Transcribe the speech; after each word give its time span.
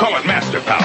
Call 0.00 0.16
it 0.16 0.24
master 0.24 0.64
power. 0.64 0.80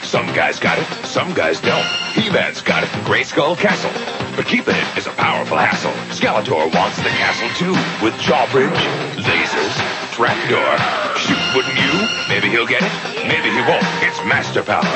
Some 0.00 0.24
guys 0.32 0.58
got 0.58 0.78
it, 0.78 0.88
some 1.04 1.34
guys 1.34 1.60
don't. 1.60 1.84
He-Man's 2.16 2.62
got 2.62 2.82
it 2.82 2.88
in 2.96 3.00
Grayskull 3.04 3.58
Castle. 3.58 3.92
But 4.34 4.46
keeping 4.46 4.74
it 4.74 4.88
is 4.96 5.06
a 5.06 5.10
powerful 5.10 5.58
hassle. 5.58 5.92
Skeletor 6.08 6.72
wants 6.72 6.96
the 7.04 7.12
castle 7.12 7.52
too, 7.60 7.76
with 8.00 8.16
jawbridge, 8.24 8.72
lasers, 9.20 9.76
trapdoor. 10.16 10.72
Shoot, 11.20 11.44
wouldn't 11.52 11.76
you? 11.76 11.92
Maybe 12.32 12.48
he'll 12.48 12.66
get 12.66 12.80
it, 12.80 12.94
maybe 13.28 13.52
he 13.52 13.60
won't. 13.68 13.84
It's 14.00 14.16
master 14.24 14.64
power. 14.64 14.88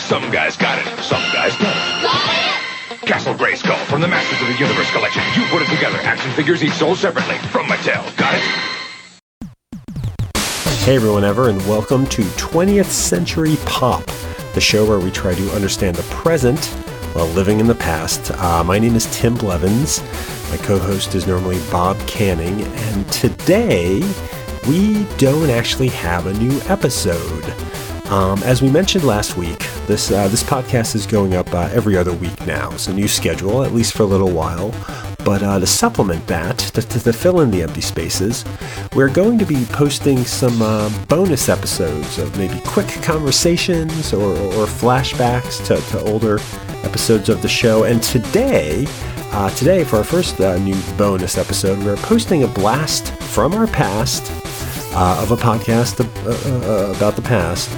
Some 0.00 0.32
guys 0.32 0.56
got 0.56 0.80
it, 0.80 0.88
some 1.04 1.20
guys 1.36 1.52
don't. 1.60 1.76
Castle 3.04 3.34
Grayskull 3.34 3.76
from 3.84 4.00
the 4.00 4.08
Masters 4.08 4.40
of 4.40 4.48
the 4.48 4.56
Universe 4.56 4.90
collection. 4.92 5.20
You 5.36 5.44
put 5.52 5.60
it 5.60 5.68
together. 5.68 5.98
Action 6.08 6.32
figures 6.32 6.64
each 6.64 6.72
sold 6.72 6.96
separately 6.96 7.36
from 7.52 7.66
Mattel. 7.66 8.00
Got 8.16 8.32
it? 8.32 8.79
Hey 10.82 10.96
everyone 10.96 11.24
ever 11.24 11.50
and 11.50 11.60
welcome 11.68 12.06
to 12.06 12.22
20th 12.22 12.86
Century 12.86 13.56
Pop, 13.66 14.02
the 14.54 14.62
show 14.62 14.88
where 14.88 14.98
we 14.98 15.10
try 15.10 15.34
to 15.34 15.50
understand 15.54 15.94
the 15.94 16.02
present 16.04 16.64
while 17.14 17.26
living 17.26 17.60
in 17.60 17.66
the 17.66 17.74
past. 17.74 18.30
Uh, 18.32 18.64
my 18.64 18.78
name 18.78 18.96
is 18.96 19.06
Tim 19.12 19.34
Blevins. 19.34 20.02
My 20.50 20.56
co-host 20.56 21.14
is 21.14 21.26
normally 21.26 21.60
Bob 21.70 21.98
Canning, 22.08 22.62
and 22.62 23.12
today 23.12 24.00
we 24.66 25.04
don't 25.18 25.50
actually 25.50 25.88
have 25.88 26.26
a 26.26 26.32
new 26.32 26.58
episode. 26.62 27.44
Um, 28.10 28.42
as 28.42 28.62
we 28.62 28.70
mentioned 28.70 29.04
last 29.04 29.36
week, 29.36 29.58
this 29.86 30.10
uh, 30.10 30.28
this 30.28 30.42
podcast 30.42 30.94
is 30.94 31.06
going 31.06 31.34
up 31.34 31.52
uh, 31.52 31.68
every 31.72 31.96
other 31.96 32.14
week 32.14 32.46
now. 32.46 32.72
It's 32.72 32.88
a 32.88 32.94
new 32.94 33.06
schedule, 33.06 33.64
at 33.64 33.72
least 33.72 33.92
for 33.92 34.04
a 34.04 34.06
little 34.06 34.30
while. 34.30 34.72
But 35.24 35.42
uh, 35.42 35.58
to 35.58 35.66
supplement 35.66 36.26
that, 36.28 36.58
to, 36.58 36.82
to, 36.82 37.00
to, 37.00 37.12
fill 37.12 37.40
in 37.40 37.50
the 37.50 37.62
empty 37.62 37.80
spaces, 37.80 38.44
we're 38.94 39.10
going 39.10 39.38
to 39.38 39.44
be 39.44 39.64
posting 39.66 40.24
some 40.24 40.62
uh, 40.62 40.88
bonus 41.06 41.48
episodes 41.48 42.18
of 42.18 42.36
maybe 42.38 42.60
quick 42.66 42.88
conversations 43.02 44.12
or, 44.12 44.32
or 44.32 44.66
flashbacks 44.66 45.64
to, 45.66 45.76
to 45.90 46.00
older 46.10 46.38
episodes 46.84 47.28
of 47.28 47.42
the 47.42 47.48
show. 47.48 47.84
And 47.84 48.02
today, 48.02 48.86
uh, 49.32 49.50
today 49.50 49.84
for 49.84 49.96
our 49.96 50.04
first 50.04 50.40
uh, 50.40 50.56
new 50.58 50.80
bonus 50.96 51.36
episode, 51.36 51.78
we're 51.84 51.96
posting 51.96 52.44
a 52.44 52.48
blast 52.48 53.12
from 53.14 53.52
our 53.54 53.66
past 53.66 54.32
uh, 54.94 55.20
of 55.22 55.32
a 55.32 55.36
podcast 55.36 56.00
uh, 56.00 56.96
about 56.96 57.14
the 57.14 57.22
past. 57.22 57.70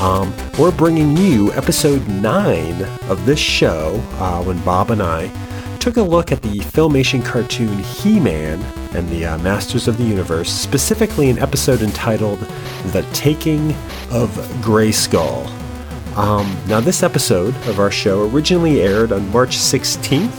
Um, 0.00 0.34
we're 0.58 0.72
bringing 0.72 1.16
you 1.16 1.52
episode 1.52 2.06
nine 2.08 2.82
of 3.08 3.26
this 3.26 3.38
show 3.38 3.98
when 4.44 4.58
Bob 4.64 4.90
and 4.90 5.02
I 5.02 5.28
took 5.84 5.98
a 5.98 6.02
look 6.02 6.32
at 6.32 6.40
the 6.40 6.60
Filmation 6.60 7.22
cartoon 7.22 7.76
He 7.80 8.18
Man 8.18 8.62
and 8.96 9.06
the 9.10 9.26
uh, 9.26 9.38
Masters 9.40 9.86
of 9.86 9.98
the 9.98 10.02
Universe, 10.02 10.50
specifically 10.50 11.28
an 11.28 11.38
episode 11.38 11.82
entitled 11.82 12.38
The 12.86 13.02
Taking 13.12 13.72
of 14.10 14.30
Grayskull. 14.62 15.46
Um, 16.16 16.56
now, 16.68 16.80
this 16.80 17.02
episode 17.02 17.54
of 17.68 17.80
our 17.80 17.90
show 17.90 18.26
originally 18.30 18.80
aired 18.80 19.12
on 19.12 19.30
March 19.30 19.58
16th, 19.58 20.32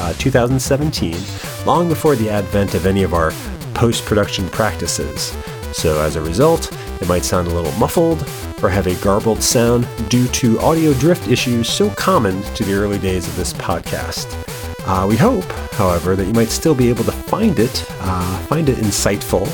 uh, 0.00 0.12
2017, 0.18 1.16
long 1.64 1.88
before 1.88 2.14
the 2.14 2.28
advent 2.28 2.74
of 2.74 2.84
any 2.84 3.02
of 3.02 3.14
our 3.14 3.30
post 3.72 4.04
production 4.04 4.50
practices. 4.50 5.34
So, 5.72 5.98
as 6.02 6.16
a 6.16 6.20
result, 6.20 6.70
it 7.00 7.08
might 7.08 7.24
sound 7.24 7.48
a 7.48 7.54
little 7.54 7.72
muffled 7.78 8.28
or 8.62 8.68
have 8.68 8.86
a 8.86 8.94
garbled 8.96 9.42
sound 9.42 9.88
due 10.10 10.28
to 10.28 10.60
audio 10.60 10.92
drift 10.92 11.26
issues 11.26 11.70
so 11.70 11.88
common 11.88 12.42
to 12.52 12.64
the 12.64 12.74
early 12.74 12.98
days 12.98 13.26
of 13.26 13.34
this 13.36 13.54
podcast. 13.54 14.49
Uh, 14.86 15.06
we 15.08 15.16
hope, 15.16 15.44
however, 15.72 16.16
that 16.16 16.26
you 16.26 16.32
might 16.32 16.48
still 16.48 16.74
be 16.74 16.88
able 16.88 17.04
to 17.04 17.12
find 17.12 17.58
it, 17.58 17.84
uh, 18.00 18.38
find 18.46 18.68
it 18.68 18.78
insightful 18.78 19.46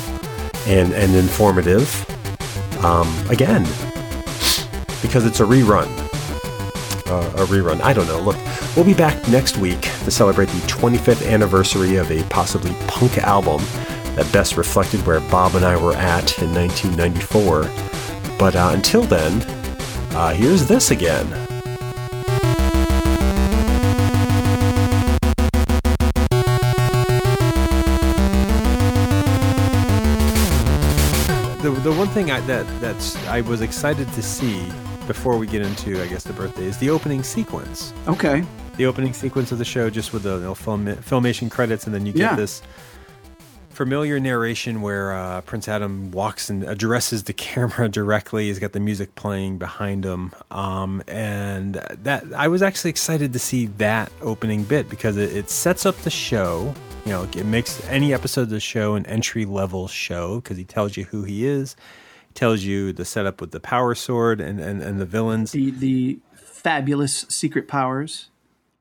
and, 0.67 0.93
and 0.93 1.15
informative. 1.15 2.05
Um, 2.83 3.07
again, 3.29 3.63
because 5.01 5.25
it's 5.25 5.39
a 5.39 5.43
rerun. 5.43 5.87
Uh, 7.07 7.43
a 7.43 7.45
rerun. 7.45 7.81
I 7.81 7.93
don't 7.93 8.07
know. 8.07 8.19
Look, 8.19 8.37
we'll 8.75 8.85
be 8.85 8.93
back 8.93 9.27
next 9.29 9.57
week 9.57 9.81
to 9.81 10.11
celebrate 10.11 10.49
the 10.49 10.67
25th 10.67 11.25
anniversary 11.27 11.95
of 11.95 12.11
a 12.11 12.23
possibly 12.23 12.73
punk 12.87 13.17
album 13.19 13.61
that 14.15 14.29
best 14.33 14.57
reflected 14.57 15.05
where 15.05 15.19
Bob 15.21 15.55
and 15.55 15.63
I 15.63 15.81
were 15.81 15.93
at 15.93 16.37
in 16.41 16.53
1994. 16.53 17.63
But 18.37 18.55
uh, 18.55 18.71
until 18.73 19.03
then, 19.03 19.41
uh, 20.11 20.33
here's 20.33 20.67
this 20.67 20.91
again. 20.91 21.46
The, 31.91 31.97
one 31.97 32.07
thing 32.09 32.31
I, 32.31 32.41
that 32.41 32.65
that's 32.81 33.15
I 33.27 33.41
was 33.41 33.61
excited 33.61 34.11
to 34.13 34.21
see 34.21 34.65
before 35.07 35.37
we 35.37 35.47
get 35.47 35.61
into 35.61 36.01
I 36.01 36.07
guess 36.07 36.23
the 36.23 36.33
birthday 36.33 36.65
is 36.65 36.77
the 36.79 36.89
opening 36.89 37.23
sequence. 37.23 37.93
Okay. 38.07 38.43
The 38.75 38.85
opening 38.85 39.13
sequence 39.13 39.51
of 39.53 39.57
the 39.57 39.65
show, 39.65 39.89
just 39.89 40.11
with 40.11 40.23
the 40.23 40.35
you 40.35 40.41
know, 40.41 40.53
film, 40.53 40.85
filmation 40.85 41.49
credits, 41.49 41.85
and 41.85 41.95
then 41.95 42.05
you 42.05 42.11
get 42.11 42.19
Yeah. 42.31 42.35
this 42.35 42.61
familiar 43.69 44.19
narration 44.19 44.81
where 44.81 45.13
uh, 45.13 45.39
Prince 45.41 45.67
Adam 45.67 46.11
walks 46.11 46.49
and 46.49 46.63
addresses 46.63 47.23
the 47.23 47.33
camera 47.47 47.87
directly. 47.87 48.47
He's 48.47 48.59
got 48.59 48.73
the 48.73 48.79
music 48.81 49.15
playing 49.15 49.57
behind 49.57 50.03
him, 50.03 50.33
um, 50.51 51.01
and 51.07 51.75
that 52.03 52.25
I 52.35 52.49
was 52.49 52.61
actually 52.61 52.89
excited 52.89 53.31
to 53.33 53.39
see 53.39 53.67
that 53.77 54.11
opening 54.21 54.63
bit 54.63 54.89
because 54.89 55.15
it, 55.15 55.33
it 55.35 55.49
sets 55.49 55.85
up 55.85 55.95
the 55.99 56.09
show. 56.09 56.73
You 57.07 57.13
know, 57.13 57.23
it 57.23 57.45
makes 57.45 57.81
any 57.87 58.13
episode 58.13 58.41
of 58.41 58.49
the 58.49 58.59
show 58.59 58.95
an 58.95 59.05
entry 59.05 59.45
level 59.45 59.87
show 59.87 60.41
because 60.41 60.57
he 60.57 60.65
tells 60.65 60.97
you 60.97 61.05
who 61.05 61.23
he 61.23 61.45
is, 61.47 61.77
tells 62.33 62.63
you 62.63 62.91
the 62.91 63.05
setup 63.05 63.39
with 63.39 63.51
the 63.51 63.61
power 63.61 63.95
sword 63.95 64.41
and, 64.41 64.59
and, 64.59 64.81
and 64.81 64.99
the 64.99 65.05
villains. 65.05 65.53
The 65.53 65.71
the 65.71 66.19
fabulous 66.35 67.25
secret 67.29 67.69
powers. 67.69 68.29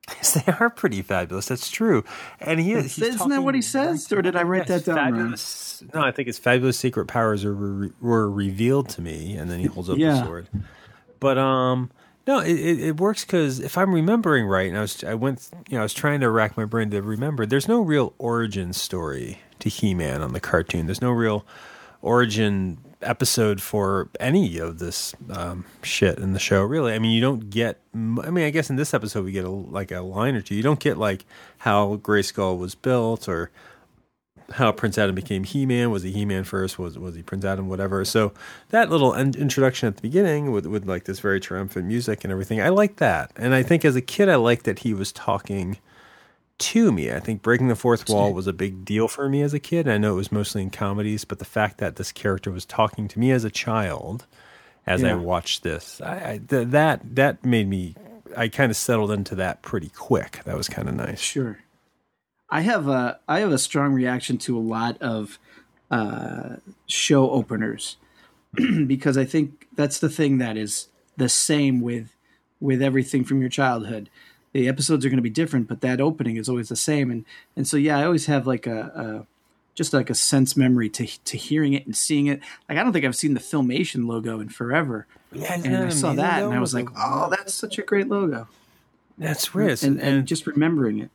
Yes, 0.09 0.35
they 0.35 0.53
are 0.59 0.71
pretty 0.71 1.03
fabulous. 1.03 1.47
That's 1.47 1.71
true. 1.71 2.03
And 2.41 2.59
he 2.59 2.73
is. 2.73 2.97
he's 2.97 3.15
Isn't 3.15 3.29
that 3.29 3.43
what 3.45 3.55
he 3.55 3.63
says? 3.63 4.11
Or 4.13 4.23
did 4.23 4.35
I 4.35 4.43
write 4.43 4.69
Yes, 4.69 4.83
that 4.83 4.85
down 4.87 4.97
wrong? 4.97 5.13
fabulous. 5.21 5.85
No, 5.95 6.01
I 6.03 6.11
think 6.11 6.27
his 6.27 6.39
fabulous 6.41 6.77
secret 6.77 7.07
powers 7.07 7.45
are 7.45 7.55
re- 7.55 7.93
were 8.01 8.29
revealed 8.29 8.89
to 8.89 9.03
me, 9.03 9.37
and 9.37 9.49
then 9.49 9.61
he 9.61 9.67
holds 9.67 9.89
up 9.89 9.99
the 9.99 10.25
sword. 10.25 10.49
But 11.21 11.39
um, 11.39 11.93
no, 12.27 12.41
it, 12.41 12.55
it, 12.55 13.01
works 13.01 13.25
because 13.25 13.61
if 13.61 13.79
I'm 13.79 13.95
remembering 13.95 14.47
right, 14.47 14.69
and 14.69 14.77
I 14.77 14.81
was 14.81 15.05
I 15.05 15.15
went, 15.15 15.49
you 15.69 15.77
know, 15.77 15.81
I 15.81 15.83
was 15.85 15.95
trying 15.95 16.21
to 16.21 16.31
rack 16.31 16.57
my 16.57 16.65
brain 16.65 16.91
to 16.91 17.01
remember. 17.01 17.47
There's 17.47 17.69
no 17.69 17.81
real 17.81 18.15
origin 18.19 18.73
story 18.73 19.41
to 19.61 19.69
He-Man 19.69 20.23
on 20.23 20.33
the 20.33 20.41
cartoon. 20.41 20.87
There's 20.87 21.01
no 21.01 21.13
real 21.13 21.47
origin 22.03 22.79
episode 23.01 23.61
for 23.61 24.09
any 24.19 24.59
of 24.59 24.79
this 24.79 25.15
um, 25.31 25.65
shit 25.83 26.19
in 26.19 26.33
the 26.33 26.39
show. 26.41 26.63
Really, 26.63 26.95
I 26.95 26.99
mean, 26.99 27.13
you 27.13 27.21
don't 27.21 27.49
get. 27.49 27.81
I 27.95 27.97
mean, 27.97 28.45
I 28.45 28.51
guess 28.51 28.71
in 28.71 28.77
this 28.77 28.93
episode 28.93 29.25
we 29.25 29.33
get 29.33 29.45
a, 29.45 29.51
like 29.51 29.93
a 29.93 30.01
line 30.01 30.35
or 30.35 30.41
two. 30.41 30.57
You 30.57 30.63
don't 30.63 30.81
get 30.81 30.99
like 30.99 31.25
how 31.59 31.97
Grayskull 31.97 32.59
was 32.59 32.75
built 32.75 33.29
or 33.29 33.53
how 34.53 34.73
Prince 34.73 34.97
Adam 34.99 35.15
became 35.15 35.45
He-Man. 35.45 35.91
Was 35.91 36.03
he 36.03 36.13
He-Man 36.13 36.45
first? 36.45 36.79
Was 36.79 36.99
was 36.99 37.15
he 37.15 37.23
Prince 37.23 37.45
Adam? 37.45 37.69
Whatever. 37.69 38.05
So 38.05 38.33
that 38.71 38.91
little 38.91 39.13
in- 39.15 39.37
introduction 39.37 39.89
at 39.89 39.97
the 39.97 40.03
beginning 40.03 40.53
with 40.53 40.67
with 40.67 40.87
like 40.87 41.05
this 41.05 41.21
very 41.21 41.41
triumphant 41.41 41.87
music 41.87 42.25
and 42.25 42.33
everything, 42.33 42.61
I 42.61 42.69
like 42.69 42.97
that. 42.97 43.33
And 43.37 43.55
I 43.55 43.63
think 43.63 43.85
as 43.85 43.97
a 43.97 44.01
kid, 44.01 44.29
I 44.29 44.37
liked 44.37 44.65
that 44.65 44.81
he 44.81 44.95
was 44.95 45.13
talking 45.13 45.79
to 46.59 46.91
me. 46.91 47.13
I 47.13 47.21
think 47.21 47.43
breaking 47.43 47.69
the 47.69 47.77
fourth 47.77 48.09
wall 48.09 48.33
was 48.33 48.47
a 48.47 48.53
big 48.53 48.85
deal 48.85 49.09
for 49.09 49.29
me 49.29 49.43
as 49.43 49.53
a 49.53 49.59
kid. 49.59 49.87
I 49.89 49.99
know 49.99 50.15
it 50.15 50.17
was 50.17 50.33
mostly 50.33 50.63
in 50.63 50.71
comedies, 50.71 51.25
but 51.25 51.39
the 51.39 51.45
fact 51.45 51.79
that 51.79 51.97
this 51.97 52.13
character 52.13 52.51
was 52.51 52.65
talking 52.65 53.09
to 53.09 53.19
me 53.19 53.31
as 53.31 53.45
a 53.45 53.51
child 53.51 54.27
as 54.87 55.03
I 55.03 55.15
watched 55.15 55.65
this, 55.65 56.01
I, 56.01 56.15
I 56.15 56.41
th- 56.49 56.69
that 56.69 57.17
that 57.17 57.45
made 57.45 57.69
me. 57.69 57.95
I 58.37 58.49
kind 58.49 58.71
of 58.71 58.77
settled 58.77 59.11
into 59.13 59.35
that 59.37 59.63
pretty 59.63 59.89
quick. 59.89 60.41
That 60.45 60.57
was 60.57 60.69
kind 60.69 60.89
of 60.89 60.95
nice. 60.95 61.21
Sure. 61.21 61.59
I 62.49 62.61
have 62.63 62.89
a 62.89 63.19
I 63.29 63.41
have 63.41 63.53
a 63.53 63.59
strong 63.59 63.93
reaction 63.93 64.39
to 64.39 64.57
a 64.57 64.61
lot 64.61 65.01
of 65.03 65.39
uh, 65.91 66.57
show 66.87 67.31
openers 67.31 67.97
because 68.87 69.17
I 69.17 69.25
think 69.25 69.67
that's 69.75 69.99
the 69.99 70.09
thing 70.09 70.39
that 70.39 70.57
is 70.57 70.89
the 71.17 71.29
same 71.29 71.81
with 71.81 72.15
with 72.61 72.83
everything 72.83 73.25
from 73.25 73.41
your 73.41 73.51
childhood. 73.51 74.09
The 74.53 74.69
episodes 74.69 75.05
are 75.05 75.11
going 75.11 75.19
to 75.19 75.23
be 75.23 75.31
different, 75.31 75.69
but 75.69 75.83
that 75.83 76.01
opening 76.01 76.37
is 76.37 76.49
always 76.49 76.69
the 76.69 76.77
same. 76.77 77.11
And 77.11 77.25
and 77.57 77.67
so 77.67 77.77
yeah, 77.77 77.99
I 77.99 78.05
always 78.05 78.27
have 78.27 78.47
like 78.47 78.67
a, 78.67 78.81
a 78.81 79.27
just 79.75 79.93
like 79.93 80.09
a 80.09 80.15
sense 80.15 80.57
memory 80.57 80.89
to 80.91 81.07
to 81.07 81.37
hearing 81.37 81.75
it 81.75 81.85
and 81.85 81.97
seeing 81.97 82.27
it. 82.27 82.41
Like 82.69 82.79
I 82.79 82.83
don't 82.83 82.93
think 82.93 83.05
I've 83.05 83.17
seen 83.17 83.35
the 83.35 83.41
Filmation 83.41 84.07
logo 84.07 84.41
in 84.41 84.49
forever, 84.49 85.07
Yeah, 85.33 85.53
and 85.53 85.77
I 85.77 85.89
saw 85.91 86.15
that 86.15 86.43
and 86.45 86.55
I 86.55 86.61
was 86.61 86.75
like, 86.75 86.89
oh, 86.97 87.29
that's 87.29 87.55
such 87.55 87.79
a 87.79 87.83
great 87.83 88.09
logo. 88.09 88.49
That's 89.19 89.55
rich. 89.55 89.83
And, 89.83 90.01
and 90.01 90.27
just 90.27 90.47
remembering 90.47 90.99
it. 90.99 91.11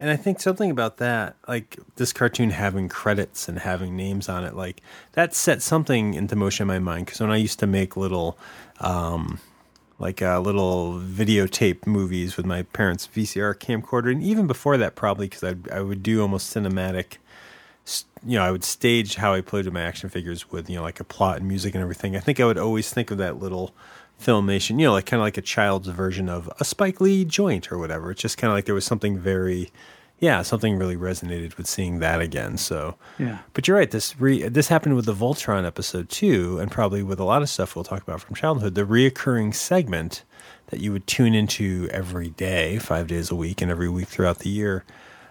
And 0.00 0.10
I 0.10 0.16
think 0.16 0.40
something 0.40 0.70
about 0.70 0.98
that, 0.98 1.36
like 1.48 1.76
this 1.96 2.12
cartoon 2.12 2.50
having 2.50 2.88
credits 2.88 3.48
and 3.48 3.58
having 3.58 3.96
names 3.96 4.28
on 4.28 4.44
it, 4.44 4.54
like 4.54 4.80
that 5.12 5.34
set 5.34 5.60
something 5.60 6.14
into 6.14 6.36
motion 6.36 6.64
in 6.64 6.68
my 6.68 6.78
mind. 6.78 7.06
Because 7.06 7.20
when 7.20 7.32
I 7.32 7.36
used 7.36 7.58
to 7.58 7.66
make 7.66 7.96
little, 7.96 8.38
um, 8.80 9.40
like 9.98 10.22
uh, 10.22 10.38
little 10.38 11.00
videotape 11.00 11.84
movies 11.84 12.36
with 12.36 12.46
my 12.46 12.62
parents' 12.62 13.08
VCR 13.08 13.56
camcorder, 13.56 14.12
and 14.12 14.22
even 14.22 14.46
before 14.46 14.76
that, 14.76 14.94
probably 14.94 15.26
because 15.28 15.42
I 15.42 15.56
I 15.76 15.80
would 15.80 16.04
do 16.04 16.22
almost 16.22 16.54
cinematic 16.54 17.16
you 18.26 18.38
know, 18.38 18.42
I 18.44 18.50
would 18.50 18.64
stage 18.64 19.14
how 19.14 19.34
I 19.34 19.40
played 19.40 19.64
with 19.64 19.74
my 19.74 19.82
action 19.82 20.08
figures 20.08 20.50
with, 20.50 20.68
you 20.68 20.76
know, 20.76 20.82
like 20.82 21.00
a 21.00 21.04
plot 21.04 21.38
and 21.38 21.48
music 21.48 21.74
and 21.74 21.82
everything. 21.82 22.16
I 22.16 22.20
think 22.20 22.40
I 22.40 22.44
would 22.44 22.58
always 22.58 22.92
think 22.92 23.10
of 23.10 23.18
that 23.18 23.38
little 23.38 23.74
filmation, 24.20 24.78
you 24.80 24.86
know, 24.86 24.92
like 24.92 25.06
kind 25.06 25.20
of 25.20 25.24
like 25.24 25.36
a 25.38 25.42
child's 25.42 25.88
version 25.88 26.28
of 26.28 26.50
a 26.60 26.64
Spike 26.64 27.00
Lee 27.00 27.24
joint 27.24 27.70
or 27.70 27.78
whatever. 27.78 28.10
It's 28.10 28.20
just 28.22 28.38
kind 28.38 28.50
of 28.50 28.56
like 28.56 28.64
there 28.64 28.74
was 28.74 28.84
something 28.84 29.18
very, 29.18 29.70
yeah, 30.18 30.42
something 30.42 30.76
really 30.76 30.96
resonated 30.96 31.56
with 31.56 31.66
seeing 31.66 32.00
that 32.00 32.20
again. 32.20 32.56
So, 32.56 32.96
Yeah. 33.18 33.38
but 33.54 33.68
you're 33.68 33.76
right. 33.76 33.90
This 33.90 34.18
re- 34.20 34.48
this 34.48 34.68
happened 34.68 34.96
with 34.96 35.04
the 35.06 35.14
Voltron 35.14 35.64
episode 35.66 36.08
too, 36.08 36.58
and 36.58 36.70
probably 36.70 37.02
with 37.02 37.20
a 37.20 37.24
lot 37.24 37.42
of 37.42 37.48
stuff 37.48 37.76
we'll 37.76 37.84
talk 37.84 38.02
about 38.02 38.20
from 38.20 38.34
childhood. 38.34 38.74
The 38.74 38.82
reoccurring 38.84 39.54
segment 39.54 40.24
that 40.66 40.80
you 40.80 40.92
would 40.92 41.06
tune 41.06 41.34
into 41.34 41.88
every 41.92 42.28
day, 42.30 42.78
five 42.78 43.06
days 43.06 43.30
a 43.30 43.34
week, 43.34 43.62
and 43.62 43.70
every 43.70 43.88
week 43.88 44.08
throughout 44.08 44.40
the 44.40 44.50
year. 44.50 44.84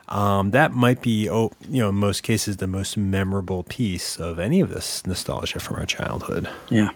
Um, 0.10 0.51
that 0.51 0.72
might 0.72 1.01
be, 1.01 1.30
oh, 1.30 1.51
you 1.68 1.81
know, 1.81 1.90
in 1.90 1.95
most 1.95 2.24
cases, 2.24 2.57
the 2.57 2.66
most 2.68 2.95
memorable 2.95 3.63
piece 3.63 4.16
of 4.16 4.40
any 4.40 4.62
of 4.62 4.69
this 4.69 5.06
nostalgia 5.06 5.60
from 5.60 5.75
our 5.75 5.86
childhood. 5.86 6.48
Yeah. 6.69 6.92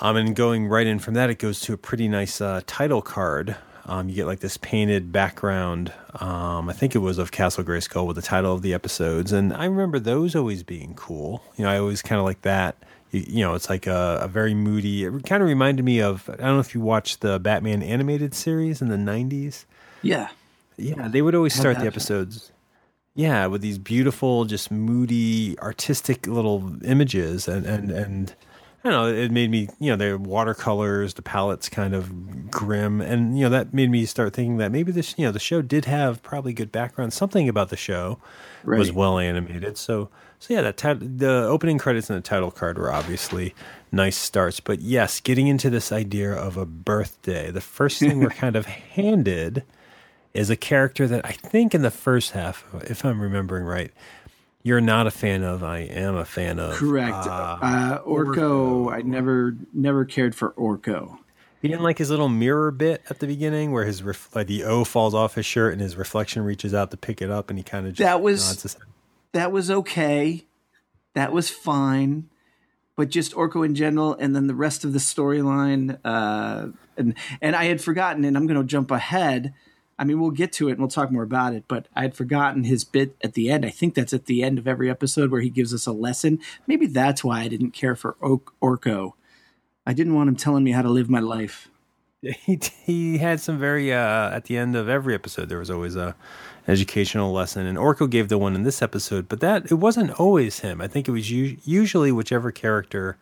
Um, 0.00 0.16
and 0.16 0.34
going 0.34 0.66
right 0.66 0.86
in 0.86 0.98
from 0.98 1.14
that, 1.14 1.30
it 1.30 1.38
goes 1.38 1.60
to 1.62 1.72
a 1.72 1.76
pretty 1.76 2.08
nice 2.08 2.40
uh, 2.40 2.62
title 2.66 3.02
card. 3.02 3.56
Um, 3.86 4.08
you 4.08 4.14
get 4.14 4.26
like 4.26 4.40
this 4.40 4.56
painted 4.56 5.12
background. 5.12 5.92
Um, 6.20 6.68
I 6.68 6.72
think 6.72 6.94
it 6.94 6.98
was 6.98 7.18
of 7.18 7.32
Castle 7.32 7.64
Grayskull 7.64 8.06
with 8.06 8.16
the 8.16 8.22
title 8.22 8.54
of 8.54 8.62
the 8.62 8.72
episodes, 8.72 9.32
and 9.32 9.52
I 9.52 9.64
remember 9.64 9.98
those 9.98 10.36
always 10.36 10.62
being 10.62 10.94
cool. 10.94 11.42
You 11.56 11.64
know, 11.64 11.70
I 11.70 11.78
always 11.78 12.00
kind 12.02 12.18
of 12.18 12.24
like 12.24 12.42
that. 12.42 12.76
You, 13.10 13.24
you 13.26 13.40
know, 13.44 13.54
it's 13.54 13.68
like 13.68 13.86
a, 13.86 14.20
a 14.22 14.28
very 14.28 14.54
moody. 14.54 15.04
It 15.04 15.26
kind 15.26 15.42
of 15.42 15.48
reminded 15.48 15.84
me 15.84 16.00
of. 16.00 16.28
I 16.30 16.36
don't 16.36 16.54
know 16.54 16.60
if 16.60 16.74
you 16.74 16.80
watched 16.80 17.20
the 17.20 17.38
Batman 17.40 17.82
animated 17.82 18.34
series 18.34 18.80
in 18.80 18.88
the 18.88 18.96
'90s. 18.96 19.64
Yeah. 20.02 20.28
Yeah, 20.76 21.08
they 21.08 21.20
would 21.20 21.34
always 21.34 21.52
start 21.52 21.78
the 21.78 21.86
episodes. 21.86 22.52
Yeah, 23.14 23.46
with 23.46 23.60
these 23.60 23.76
beautiful, 23.76 24.46
just 24.46 24.70
moody, 24.70 25.58
artistic 25.58 26.26
little 26.26 26.74
images, 26.84 27.48
and 27.48 27.66
and 27.66 27.90
and 27.90 28.34
I 28.82 28.90
don't 28.90 28.92
know. 28.92 29.12
It 29.12 29.30
made 29.30 29.50
me, 29.50 29.68
you 29.78 29.94
know, 29.94 29.96
the 29.96 30.16
watercolors, 30.18 31.14
the 31.14 31.22
palette's 31.22 31.68
kind 31.68 31.94
of 31.94 32.50
grim, 32.50 33.02
and 33.02 33.36
you 33.36 33.44
know 33.44 33.50
that 33.50 33.74
made 33.74 33.90
me 33.90 34.06
start 34.06 34.32
thinking 34.32 34.56
that 34.56 34.72
maybe 34.72 34.90
this, 34.90 35.14
you 35.18 35.26
know, 35.26 35.32
the 35.32 35.38
show 35.38 35.60
did 35.60 35.84
have 35.84 36.22
probably 36.22 36.54
good 36.54 36.72
background. 36.72 37.12
Something 37.12 37.46
about 37.48 37.68
the 37.68 37.76
show 37.76 38.18
was 38.78 38.90
well 38.92 39.18
animated. 39.18 39.76
So, 39.76 40.08
so 40.38 40.54
yeah, 40.54 40.62
that 40.62 40.78
tit- 40.78 41.18
the 41.18 41.44
opening 41.44 41.76
credits 41.76 42.08
and 42.08 42.16
the 42.16 42.22
title 42.26 42.50
card 42.50 42.78
were 42.78 42.90
obviously 42.90 43.54
nice 43.92 44.16
starts. 44.16 44.60
But 44.60 44.80
yes, 44.80 45.20
getting 45.20 45.46
into 45.46 45.68
this 45.68 45.92
idea 45.92 46.32
of 46.32 46.56
a 46.56 46.64
birthday, 46.64 47.50
the 47.50 47.60
first 47.60 47.98
thing 47.98 48.20
we're 48.20 48.30
kind 48.30 48.56
of 48.56 48.64
handed 48.64 49.62
is 50.32 50.48
a 50.48 50.56
character 50.56 51.06
that 51.08 51.26
I 51.26 51.32
think 51.32 51.74
in 51.74 51.82
the 51.82 51.90
first 51.90 52.32
half, 52.32 52.64
if 52.84 53.04
I'm 53.04 53.20
remembering 53.20 53.64
right, 53.64 53.90
you're 54.62 54.80
not 54.80 55.06
a 55.06 55.10
fan 55.10 55.42
of. 55.42 55.62
I 55.62 55.78
am 55.78 56.16
a 56.16 56.24
fan 56.24 56.58
of. 56.58 56.74
Correct. 56.74 57.12
Uh, 57.14 58.00
Orko, 58.06 58.92
I 58.92 59.02
never 59.02 59.56
never 59.72 60.04
cared 60.04 60.34
for 60.34 60.50
Orko. 60.52 61.18
You 61.62 61.68
didn't 61.68 61.82
like 61.82 61.98
his 61.98 62.10
little 62.10 62.28
mirror 62.30 62.70
bit 62.70 63.02
at 63.10 63.18
the 63.18 63.26
beginning 63.26 63.72
where 63.72 63.84
his 63.84 64.02
ref- 64.02 64.34
like 64.34 64.46
the 64.46 64.64
O 64.64 64.84
falls 64.84 65.14
off 65.14 65.34
his 65.34 65.44
shirt 65.44 65.72
and 65.72 65.82
his 65.82 65.96
reflection 65.96 66.42
reaches 66.42 66.72
out 66.72 66.90
to 66.90 66.96
pick 66.96 67.20
it 67.20 67.30
up 67.30 67.50
and 67.50 67.58
he 67.58 67.62
kind 67.62 67.86
of 67.86 67.92
just 67.92 68.06
That 68.06 68.22
was-. 68.22 68.76
That 69.32 69.52
was 69.52 69.70
okay. 69.70 70.46
That 71.14 71.32
was 71.32 71.50
fine. 71.50 72.28
But 72.96 73.08
just 73.08 73.32
Orko 73.32 73.64
in 73.64 73.74
general, 73.74 74.14
and 74.14 74.36
then 74.36 74.46
the 74.46 74.54
rest 74.54 74.84
of 74.84 74.92
the 74.92 74.98
storyline, 74.98 75.98
uh, 76.04 76.68
and 76.98 77.14
and 77.40 77.56
I 77.56 77.64
had 77.64 77.80
forgotten, 77.80 78.24
and 78.24 78.36
I'm 78.36 78.46
going 78.46 78.60
to 78.60 78.66
jump 78.66 78.90
ahead. 78.90 79.54
I 80.00 80.04
mean, 80.04 80.18
we'll 80.18 80.30
get 80.30 80.50
to 80.54 80.68
it 80.68 80.72
and 80.72 80.80
we'll 80.80 80.88
talk 80.88 81.12
more 81.12 81.22
about 81.22 81.52
it. 81.54 81.64
But 81.68 81.86
I 81.94 82.02
had 82.02 82.14
forgotten 82.16 82.64
his 82.64 82.84
bit 82.84 83.16
at 83.22 83.34
the 83.34 83.50
end. 83.50 83.66
I 83.66 83.70
think 83.70 83.94
that's 83.94 84.14
at 84.14 84.24
the 84.26 84.42
end 84.42 84.58
of 84.58 84.66
every 84.66 84.88
episode 84.90 85.30
where 85.30 85.42
he 85.42 85.50
gives 85.50 85.74
us 85.74 85.86
a 85.86 85.92
lesson. 85.92 86.38
Maybe 86.66 86.86
that's 86.86 87.22
why 87.22 87.40
I 87.42 87.48
didn't 87.48 87.72
care 87.72 87.94
for 87.94 88.16
Or- 88.20 88.40
Orko. 88.62 89.12
I 89.86 89.92
didn't 89.92 90.14
want 90.14 90.28
him 90.28 90.36
telling 90.36 90.64
me 90.64 90.72
how 90.72 90.82
to 90.82 90.88
live 90.90 91.10
my 91.10 91.20
life. 91.20 91.68
he 92.22 92.58
he 92.84 93.18
had 93.18 93.40
some 93.40 93.58
very 93.58 93.92
uh 93.94 94.30
at 94.30 94.44
the 94.44 94.56
end 94.58 94.76
of 94.76 94.90
every 94.90 95.14
episode 95.14 95.48
there 95.48 95.58
was 95.58 95.70
always 95.70 95.96
a 95.96 96.14
educational 96.68 97.32
lesson 97.32 97.64
and 97.66 97.78
Orko 97.78 98.08
gave 98.10 98.28
the 98.28 98.36
one 98.36 98.54
in 98.54 98.62
this 98.62 98.82
episode 98.82 99.26
but 99.26 99.40
that 99.40 99.70
it 99.70 99.76
wasn't 99.76 100.10
always 100.20 100.58
him 100.60 100.82
I 100.82 100.86
think 100.86 101.08
it 101.08 101.12
was 101.12 101.30
u- 101.30 101.56
usually 101.64 102.12
whichever 102.12 102.52
character 102.52 103.16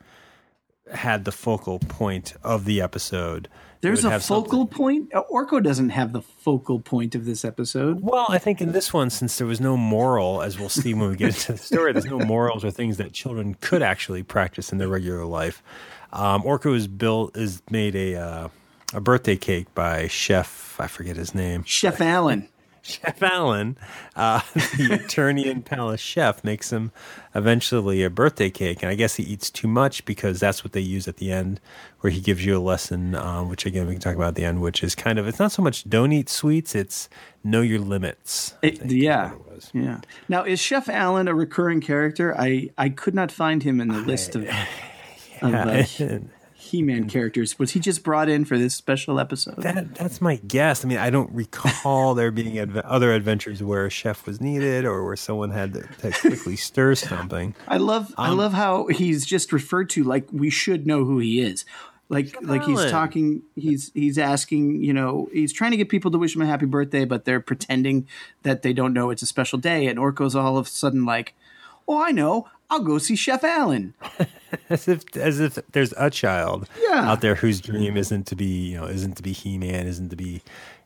had 0.93 1.25
the 1.25 1.33
focal 1.33 1.79
point 1.79 2.35
of 2.43 2.65
the 2.65 2.81
episode 2.81 3.49
There's 3.81 4.05
a 4.05 4.19
focal 4.21 4.61
something- 4.61 4.67
point. 4.69 5.15
Uh, 5.15 5.23
Orko 5.31 5.63
doesn't 5.63 5.91
have 5.91 6.13
the 6.13 6.23
focal 6.23 6.81
point 6.81 7.15
of 7.15 7.25
this 7.25 7.45
episode. 7.45 8.01
Well, 8.03 8.27
I 8.29 8.39
think 8.39 8.61
in 8.61 8.73
this 8.73 8.93
one, 8.93 9.11
since 9.11 9.39
there 9.39 9.47
was 9.47 9.61
no 9.61 9.77
moral, 9.77 10.43
as 10.43 10.59
we'll 10.59 10.69
see 10.69 10.95
when 10.95 11.11
we 11.11 11.17
get 11.17 11.29
into 11.29 11.53
the 11.53 11.59
story, 11.59 11.93
there's 11.93 12.05
no 12.07 12.19
morals 12.35 12.65
or 12.65 12.71
things 12.71 12.97
that 12.97 13.13
children 13.13 13.55
could 13.61 13.83
actually 13.83 14.23
practice 14.23 14.73
in 14.73 14.79
their 14.79 14.89
regular 14.89 15.25
life. 15.25 15.63
Um, 16.13 16.43
Orko 16.43 16.75
is 16.75 16.89
built 16.89 17.37
is 17.37 17.63
made 17.71 17.95
a 17.95 18.17
uh, 18.17 18.49
a 18.95 19.01
birthday 19.01 19.37
cake 19.37 19.73
by 19.75 20.09
Chef 20.09 20.77
I 20.81 20.87
forget 20.87 21.17
his 21.17 21.35
name 21.35 21.63
Chef 21.65 22.01
Allen. 22.01 22.49
Chef 22.89 23.23
Allen, 23.23 23.77
uh, 24.17 24.41
the 24.55 24.99
Eternian 25.05 25.63
Palace 25.63 26.01
chef, 26.01 26.43
makes 26.43 26.73
him 26.73 26.91
eventually 27.35 28.03
a 28.03 28.09
birthday 28.09 28.49
cake, 28.49 28.83
and 28.83 28.91
I 28.91 28.95
guess 28.95 29.17
he 29.17 29.23
eats 29.25 29.51
too 29.51 29.69
much 29.69 30.05
because 30.07 30.41
that's 30.41 30.65
what 30.65 30.73
they 30.73 30.81
use 30.81 31.07
at 31.07 31.19
the 31.19 31.31
end, 31.31 31.61
where 32.01 32.11
he 32.11 32.21
gives 32.21 32.47
you 32.47 32.57
a 32.57 32.61
lesson, 32.61 33.15
um, 33.15 33.51
which 33.51 33.67
again 33.67 33.87
we 33.87 33.93
can 33.93 34.01
talk 34.01 34.17
about 34.17 34.29
at 34.29 34.35
the 34.37 34.45
end, 34.45 34.63
which 34.63 34.83
is 34.83 34.95
kind 34.95 35.19
of 35.19 35.27
it's 35.29 35.39
not 35.39 35.53
so 35.53 35.63
much 35.63 35.89
don't 35.89 36.13
eat 36.13 36.31
sweets, 36.31 36.75
it's 36.75 37.11
know 37.45 37.61
your 37.61 37.81
limits. 37.81 38.55
It- 38.63 38.79
think 38.79 38.91
yeah, 38.91 39.33
yeah. 39.75 40.01
Now 40.29 40.45
is 40.45 40.59
Chef 40.59 40.89
Allen 40.89 41.29
a 41.29 41.35
recurring 41.35 41.81
character? 41.83 42.35
I 42.39 42.71
I 42.79 42.89
could 42.89 43.15
not 43.15 43.31
find 43.31 43.63
him 43.63 43.81
in 43.81 43.89
the 43.89 44.01
list 44.01 44.35
of, 44.35 44.45
of 45.43 45.55
uh, 45.55 45.85
He-Man 46.69 47.09
characters. 47.09 47.59
Was 47.59 47.73
he 47.73 47.81
just 47.81 48.03
brought 48.03 48.29
in 48.29 48.45
for 48.45 48.57
this 48.59 48.75
special 48.75 49.19
episode? 49.21 49.57
That, 49.63 49.95
that's 49.95 50.21
my 50.21 50.37
guess. 50.37 50.85
I 50.85 50.89
mean, 50.89 50.99
I 50.99 51.11
don't 51.11 51.31
recall 51.33 52.15
there 52.17 52.31
being 52.31 52.55
adve- 52.57 52.83
other 52.85 53.13
adventures 53.13 53.63
where 53.63 53.87
a 53.87 53.91
chef 53.91 54.27
was 54.27 54.41
needed 54.41 54.85
or 54.85 55.05
where 55.05 55.17
someone 55.17 55.51
had 55.51 55.75
to, 55.75 55.83
to 56.01 56.11
quickly 56.13 56.57
stir 56.57 56.95
something. 56.95 57.55
I 57.67 57.77
love 57.79 58.15
I 58.17 58.29
Um, 58.31 58.39
love 58.39 58.53
how 58.53 58.87
he's 58.89 59.25
just 59.27 59.53
referred 59.53 59.91
to 59.91 60.05
like 60.05 60.27
we 60.33 60.51
should 60.51 60.87
know 60.87 61.05
who 61.05 61.19
he 61.19 61.41
is. 61.41 61.65
Like 62.11 62.37
like 62.41 62.65
he's 62.65 62.91
talking 62.91 63.43
he's 63.55 63.91
he's 63.93 64.17
asking, 64.17 64.83
you 64.83 64.95
know, 64.95 65.29
he's 65.33 65.53
trying 65.53 65.73
to 65.73 65.77
get 65.77 65.91
people 65.91 66.11
to 66.13 66.17
wish 66.19 66.35
him 66.35 66.41
a 66.43 66.47
happy 66.47 66.65
birthday, 66.65 67.05
but 67.05 67.27
they're 67.27 67.39
pretending 67.41 68.07
that 68.45 68.63
they 68.63 68.73
don't 68.73 68.95
know 68.95 69.11
it's 69.11 69.21
a 69.21 69.27
special 69.27 69.59
day 69.59 69.87
and 69.87 69.99
Orko's 69.99 70.35
all 70.35 70.57
of 70.57 70.67
a 70.67 70.71
sudden 70.71 71.05
like, 71.05 71.35
"Oh, 71.87 72.01
I 72.03 72.11
know. 72.13 72.49
I'll 72.71 72.81
go 72.81 72.99
see 72.99 73.17
Chef 73.17 73.45
Allen." 73.45 73.95
as 74.71 74.89
if 74.89 75.17
as 75.17 75.41
if 75.41 75.59
there's 75.73 75.93
a 75.97 76.11
child 76.11 76.69
Yeah. 76.89 77.11
out 77.11 77.21
there 77.21 77.35
whose 77.35 77.61
dream 77.61 77.97
isn't 77.97 78.27
to 78.29 78.37
be 78.37 78.71
you 78.71 78.77
know 78.77 78.87
isn't 78.87 79.17
to 79.17 79.23
be 79.23 79.33
He-Man, 79.33 79.87
isn't 79.87 80.09
to 80.11 80.17
be 80.17 80.43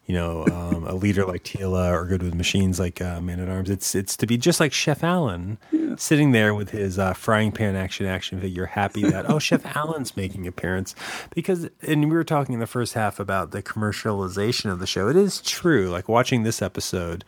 you 0.07 0.15
know 0.17 0.45
um, 0.49 0.85
a 0.87 0.95
leader 0.95 1.25
like 1.25 1.45
Teela 1.45 1.91
or 1.93 2.05
good 2.07 2.23
with 2.23 2.35
machines 2.35 2.81
like 2.81 3.01
uh, 3.01 3.21
Man 3.21 3.39
at 3.41 3.49
Arms. 3.49 3.71
It's 3.71 3.95
it's 3.95 4.17
to 4.19 4.27
be 4.27 4.37
just 4.37 4.59
like 4.59 4.73
Chef 4.73 5.05
Allen, 5.05 5.59
sitting 5.97 6.33
there 6.33 6.55
with 6.55 6.71
his 6.71 6.99
uh, 6.99 7.13
frying 7.15 7.53
pan 7.53 7.77
action 7.77 8.07
action 8.07 8.41
figure, 8.41 8.67
happy 8.67 9.03
that 9.05 9.31
oh 9.31 9.39
Chef 9.39 9.65
Allen's 9.77 10.17
making 10.17 10.47
appearance 10.49 10.95
because 11.35 11.69
and 11.83 12.09
we 12.11 12.17
were 12.17 12.25
talking 12.25 12.55
in 12.55 12.61
the 12.61 12.67
first 12.67 12.95
half 12.95 13.21
about 13.21 13.53
the 13.53 13.63
commercialization 13.63 14.71
of 14.73 14.81
the 14.81 14.87
show. 14.89 15.09
It 15.09 15.17
is 15.17 15.41
true. 15.41 15.89
Like 15.89 16.09
watching 16.09 16.43
this 16.43 16.61
episode 16.63 17.25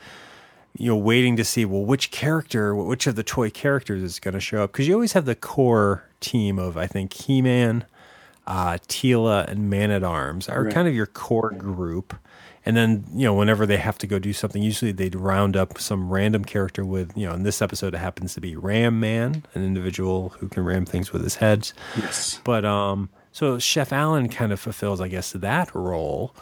you 0.77 0.89
know, 0.91 0.97
waiting 0.97 1.37
to 1.37 1.45
see 1.45 1.65
well 1.65 1.85
which 1.85 2.11
character, 2.11 2.75
which 2.75 3.07
of 3.07 3.15
the 3.17 3.23
toy 3.23 3.51
characters 3.51 4.03
is 4.03 4.19
going 4.19 4.35
to 4.35 4.41
show 4.41 4.65
up 4.65 4.73
because 4.73 4.89
you 4.89 4.95
always 4.95 5.13
have 5.13 5.25
the 5.25 5.35
core 5.37 6.05
team 6.21 6.59
of 6.59 6.77
I 6.77 6.87
think 6.87 7.13
He 7.13 7.41
Man, 7.43 7.85
uh, 8.47 8.79
Teela, 8.89 9.47
and 9.49 9.71
Man 9.71 9.91
at 9.91 10.03
Arms 10.03 10.49
are 10.49 10.65
Right. 10.65 10.75
kind 10.75 10.89
of 10.89 10.95
your 10.95 11.07
core 11.07 11.51
group. 11.51 12.15
And 12.67 12.77
then 12.77 13.05
you 13.15 13.25
know 13.27 13.35
whenever 13.35 13.67
they 13.67 13.77
have 13.77 13.99
to 13.99 14.07
go 14.07 14.19
do 14.19 14.33
something, 14.33 14.63
usually 14.63 14.91
they'd 14.91 15.15
round 15.15 15.55
up 15.55 15.79
some 15.79 16.09
random 16.11 16.45
character 16.47 16.83
with 16.85 17.13
you 17.15 17.27
know 17.29 17.35
in 17.35 17.43
this 17.43 17.61
episode 17.61 17.95
it 17.95 17.99
happens 17.99 18.33
to 18.35 18.41
be 18.41 18.57
Ram 18.57 18.99
Man, 18.99 19.45
an 19.55 19.63
individual 19.63 20.31
who 20.39 20.49
can 20.49 20.65
ram 20.65 20.87
things 20.87 21.13
with 21.13 21.23
his 21.23 21.37
head. 21.37 21.71
Yes. 21.97 22.41
But 22.43 22.65
um, 22.65 23.11
so 23.33 23.59
Chef 23.59 23.93
Allen 23.93 24.29
kind 24.31 24.51
of 24.51 24.59
fulfills, 24.61 25.01
I 25.03 25.09
guess, 25.09 25.33
that 25.33 25.75
role. 25.75 26.35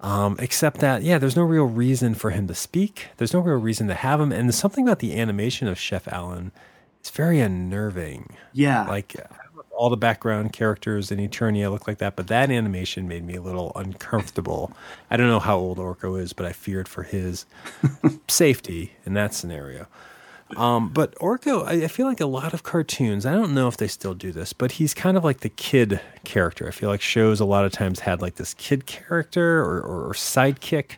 Um, 0.00 0.36
except 0.38 0.80
that, 0.80 1.02
yeah, 1.02 1.18
there's 1.18 1.36
no 1.36 1.42
real 1.42 1.64
reason 1.64 2.14
for 2.14 2.30
him 2.30 2.46
to 2.48 2.54
speak. 2.54 3.08
There's 3.18 3.34
no 3.34 3.40
real 3.40 3.58
reason 3.58 3.86
to 3.88 3.94
have 3.94 4.20
him. 4.20 4.32
And 4.32 4.48
there's 4.48 4.56
something 4.56 4.86
about 4.86 5.00
the 5.00 5.18
animation 5.18 5.68
of 5.68 5.78
Chef 5.78 6.08
Allen. 6.08 6.52
It's 7.00 7.10
very 7.10 7.40
unnerving. 7.40 8.34
Yeah. 8.52 8.86
Like 8.86 9.16
all 9.80 9.88
the 9.88 9.96
background 9.96 10.52
characters 10.52 11.10
in 11.10 11.18
Eternia 11.18 11.70
look 11.70 11.86
like 11.88 11.98
that, 11.98 12.14
but 12.14 12.26
that 12.26 12.50
animation 12.50 13.08
made 13.08 13.24
me 13.24 13.34
a 13.34 13.40
little 13.40 13.72
uncomfortable. 13.76 14.72
I 15.10 15.16
don't 15.16 15.28
know 15.28 15.38
how 15.38 15.56
old 15.56 15.78
Orko 15.78 16.20
is, 16.20 16.34
but 16.34 16.44
I 16.44 16.52
feared 16.52 16.86
for 16.86 17.02
his 17.02 17.46
safety 18.28 18.92
in 19.06 19.14
that 19.14 19.32
scenario. 19.32 19.86
Um, 20.56 20.88
but 20.88 21.14
Orko, 21.16 21.64
I, 21.66 21.84
I 21.84 21.88
feel 21.88 22.06
like 22.06 22.20
a 22.20 22.26
lot 22.26 22.52
of 22.54 22.62
cartoons, 22.62 23.24
I 23.26 23.32
don't 23.32 23.54
know 23.54 23.68
if 23.68 23.76
they 23.76 23.86
still 23.88 24.14
do 24.14 24.32
this, 24.32 24.52
but 24.52 24.72
he's 24.72 24.94
kind 24.94 25.16
of 25.16 25.24
like 25.24 25.40
the 25.40 25.48
kid 25.48 26.00
character. 26.24 26.66
I 26.66 26.70
feel 26.70 26.88
like 26.88 27.00
shows 27.00 27.40
a 27.40 27.44
lot 27.44 27.64
of 27.64 27.72
times 27.72 28.00
had 28.00 28.20
like 28.20 28.34
this 28.36 28.54
kid 28.54 28.86
character 28.86 29.60
or, 29.60 29.78
or, 29.80 30.08
or 30.08 30.12
sidekick. 30.12 30.92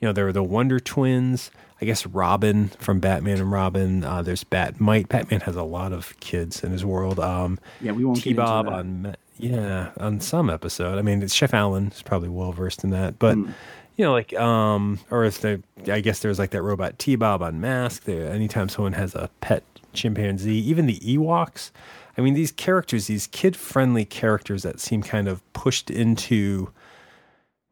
You 0.00 0.08
know, 0.08 0.12
there 0.12 0.24
were 0.24 0.32
the 0.32 0.42
Wonder 0.42 0.80
Twins. 0.80 1.50
I 1.80 1.86
guess 1.86 2.06
Robin 2.06 2.68
from 2.78 3.00
Batman 3.00 3.40
and 3.40 3.50
Robin. 3.52 4.04
Uh, 4.04 4.22
there's 4.22 4.44
Bat-Mite. 4.44 5.08
Batman 5.08 5.40
has 5.40 5.56
a 5.56 5.64
lot 5.64 5.92
of 5.92 6.18
kids 6.20 6.62
in 6.64 6.70
his 6.72 6.84
world. 6.84 7.18
Um, 7.20 7.58
Yeah, 7.80 7.92
we 7.92 8.04
won't 8.04 8.22
T-Bob 8.22 8.68
on 8.68 9.16
yeah 9.38 9.90
on 9.98 10.20
some 10.20 10.48
episode. 10.48 10.98
I 10.98 11.02
mean, 11.02 11.26
Chef 11.26 11.52
Allen 11.52 11.88
is 11.94 12.00
probably 12.02 12.28
well 12.28 12.52
versed 12.52 12.84
in 12.84 12.90
that, 12.90 13.18
but 13.18 13.34
Hmm. 13.34 13.50
You 13.96 14.04
know, 14.04 14.12
like 14.12 14.34
um, 14.34 14.98
or 15.10 15.24
if 15.24 15.44
I 15.44 16.00
guess 16.00 16.20
there's 16.20 16.38
like 16.38 16.50
that 16.50 16.62
robot 16.62 16.98
T-Bob 16.98 17.42
on 17.42 17.60
Mask. 17.60 18.04
There, 18.04 18.30
anytime 18.30 18.68
someone 18.68 18.94
has 18.94 19.14
a 19.14 19.30
pet 19.40 19.62
chimpanzee, 19.92 20.58
even 20.68 20.86
the 20.86 20.98
Ewoks. 20.98 21.70
I 22.16 22.20
mean, 22.20 22.34
these 22.34 22.52
characters, 22.52 23.08
these 23.08 23.26
kid-friendly 23.26 24.04
characters 24.04 24.62
that 24.62 24.78
seem 24.78 25.02
kind 25.02 25.26
of 25.26 25.42
pushed 25.52 25.90
into 25.90 26.70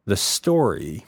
the 0.05 0.17
story 0.17 1.05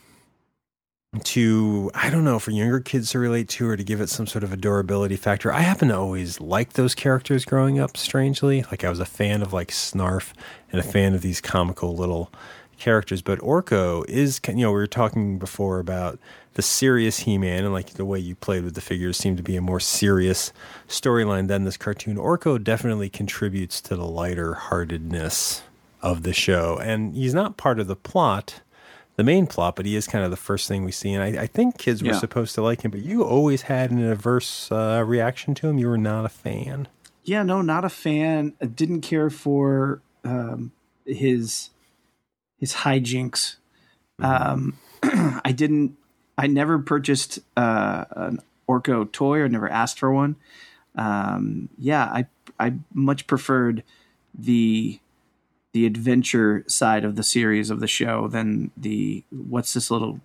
to 1.24 1.90
I 1.94 2.10
don't 2.10 2.24
know 2.24 2.40
for 2.40 2.52
younger 2.52 2.80
kids 2.80 3.12
to 3.12 3.20
relate 3.20 3.48
to 3.50 3.70
or 3.70 3.78
to 3.78 3.84
give 3.84 4.02
it 4.02 4.10
some 4.10 4.28
sort 4.28 4.44
of 4.44 4.52
adorability 4.52 5.16
factor. 5.16 5.52
I 5.52 5.62
happen 5.62 5.90
to 5.90 5.98
always 5.98 6.42
like 6.42 6.74
those 6.74 6.96
characters 6.96 7.46
growing 7.46 7.80
up 7.80 7.96
strangely. 7.98 8.64
Like 8.64 8.84
I 8.84 8.90
was 8.90 9.00
a 9.00 9.06
fan 9.06 9.42
of 9.42 9.54
like 9.54 9.70
Snarf 9.70 10.34
and 10.72 10.80
a 10.80 10.84
fan 10.84 11.14
of 11.14 11.22
these 11.22 11.42
comical 11.42 11.96
little 11.96 12.32
characters, 12.78 13.22
but 13.22 13.40
Orko 13.40 14.08
is 14.10 14.40
you 14.48 14.56
know 14.56 14.70
we 14.72 14.76
were 14.78 14.88
talking 14.88 15.38
before 15.40 15.80
about 15.80 16.20
the 16.56 16.62
serious 16.62 17.20
He-Man 17.20 17.64
and 17.66 17.74
like 17.74 17.92
the 17.92 18.06
way 18.06 18.18
you 18.20 18.36
played 18.36 18.64
with 18.64 18.76
the 18.76 18.82
figures 18.82 19.18
seemed 19.18 19.38
to 19.38 19.44
be 19.44 19.56
a 19.58 19.62
more 19.62 19.80
serious 19.80 20.54
storyline 20.88 21.48
than 21.48 21.64
this 21.66 21.76
cartoon. 21.78 22.16
Orko 22.18 22.64
definitely 22.64 23.10
contributes 23.10 23.82
to 23.82 23.96
the 23.96 24.06
lighter 24.06 24.54
heartedness 24.54 25.64
of 26.02 26.24
the 26.24 26.34
show 26.34 26.78
and 26.82 27.16
he's 27.16 27.34
not 27.34 27.58
part 27.58 27.80
of 27.80 27.88
the 27.88 27.96
plot 27.96 28.62
the 29.18 29.24
main 29.24 29.48
plot, 29.48 29.78
but 29.78 29.86
he 29.86 29.96
is 29.96 30.08
kind 30.08 30.26
of 30.26 30.30
the 30.32 30.36
first 30.36 30.68
thing 30.68 30.84
we 30.84 30.92
see. 30.92 31.14
And 31.14 31.24
I, 31.24 31.44
I 31.44 31.48
think 31.48 31.78
kids 31.78 32.04
were 32.04 32.10
Yeah. 32.10 32.20
supposed 32.20 32.54
to 32.56 32.62
like 32.62 32.82
him, 32.82 32.92
but 32.92 33.00
you 33.02 33.24
always 33.24 33.62
had 33.62 33.90
an 33.90 34.04
adverse 34.04 34.70
uh, 34.70 35.02
reaction 35.08 35.56
to 35.56 35.70
him. 35.70 35.78
You 35.78 35.88
were 35.88 35.98
not 35.98 36.26
a 36.26 36.30
fan. 36.30 36.90
Yeah, 37.24 37.42
no, 37.44 37.62
not 37.62 37.86
a 37.86 37.90
fan. 37.90 38.56
I 38.62 38.66
didn't 38.66 39.02
care 39.02 39.30
for 39.30 40.02
um, 40.26 40.74
his 41.06 41.70
his 42.58 42.74
hijinks. 42.74 43.56
Um, 44.20 44.78
I 45.04 45.54
didn't. 45.56 45.98
I 46.38 46.48
never 46.48 46.80
purchased 46.80 47.40
uh, 47.56 48.06
an 48.12 48.40
Orko 48.68 49.10
toy 49.12 49.40
or 49.40 49.48
never 49.48 49.70
asked 49.70 50.00
for 50.00 50.12
one. 50.12 50.36
Um, 50.96 51.70
yeah, 51.78 52.06
I 52.06 52.26
I 52.60 52.74
much 52.94 53.28
preferred 53.28 53.84
the 54.34 55.00
the 55.74 55.86
adventure 55.86 56.64
side 56.68 57.04
of 57.04 57.16
the 57.16 57.24
series 57.24 57.70
of 57.70 57.80
the 57.80 57.88
show 57.88 58.28
than 58.28 58.72
the 58.78 59.24
what's 59.30 59.74
this 59.74 59.92
little 59.92 60.22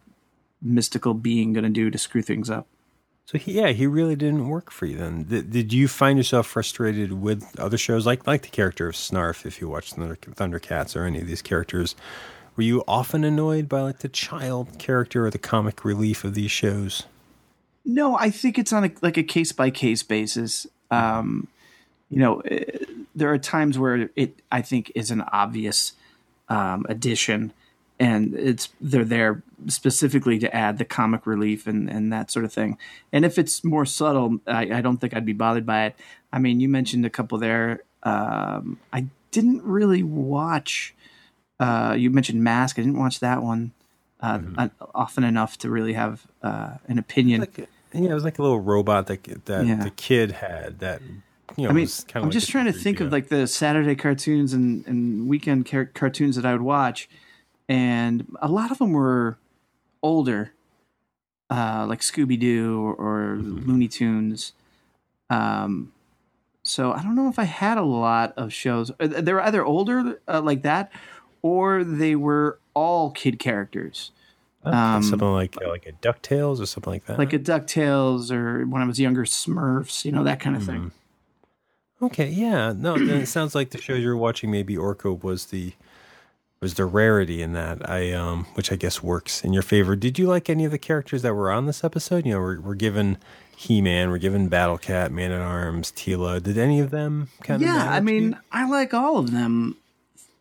mystical 0.62 1.14
being 1.14 1.52
going 1.52 1.64
to 1.64 1.70
do 1.70 1.90
to 1.90 1.98
screw 1.98 2.22
things 2.22 2.48
up. 2.50 2.66
So 3.30 3.38
he, 3.38 3.52
yeah, 3.52 3.68
he 3.68 3.86
really 3.86 4.16
didn't 4.16 4.48
work 4.48 4.72
for 4.72 4.86
you 4.86 4.96
then. 4.96 5.22
Did, 5.22 5.52
did 5.52 5.72
you 5.72 5.86
find 5.86 6.18
yourself 6.18 6.48
frustrated 6.48 7.12
with 7.12 7.46
other 7.60 7.78
shows 7.78 8.04
like 8.04 8.26
like 8.26 8.42
the 8.42 8.48
character 8.48 8.88
of 8.88 8.96
Snarf? 8.96 9.46
If 9.46 9.60
you 9.60 9.68
watched 9.68 9.94
Thunder, 9.94 10.16
Thundercats 10.16 10.96
or 10.96 11.04
any 11.04 11.20
of 11.20 11.28
these 11.28 11.40
characters, 11.40 11.94
were 12.56 12.64
you 12.64 12.82
often 12.88 13.22
annoyed 13.22 13.68
by 13.68 13.82
like 13.82 14.00
the 14.00 14.08
child 14.08 14.80
character 14.80 15.26
or 15.26 15.30
the 15.30 15.38
comic 15.38 15.84
relief 15.84 16.24
of 16.24 16.34
these 16.34 16.50
shows? 16.50 17.04
No, 17.84 18.16
I 18.16 18.30
think 18.30 18.58
it's 18.58 18.72
on 18.72 18.86
a, 18.86 18.90
like 19.00 19.16
a 19.16 19.22
case 19.22 19.52
by 19.52 19.70
case 19.70 20.02
basis. 20.02 20.66
Um, 20.90 21.46
you 22.08 22.18
know, 22.18 22.40
eh, 22.40 22.64
there 23.14 23.32
are 23.32 23.38
times 23.38 23.78
where 23.78 24.10
it 24.16 24.40
I 24.50 24.60
think 24.60 24.90
is 24.96 25.12
an 25.12 25.20
obvious 25.20 25.92
um, 26.48 26.84
addition, 26.88 27.52
and 28.00 28.34
it's 28.34 28.70
they're 28.80 29.04
there 29.04 29.42
specifically 29.68 30.38
to 30.40 30.52
add 30.56 30.78
the 30.78 30.84
comic 30.84 31.26
relief 31.26 31.66
and 31.68 31.88
and 31.88 32.12
that 32.12 32.30
sort 32.32 32.44
of 32.44 32.52
thing. 32.52 32.78
And 33.12 33.24
if 33.24 33.38
it's 33.38 33.62
more 33.62 33.84
subtle, 33.86 34.40
I, 34.46 34.78
I 34.78 34.80
don't 34.80 34.96
think 34.96 35.14
I'd 35.14 35.26
be 35.26 35.34
bothered 35.34 35.66
by 35.66 35.84
it. 35.84 35.96
I 36.32 36.38
mean, 36.40 36.58
you 36.60 36.68
mentioned 36.68 37.04
a 37.06 37.10
couple 37.10 37.38
there. 37.38 37.80
Um, 38.02 38.78
I 38.92 39.06
didn't 39.30 39.62
really 39.62 40.02
watch. 40.02 40.94
Uh, 41.60 41.94
you 41.96 42.10
mentioned 42.10 42.42
Mask. 42.42 42.78
I 42.78 42.82
didn't 42.82 42.98
watch 42.98 43.20
that 43.20 43.42
one 43.42 43.72
uh, 44.22 44.40
uh, 44.56 44.68
often 44.94 45.22
enough 45.24 45.58
to 45.58 45.70
really 45.70 45.92
have 45.92 46.26
uh, 46.42 46.74
an 46.88 46.98
opinion. 46.98 47.40
Like, 47.40 47.68
yeah, 47.92 48.10
it 48.10 48.14
was 48.14 48.24
like 48.24 48.38
a 48.38 48.42
little 48.42 48.60
robot 48.60 49.08
that 49.08 49.22
that 49.44 49.66
Yeah. 49.66 49.82
the 49.84 49.90
kid 49.90 50.32
had 50.32 50.78
that. 50.78 51.02
You 51.56 51.64
know, 51.64 51.70
I 51.70 51.72
mean, 51.72 51.82
was 51.82 52.04
kind 52.04 52.16
of 52.16 52.22
I'm 52.22 52.28
like 52.28 52.32
just 52.32 52.48
trying 52.48 52.66
to 52.66 52.72
3PO. 52.72 52.82
think 52.82 53.00
of 53.00 53.12
like 53.12 53.28
the 53.28 53.46
Saturday 53.48 53.96
cartoons 53.96 54.52
and, 54.54 54.86
and 54.86 55.28
weekend 55.28 55.66
car- 55.66 55.90
cartoons 55.92 56.36
that 56.36 56.46
I 56.46 56.52
would 56.52 56.62
watch, 56.62 57.08
and 57.70 58.26
a 58.42 58.48
lot 58.48 58.70
of 58.72 58.78
them 58.78 58.92
were 58.92 59.38
older, 60.02 60.52
uh, 61.50 61.86
like 61.88 62.00
Scooby 62.00 62.38
Doo 62.38 62.78
or, 62.82 62.94
or 62.94 63.36
Mm-hmm. 63.36 63.70
Looney 63.70 63.86
Tunes. 63.88 64.52
Um, 65.30 65.92
so 66.64 66.92
I 66.92 67.02
don't 67.02 67.14
know 67.14 67.28
if 67.28 67.38
I 67.38 67.44
had 67.44 67.78
a 67.78 67.82
lot 67.82 68.34
of 68.36 68.52
shows. 68.52 68.90
They 68.98 69.32
were 69.32 69.40
either 69.42 69.64
older 69.64 70.20
uh, 70.28 70.40
like 70.42 70.62
that, 70.62 70.90
or 71.42 71.84
they 71.84 72.16
were 72.16 72.58
all 72.74 73.10
kid 73.12 73.38
characters, 73.38 74.10
Okay, 74.66 74.76
um, 74.76 75.02
something 75.02 75.32
like 75.32 75.56
uh, 75.64 75.68
like 75.68 75.86
a 75.86 75.92
Ducktales 75.92 76.60
or 76.60 76.66
something 76.66 76.92
like 76.92 77.06
that. 77.06 77.18
like 77.18 77.32
a 77.32 77.38
Ducktales 77.38 78.30
or 78.30 78.66
when 78.66 78.82
I 78.82 78.86
was 78.86 78.98
younger, 79.00 79.24
Smurfs. 79.24 80.04
You 80.04 80.12
know 80.12 80.24
that 80.24 80.40
kind 80.40 80.56
of 80.56 80.64
thing. 80.64 80.80
Mm-hmm. 80.80 82.04
Okay, 82.06 82.28
yeah. 82.28 82.72
No, 82.76 82.98
then 82.98 83.22
it 83.22 83.26
sounds 83.26 83.54
like 83.54 83.70
the 83.70 83.80
shows 83.80 84.02
you're 84.02 84.16
watching 84.16 84.50
maybe 84.50 84.74
Orko 84.76 85.22
was 85.22 85.46
the 85.46 85.72
was 86.60 86.74
the 86.74 86.84
rarity 86.84 87.40
in 87.40 87.52
that. 87.54 87.88
I 87.88 88.12
um 88.12 88.46
which 88.54 88.70
I 88.70 88.76
guess 88.76 89.02
works 89.02 89.42
in 89.42 89.52
your 89.52 89.62
favor. 89.62 89.96
Did 89.96 90.18
you 90.18 90.26
like 90.26 90.50
any 90.50 90.64
of 90.64 90.70
the 90.70 90.78
characters 90.78 91.22
that 91.22 91.34
were 91.34 91.50
on 91.50 91.66
this 91.66 91.82
episode? 91.82 92.26
You 92.26 92.34
know, 92.34 92.40
we're, 92.40 92.60
we're 92.60 92.74
given 92.74 93.16
He-Man, 93.56 94.10
we're 94.10 94.18
given 94.18 94.48
Battle 94.48 94.76
Cat, 94.76 95.10
Man 95.10 95.32
at 95.32 95.40
Arms, 95.40 95.90
Teela. 95.90 96.42
Did 96.42 96.58
any 96.58 96.80
of 96.80 96.90
them 96.90 97.28
kind 97.42 97.62
of 97.62 97.68
yeah 97.68 97.90
i 97.90 98.00
mean 98.00 98.38
i 98.52 98.68
like 98.68 98.92
all 98.92 99.18
of 99.18 99.32
them 99.32 99.76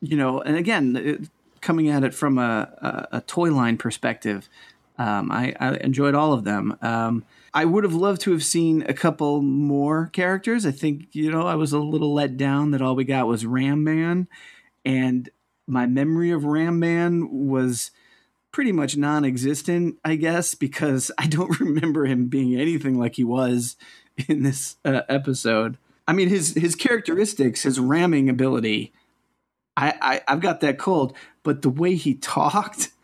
you 0.02 0.18
know 0.18 0.42
and 0.42 0.58
again 0.58 0.96
it, 0.96 1.22
coming 1.62 1.90
at 1.90 2.04
it 2.04 2.14
from 2.14 2.38
a, 2.38 3.08
a, 3.12 3.18
a 3.18 3.22
toy 3.22 3.52
line 3.52 3.78
perspective 3.78 4.50
um, 4.98 5.32
I, 5.32 5.56
I 5.62 5.76
enjoyed 5.76 6.16
all 6.16 6.34
of 6.34 6.44
them 6.44 6.78
um, 6.82 7.24
i 7.54 7.66
would 7.66 7.84
have 7.84 7.94
loved 7.94 8.22
to 8.22 8.32
have 8.32 8.44
seen 8.44 8.84
a 8.84 8.94
couple 8.94 9.42
more 9.42 10.08
characters 10.08 10.66
i 10.66 10.72
think 10.72 11.08
you 11.14 11.32
know 11.32 11.48
i 11.48 11.56
was 11.56 11.72
a 11.72 11.80
little 11.80 12.14
let 12.14 12.38
down 12.38 12.72
that 12.72 12.82
all 12.82 12.96
we 12.96 13.04
got 13.06 13.28
was 13.28 13.46
ram 13.46 13.84
man 13.84 14.28
and 14.86 15.30
my 15.70 15.86
memory 15.86 16.32
of 16.32 16.44
ram 16.46 16.80
man 16.80 17.28
was 17.48 17.92
pretty 18.52 18.72
much 18.72 18.98
non-existent 18.98 19.96
i 20.04 20.16
guess 20.16 20.56
because 20.56 21.12
i 21.18 21.28
don't 21.28 21.60
remember 21.60 22.06
him 22.06 22.28
being 22.28 22.60
anything 22.60 22.98
like 23.00 23.16
he 23.16 23.24
was 23.24 23.78
in 24.28 24.44
this 24.44 24.78
uh, 24.86 25.02
episode 25.08 25.78
i 26.08 26.14
mean 26.14 26.28
his 26.30 26.54
his 26.56 26.76
characteristics 26.76 27.64
his 27.64 27.80
ramming 27.80 28.30
ability 28.30 28.92
I, 29.78 29.94
I 30.02 30.22
i've 30.28 30.42
got 30.42 30.60
that 30.62 30.78
cold 30.78 31.16
but 31.44 31.62
the 31.62 31.70
way 31.70 31.96
he 31.96 32.16
talked 32.16 32.90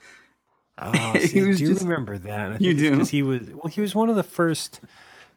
Oh, 0.77 0.91
see, 1.19 1.39
I 1.39 1.43
do 1.43 1.55
just- 1.55 1.84
remember 1.84 2.17
that. 2.17 2.60
You 2.62 2.74
do? 2.74 2.98
'cause 2.98 3.10
he 3.10 3.24
was 3.24 3.43
well. 3.50 3.67
He 3.72 3.79
was 3.79 3.95
one 3.95 4.10
of 4.10 4.17
the 4.17 4.24
first 4.24 4.81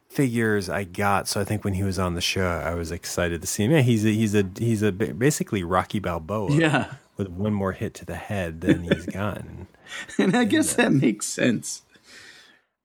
figures 0.09 0.69
I 0.69 0.83
got. 0.83 1.29
So 1.29 1.41
I 1.41 1.45
think 1.45 1.63
when 1.63 1.75
he 1.75 1.85
was 1.85 1.97
on 1.97 2.15
the 2.15 2.21
show, 2.21 2.45
I 2.45 2.75
was 2.75 2.91
excited 2.91 3.41
to 3.43 3.47
see 3.47 3.63
him. 3.63 3.71
Yeah, 3.71 3.83
he's 3.83 4.05
a, 4.05 4.09
he's 4.09 4.35
a 4.35 4.45
he's 4.59 4.83
a 4.83 4.91
basically 4.91 5.63
Rocky 5.63 6.01
Balboa. 6.01 6.51
yeah 6.53 6.93
with 7.19 7.29
one 7.29 7.53
more 7.53 7.73
hit 7.73 7.93
to 7.95 8.05
the 8.07 8.17
head 8.17 8.61
than 8.63 8.85
he's 8.85 9.05
gotten. 9.07 9.67
and 10.19 10.37
i 10.37 10.45
guess 10.45 10.75
that 10.75 10.93
makes 10.93 11.27
sense 11.27 11.83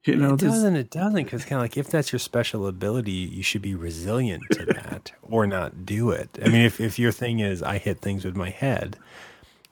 you 0.04 0.16
know 0.16 0.34
it 0.34 0.40
this- 0.40 0.50
doesn't. 0.52 0.76
It 0.76 0.90
doesn't 0.90 1.24
because 1.24 1.44
kind 1.44 1.54
of 1.54 1.62
like 1.62 1.78
if 1.78 1.88
that's 1.88 2.12
your 2.12 2.18
special 2.18 2.66
ability, 2.66 3.10
you 3.12 3.42
should 3.42 3.62
be 3.62 3.74
resilient 3.74 4.42
to 4.50 4.66
that 4.66 5.12
or 5.22 5.46
not 5.46 5.86
do 5.86 6.10
it. 6.10 6.28
I 6.44 6.48
mean, 6.48 6.60
if 6.60 6.78
if 6.78 6.98
your 6.98 7.10
thing 7.10 7.40
is 7.40 7.62
I 7.62 7.78
hit 7.78 8.00
things 8.00 8.22
with 8.22 8.36
my 8.36 8.50
head, 8.50 8.98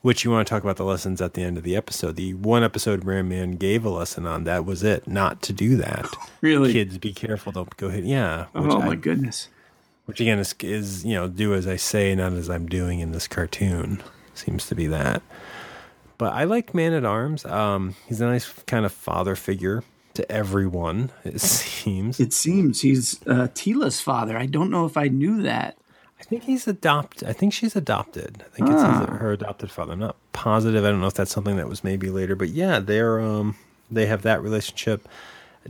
which 0.01 0.25
you 0.25 0.31
want 0.31 0.47
to 0.47 0.51
talk 0.51 0.63
about 0.63 0.77
the 0.79 0.87
lessons 0.87 1.21
at 1.21 1.35
the 1.35 1.43
end 1.43 1.59
of 1.59 1.65
the 1.65 1.77
episode. 1.77 2.17
The 2.17 2.33
one 2.33 2.65
episode 2.65 3.05
Ram 3.05 3.29
Man 3.29 3.57
gave 3.57 3.85
a 3.85 3.91
lesson 3.91 4.27
on 4.27 4.45
that 4.45 4.65
was 4.65 4.83
it, 4.83 5.07
not 5.07 5.43
to 5.43 5.53
do 5.53 5.77
that. 5.77 6.07
really 6.41 6.73
Kids, 6.73 6.97
be 6.97 7.13
careful! 7.13 7.53
Don't 7.53 7.77
go 7.77 7.91
hit. 7.91 8.05
Yeah. 8.05 8.47
oh 8.55 8.63
which 8.63 8.73
I- 8.75 8.87
my 8.87 8.95
goodness 8.95 9.49
which 10.07 10.19
again 10.21 10.39
is, 10.39 10.55
is 10.61 11.05
you 11.05 11.13
know 11.15 11.29
do 11.29 11.53
as 11.53 11.67
I 11.67 11.77
say, 11.77 12.15
not 12.15 12.33
as 12.33 12.49
I'm 12.49 12.67
doing 12.69 13.01
in 13.01 13.13
this 13.13 13.29
cartoon. 13.29 14.03
Seems 14.45 14.67
to 14.67 14.75
be 14.75 14.87
that. 14.89 15.23
But 16.19 16.33
I 16.35 16.45
like 16.45 16.75
Man 16.75 16.93
at 16.93 17.05
Arms. 17.05 17.45
Um, 17.45 17.95
he's 18.09 18.21
a 18.21 18.27
nice 18.27 18.49
kind 18.67 18.85
of 18.85 18.93
father 18.93 19.37
figure 19.37 19.85
to 20.15 20.31
everyone. 20.31 21.11
It 21.25 21.41
seems. 21.43 22.19
it 22.21 22.33
seems 22.33 22.81
he's 22.81 23.21
uh, 23.27 23.49
teela's 23.55 24.01
father 24.01 24.37
i 24.37 24.47
don't 24.47 24.71
know 24.71 24.85
if 24.85 24.97
i 24.97 25.09
knew 25.09 25.43
that 25.43 25.77
I 26.21 26.25
think 26.25 26.45
he's 26.45 26.69
adopted. 26.69 27.29
I 27.29 27.33
think 27.33 27.53
she's 27.53 27.75
adopted. 27.75 28.45
I 28.47 28.57
think 28.57 28.71
it's 28.71 28.81
her 28.81 29.33
adopted 29.33 29.73
father. 29.73 29.93
I'm 29.95 29.99
not 29.99 30.15
positive. 30.33 30.85
I 30.85 30.91
don't 30.91 31.01
know 31.01 31.09
if 31.09 31.15
that's 31.15 31.33
something 31.33 31.57
that 31.57 31.69
was 31.69 31.83
maybe 31.83 32.11
later, 32.11 32.37
but 32.37 32.51
yeah, 32.51 32.79
they're 32.79 33.19
um 33.19 33.57
they 33.91 34.07
have 34.07 34.23
that 34.23 34.41
relationship. 34.41 35.09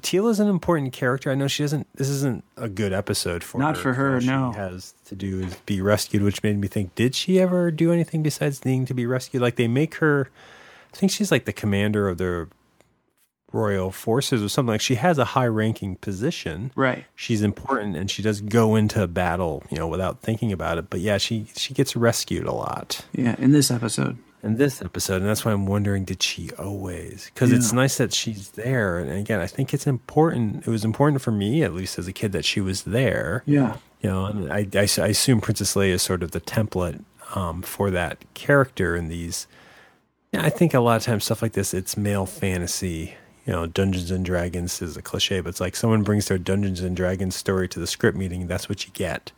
Teela's 0.00 0.40
an 0.40 0.49
important 0.49 0.92
character. 0.92 1.30
I 1.30 1.34
know 1.34 1.49
she 1.49 1.62
doesn't. 1.62 1.87
This 1.94 2.08
isn't 2.08 2.44
a 2.56 2.68
good 2.68 2.92
episode 2.92 3.44
for 3.44 3.58
Not 3.58 3.76
her. 3.76 3.82
for 3.82 3.92
her, 3.94 4.14
All 4.14 4.20
she 4.20 4.26
no. 4.26 4.52
has 4.52 4.94
to 5.06 5.14
do 5.14 5.40
is 5.40 5.54
be 5.66 5.80
rescued, 5.80 6.22
which 6.22 6.42
made 6.42 6.58
me 6.58 6.68
think: 6.68 6.94
Did 6.94 7.14
she 7.14 7.40
ever 7.40 7.70
do 7.70 7.92
anything 7.92 8.22
besides 8.22 8.64
needing 8.64 8.87
to 8.87 8.94
be 8.94 9.06
rescued? 9.06 9.42
Like 9.42 9.56
they 9.56 9.68
make 9.68 9.96
her. 9.96 10.28
I 10.92 10.96
think 10.96 11.12
she's 11.12 11.30
like 11.30 11.44
the 11.44 11.52
commander 11.52 12.08
of 12.08 12.18
the 12.18 12.49
royal 13.52 13.90
forces 13.90 14.42
or 14.42 14.49
something 14.49 14.72
like 14.72 14.80
she 14.80 14.94
has 14.94 15.18
a 15.18 15.26
high 15.26 15.46
ranking 15.46 15.96
position 15.96 16.72
Right. 16.75 17.04
she's 17.14 17.42
important 17.42 17.96
and 17.96 18.11
she 18.11 18.22
does 18.22 18.40
go 18.40 18.76
into 18.76 19.06
battle 19.06 19.62
you 19.70 19.76
know 19.76 19.87
without 19.87 20.20
thinking 20.22 20.52
about 20.52 20.78
it 20.78 20.88
but 20.88 21.00
yeah 21.00 21.18
she 21.18 21.44
she 21.54 21.75
gets 21.75 21.94
rescued 21.94 22.46
a 22.46 22.52
lot 22.52 23.04
Yeah, 23.12 23.37
in 23.38 23.52
this 23.52 23.70
episode. 23.70 24.16
In 24.42 24.56
this 24.56 24.82
episode 24.82 25.16
and 25.16 25.26
that's 25.26 25.44
why 25.44 25.52
i'm 25.52 25.66
wondering 25.66 26.04
did 26.04 26.22
she 26.22 26.50
always? 26.58 27.30
Because 27.32 27.52
it's 27.52 27.72
nice 27.72 27.99
that 27.99 28.12
she's 28.12 28.50
there 28.50 28.99
and 28.99 29.11
again 29.11 29.40
i 29.40 29.46
think 29.46 29.72
it's 29.72 29.87
important 29.87 30.66
it 30.66 30.70
was 30.70 30.84
important 30.84 31.22
for 31.22 31.30
me 31.30 31.62
at 31.62 31.72
least 31.72 31.99
as 31.99 32.08
a 32.08 32.12
kid 32.12 32.32
that 32.32 32.44
she 32.44 32.61
was 32.61 32.82
there. 32.82 33.42
Yeah. 33.46 33.76
you 34.00 34.11
know 34.11 34.26
and 34.26 34.52
i, 34.52 34.66
I, 34.75 34.82
I 34.99 35.08
assume 35.08 35.40
princess 35.40 35.75
leia 35.75 35.92
is 35.92 36.02
sort 36.02 36.22
of 36.22 36.32
the 36.32 36.40
template 36.40 37.04
um, 37.34 37.62
for 37.62 37.90
that 37.90 38.18
character 38.34 38.96
in 38.96 39.08
these 39.08 39.46
yeah, 40.32 40.44
i 40.44 40.50
think 40.50 40.75
a 40.75 40.80
lot 40.80 40.96
of 40.96 41.02
times 41.04 41.25
stuff 41.25 41.40
like 41.42 41.52
this 41.52 41.72
it's 41.72 41.96
male 41.96 42.26
fantasy. 42.26 43.14
You 43.46 43.52
know 43.52 43.66
dungeons 43.66 44.11
and 44.12 44.25
dragons 44.25 44.80
is 44.80 44.96
a 44.96 45.02
cliche 45.02 45.40
but 45.40 45.49
it's 45.50 45.61
like 45.61 45.75
someone 45.75 46.02
brings 46.04 46.28
their 46.28 46.38
dungeons 46.38 46.80
and 46.80 46.96
dragons 46.96 47.34
story 47.34 47.68
to 47.70 47.80
the 47.80 47.88
script 47.88 48.16
meeting 48.16 48.46
that's 48.46 48.68
what 48.68 48.87
you 48.87 48.92
get. 48.92 49.32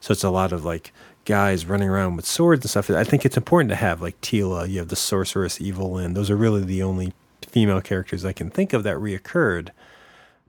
So 0.00 0.12
it's 0.12 0.22
a 0.22 0.30
lot 0.30 0.52
of 0.52 0.64
like 0.64 0.92
guys 1.28 1.66
running 1.66 1.88
around 1.88 2.16
with 2.16 2.24
swords 2.24 2.64
and 2.64 2.70
stuff 2.70 2.90
i 2.90 3.04
think 3.04 3.24
it's 3.24 3.36
important 3.36 3.68
to 3.68 3.76
have 3.76 4.00
like 4.00 4.18
teela 4.22 4.68
you 4.68 4.78
have 4.78 4.88
the 4.88 4.96
sorceress 4.96 5.60
Evil-Lyn 5.60 6.14
those 6.14 6.30
are 6.30 6.36
really 6.36 6.64
the 6.64 6.82
only 6.82 7.12
female 7.46 7.82
characters 7.82 8.24
i 8.24 8.32
can 8.32 8.48
think 8.50 8.72
of 8.72 8.82
that 8.82 8.96
reoccurred 8.96 9.68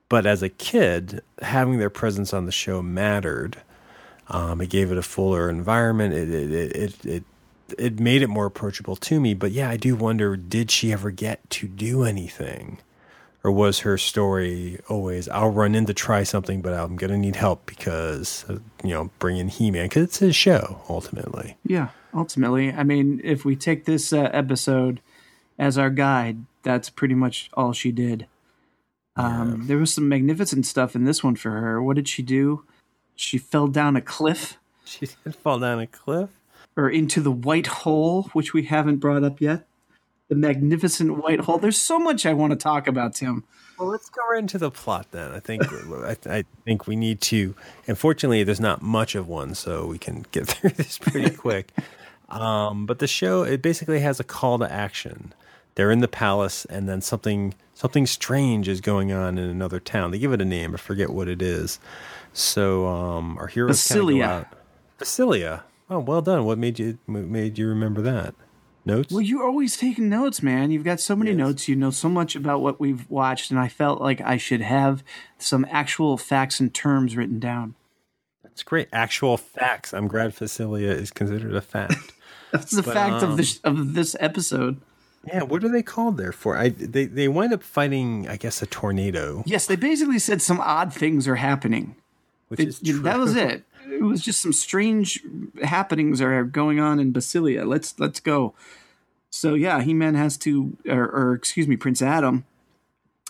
but 0.08 0.26
as 0.26 0.42
a 0.42 0.50
kid 0.50 1.22
having 1.42 1.80
their 1.80 1.90
presence 1.90 2.34
on 2.34 2.46
the 2.46 2.52
show 2.52 2.82
mattered 2.82 3.58
um, 4.30 4.62
it 4.62 4.70
gave 4.70 4.92
it 4.92 4.98
a 4.98 5.02
fuller 5.02 5.50
environment. 5.50 6.14
It 6.14 6.30
it, 6.30 6.52
it 6.52 6.76
it 6.76 7.06
it 7.06 7.24
it 7.78 8.00
made 8.00 8.22
it 8.22 8.28
more 8.28 8.46
approachable 8.46 8.96
to 8.96 9.20
me. 9.20 9.34
But 9.34 9.52
yeah, 9.52 9.70
I 9.70 9.78
do 9.78 9.96
wonder: 9.96 10.38
did 10.38 10.72
she 10.72 10.94
ever 10.94 11.12
get 11.12 11.50
to 11.52 11.68
do 11.68 12.04
anything, 12.04 12.80
or 13.43 13.51
was 13.51 13.79
her 13.79 13.98
story 13.98 14.79
always 14.89 15.27
"I'll 15.29 15.50
run 15.51 15.75
in 15.75 15.86
to 15.88 15.93
try 15.93 16.24
something, 16.24 16.62
but 16.62 16.74
I'm 16.74 16.96
gonna 16.98 17.17
need 17.17 17.36
help 17.36 17.65
because 17.65 18.46
you 18.84 18.89
know 18.91 19.10
bring 19.19 19.38
in 19.38 19.48
He-Man 19.50 19.86
because 19.86 20.03
it's 20.03 20.19
his 20.19 20.36
show 20.36 20.81
ultimately." 20.89 21.58
Yeah. 21.65 21.89
Ultimately, 22.13 22.72
I 22.72 22.84
mean, 22.84 23.22
if 23.24 23.46
we 23.46 23.55
take 23.55 23.86
this 23.86 24.12
uh, 24.12 24.29
episode 24.34 25.00
as 25.60 25.77
our 25.77 25.91
guide, 25.91 26.38
that's 26.63 26.89
pretty 26.89 27.13
much 27.13 27.51
all 27.53 27.72
she 27.72 27.91
did. 27.91 28.25
Um, 29.15 29.67
There 29.67 29.77
was 29.77 29.93
some 29.93 30.10
magnificent 30.10 30.65
stuff 30.65 30.96
in 30.96 31.03
this 31.03 31.24
one 31.24 31.36
for 31.36 31.51
her. 31.51 31.84
What 31.84 31.98
did 31.98 32.08
she 32.08 32.24
do? 32.24 32.63
She 33.15 33.38
fell 33.38 33.67
down 33.67 33.96
a 33.96 34.01
cliff 34.01 34.58
She 34.86 35.05
did 35.24 35.36
fall 35.36 35.60
down 35.60 35.79
a 35.79 35.86
cliff. 35.88 36.29
or 36.75 36.89
into 36.89 37.22
the 37.22 37.31
white 37.31 37.67
hole, 37.67 38.24
which 38.34 38.53
we 38.53 38.63
haven't 38.63 38.98
brought 38.98 39.24
up 39.24 39.39
yet. 39.39 39.67
The 40.30 40.36
magnificent 40.36 41.18
white 41.22 41.42
hole. 41.42 41.58
There's 41.58 41.78
so 41.78 42.00
much 42.00 42.26
I 42.26 42.34
want 42.34 42.52
to 42.52 42.58
talk 42.58 42.88
about, 42.88 43.16
Tim. 43.16 43.44
Well, 43.78 43.88
let's 43.90 44.10
go 44.10 44.22
right 44.30 44.40
into 44.40 44.58
the 44.58 44.70
plot 44.72 45.08
then. 45.12 45.32
I 45.32 45.40
think 45.40 45.64
I, 45.72 46.18
I 46.26 46.44
think 46.66 46.86
we 46.86 46.96
need 46.96 47.22
to. 47.22 47.56
Unfortunately, 47.88 48.44
there's 48.44 48.60
not 48.60 48.82
much 48.82 49.16
of 49.16 49.28
one, 49.28 49.56
so 49.56 49.86
we 49.88 49.98
can 49.98 50.26
get 50.32 50.48
through 50.50 50.72
this 50.72 50.98
pretty 50.98 51.36
quick. 51.36 51.72
Um, 52.30 52.86
but 52.86 53.00
the 53.00 53.08
show 53.08 53.44
it 53.44 53.62
basically 53.62 54.00
has 54.02 54.20
a 54.20 54.24
call 54.24 54.60
to 54.60 54.72
action. 54.72 55.34
They're 55.76 55.92
in 55.92 56.00
the 56.00 56.08
palace, 56.08 56.66
and 56.66 56.88
then 56.90 57.02
something 57.02 57.54
something 57.74 58.06
strange 58.06 58.68
is 58.68 58.82
going 58.82 59.12
on 59.12 59.38
in 59.38 59.50
another 59.50 59.80
town. 59.80 60.12
They 60.12 60.20
give 60.20 60.34
it 60.34 60.42
a 60.42 60.46
name. 60.46 60.74
I 60.74 60.78
forget 60.78 61.10
what 61.10 61.28
it 61.28 61.42
is. 61.42 61.80
So 62.34 62.86
um, 62.88 63.38
our 63.38 63.48
heroes 63.48 63.88
kinda 63.88 64.04
go 64.04 64.08
Basilia. 64.10 64.24
out. 64.24 64.48
Basilia. 65.00 65.62
Oh, 65.90 66.00
well 66.00 66.22
done. 66.22 66.46
What 66.46 66.58
made 66.60 66.78
you 66.78 67.00
what 67.06 67.24
made 67.24 67.58
you 67.58 67.68
remember 67.68 68.02
that? 68.02 68.36
Notes. 68.86 69.12
Well, 69.12 69.22
you're 69.22 69.46
always 69.46 69.78
taking 69.78 70.10
notes, 70.10 70.42
man. 70.42 70.72
You've 70.72 70.84
got 70.84 71.00
so 71.00 71.16
many 71.16 71.34
notes. 71.34 71.68
You 71.68 71.76
know 71.76 71.92
so 71.92 72.10
much 72.10 72.36
about 72.36 72.62
what 72.62 72.80
we've 72.80 73.10
watched, 73.10 73.52
and 73.52 73.60
I 73.60 73.68
felt 73.68 74.02
like 74.02 74.22
I 74.22 74.38
should 74.38 74.62
have 74.62 75.04
some 75.38 75.66
actual 75.70 76.18
facts 76.18 76.60
and 76.60 76.74
terms 76.74 77.16
written 77.16 77.40
down. 77.40 77.76
That's 78.44 78.64
great. 78.64 78.88
Actual 78.92 79.38
facts. 79.38 79.94
I'm 79.94 80.08
glad 80.08 80.34
Facilia 80.36 80.92
is 80.96 81.12
considered 81.12 81.54
a 81.54 81.62
fact. 81.62 82.14
That's 82.52 82.72
the 82.72 82.82
fact 82.84 83.22
of 83.24 83.32
um, 83.32 83.36
this 83.38 83.60
of 83.63 83.94
this 83.94 84.15
episode. 84.20 84.82
Yeah, 85.28 85.44
what 85.44 85.63
are 85.63 85.70
they 85.70 85.84
called 85.84 86.18
there 86.18 86.32
for? 86.32 86.58
I 86.58 86.70
they 86.70 87.06
they 87.06 87.28
wind 87.28 87.54
up 87.54 87.62
fighting, 87.62 88.28
I 88.28 88.38
guess, 88.38 88.62
a 88.62 88.65
tornado, 88.65 89.44
Yes, 89.46 89.68
they 89.68 89.76
basically 89.76 90.18
said 90.20 90.42
some 90.42 90.60
odd 90.62 90.94
things 90.94 91.28
are 91.28 91.36
happening. 91.36 91.96
which 92.48 92.60
It- 92.62 92.68
is 92.70 92.82
know, 92.82 93.02
that 93.04 93.20
was 93.20 93.36
it. 93.36 93.65
It 93.91 94.04
was 94.04 94.21
just 94.21 94.41
some 94.41 94.54
strange 94.54 95.23
happenings 95.63 96.21
are 96.21 96.43
going 96.43 96.80
on 96.80 96.99
in 96.99 97.13
Basilia. 97.13 97.65
Let's 97.65 97.99
let's 97.99 98.19
go. 98.19 98.54
So 99.30 99.54
yeah, 99.54 99.82
He 99.82 99.93
Man 99.93 100.15
has 100.15 100.38
to, 100.38 100.78
or, 100.88 101.04
or 101.10 101.34
excuse 101.34 101.67
me, 101.67 101.75
Prince 101.75 102.02
Adam 102.02 102.45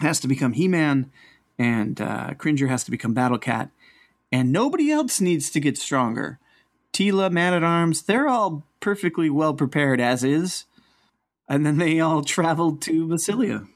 has 0.02 0.20
to 0.22 0.28
become 0.28 0.54
He 0.54 0.68
Man, 0.68 1.12
and 1.58 2.00
uh, 2.00 2.34
Cringer 2.36 2.68
has 2.68 2.84
to 2.86 2.92
become 2.92 3.14
Battle 3.14 3.38
Cat, 3.38 3.70
and 4.32 4.52
nobody 4.52 4.92
else 4.92 5.20
needs 5.20 5.50
to 5.52 5.60
get 5.60 5.78
stronger. 5.78 6.40
Teela, 6.94 7.32
Man 7.32 7.54
at 7.54 7.64
Arms, 7.64 8.04
they're 8.04 8.28
all 8.28 8.64
perfectly 8.80 9.30
well 9.30 9.54
prepared 9.54 10.00
as 10.00 10.24
is, 10.24 10.66
and 11.48 11.66
then 11.66 11.78
they 11.78 12.00
all 12.00 12.24
traveled 12.24 12.82
to 12.84 13.08
Basilia. 13.08 13.68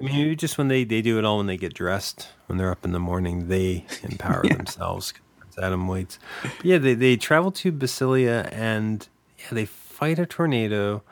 I 0.00 0.04
mean, 0.04 0.36
just 0.36 0.56
when 0.56 0.68
they 0.68 0.84
they 0.84 1.02
do 1.02 1.18
it 1.18 1.24
all 1.24 1.38
when 1.38 1.46
they 1.46 1.56
get 1.56 1.74
dressed, 1.74 2.28
when 2.46 2.58
they're 2.58 2.70
up 2.70 2.84
in 2.84 2.92
the 2.92 3.00
morning, 3.00 3.48
they 3.48 3.86
empower 4.02 4.42
themselves. 4.48 5.12
Adam 5.60 5.86
waits. 5.88 6.18
But 6.42 6.64
yeah, 6.64 6.78
they 6.78 6.94
they 6.94 7.16
travel 7.16 7.50
to 7.52 7.72
Basilia 7.72 8.48
and 8.52 9.06
yeah, 9.38 9.46
they 9.52 9.66
fight 9.66 10.18
a 10.18 10.26
tornado. 10.26 11.02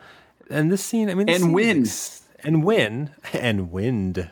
And 0.50 0.72
this 0.72 0.82
scene, 0.84 1.10
I 1.10 1.14
mean, 1.14 1.26
this 1.26 1.36
And 1.42 1.44
scene 1.44 1.58
is 1.58 1.66
win. 1.66 1.80
ex- 1.82 2.22
and 2.44 2.64
win 2.64 3.10
and 3.32 3.70
wind. 3.70 4.30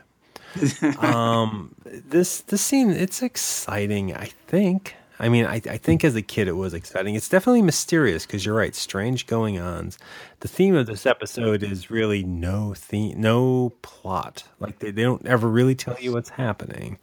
um, 1.01 1.75
this 1.85 2.41
this 2.41 2.63
scene 2.63 2.91
it's 2.91 3.23
exciting. 3.23 4.15
I 4.15 4.27
think. 4.47 4.95
I 5.19 5.31
mean, 5.31 5.47
I, 5.47 5.55
I 5.71 5.79
think 5.79 6.05
as 6.05 6.15
a 6.15 6.21
kid 6.21 6.47
it 6.47 6.57
was 6.57 6.75
exciting. 6.75 7.15
It's 7.15 7.29
definitely 7.31 7.63
mysterious 7.63 8.27
because 8.27 8.45
you're 8.45 8.55
right. 8.55 8.75
Strange 8.75 9.27
going 9.27 9.59
ons. 9.59 9.97
The 10.41 10.49
theme 10.49 10.75
of 10.75 10.87
this 10.87 11.07
episode 11.07 11.63
is 11.63 11.91
really 11.91 12.23
no 12.23 12.75
theme, 12.75 13.19
no 13.19 13.73
plot. 13.81 14.45
Like 14.61 14.79
they, 14.81 14.91
they 14.91 15.03
don't 15.03 15.25
ever 15.27 15.49
really 15.49 15.75
tell 15.75 15.97
you 15.99 16.13
what's 16.13 16.29
happening. 16.29 16.99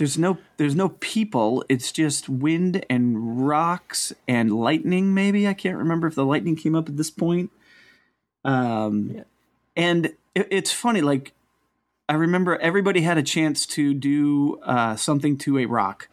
There's 0.00 0.16
no 0.16 0.38
there's 0.56 0.74
no 0.74 0.88
people. 0.88 1.62
It's 1.68 1.92
just 1.92 2.26
wind 2.26 2.86
and 2.88 3.46
rocks 3.46 4.14
and 4.26 4.50
lightning 4.50 5.12
maybe. 5.12 5.46
I 5.46 5.52
can't 5.52 5.76
remember 5.76 6.06
if 6.06 6.14
the 6.14 6.24
lightning 6.24 6.56
came 6.56 6.74
up 6.74 6.88
at 6.88 6.96
this 6.96 7.10
point. 7.10 7.50
Um 8.42 9.22
and 9.76 10.06
it, 10.34 10.48
it's 10.50 10.72
funny 10.72 11.02
like 11.02 11.32
i 12.08 12.14
remember 12.14 12.56
everybody 12.56 13.02
had 13.02 13.18
a 13.18 13.22
chance 13.22 13.66
to 13.66 13.92
do 13.92 14.58
uh, 14.62 14.96
something 14.96 15.36
to 15.36 15.58
a 15.58 15.66
rock. 15.66 16.08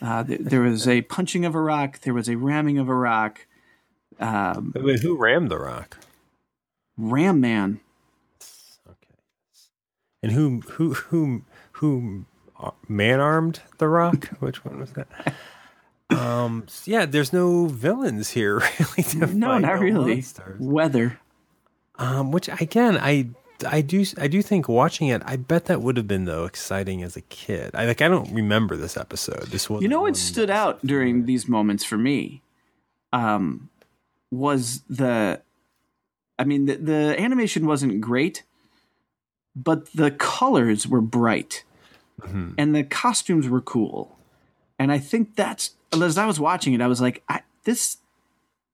Uh, 0.00 0.24
th- 0.24 0.40
there 0.40 0.62
was 0.62 0.88
a 0.88 1.02
punching 1.02 1.44
of 1.44 1.54
a 1.54 1.60
rock. 1.60 2.00
There 2.00 2.14
was 2.14 2.30
a 2.30 2.36
ramming 2.36 2.78
of 2.78 2.88
a 2.88 2.94
rock. 2.94 3.46
Um, 4.18 4.72
Wait, 4.74 5.00
who 5.00 5.18
rammed 5.18 5.50
the 5.50 5.58
rock? 5.58 5.98
ram 6.96 7.40
man. 7.42 7.80
Okay. 8.88 9.16
And 10.22 10.32
who 10.32 10.62
who 10.62 10.94
who 10.94 11.42
who 11.72 12.24
man 12.88 13.20
armed 13.20 13.60
the 13.78 13.88
rock? 13.88 14.28
Which 14.40 14.64
one 14.64 14.80
was 14.80 14.92
that? 14.92 15.08
Um. 16.10 16.66
Yeah. 16.84 17.06
There's 17.06 17.32
no 17.32 17.66
villains 17.66 18.30
here, 18.30 18.62
really. 18.80 19.32
No 19.36 19.58
not 19.58 19.80
really 19.80 20.14
monsters. 20.14 20.60
weather 20.60 21.20
Um. 21.98 22.32
Which 22.32 22.48
again, 22.48 22.98
I 23.00 23.30
I 23.66 23.80
do 23.80 24.04
I 24.18 24.28
do 24.28 24.42
think 24.42 24.68
watching 24.68 25.08
it, 25.08 25.22
I 25.24 25.36
bet 25.36 25.66
that 25.66 25.82
would 25.82 25.96
have 25.96 26.08
been 26.08 26.24
though 26.24 26.44
exciting 26.44 27.02
as 27.02 27.16
a 27.16 27.20
kid. 27.22 27.70
I 27.74 27.86
like 27.86 28.02
I 28.02 28.08
don't 28.08 28.32
remember 28.32 28.76
this 28.76 28.96
episode. 28.96 29.44
This 29.48 29.68
was 29.68 29.82
You 29.82 29.88
know 29.88 30.02
what 30.02 30.16
stood 30.16 30.50
out 30.50 30.84
during 30.84 31.26
these 31.26 31.48
moments 31.48 31.84
for 31.84 31.96
me 31.98 32.42
um, 33.12 33.70
was 34.30 34.82
the. 34.88 35.42
I 36.38 36.44
mean, 36.44 36.64
the, 36.66 36.76
the 36.76 37.20
animation 37.20 37.66
wasn't 37.66 38.00
great, 38.00 38.44
but 39.54 39.92
the 39.92 40.10
colors 40.10 40.88
were 40.88 41.02
bright 41.02 41.64
and 42.58 42.74
the 42.74 42.84
costumes 42.84 43.48
were 43.48 43.60
cool. 43.60 44.18
And 44.78 44.90
I 44.90 44.98
think 44.98 45.36
that's 45.36 45.74
as 45.92 46.18
I 46.18 46.26
was 46.26 46.40
watching 46.40 46.72
it, 46.72 46.80
I 46.80 46.86
was 46.86 47.00
like, 47.00 47.22
I, 47.28 47.42
this 47.64 47.98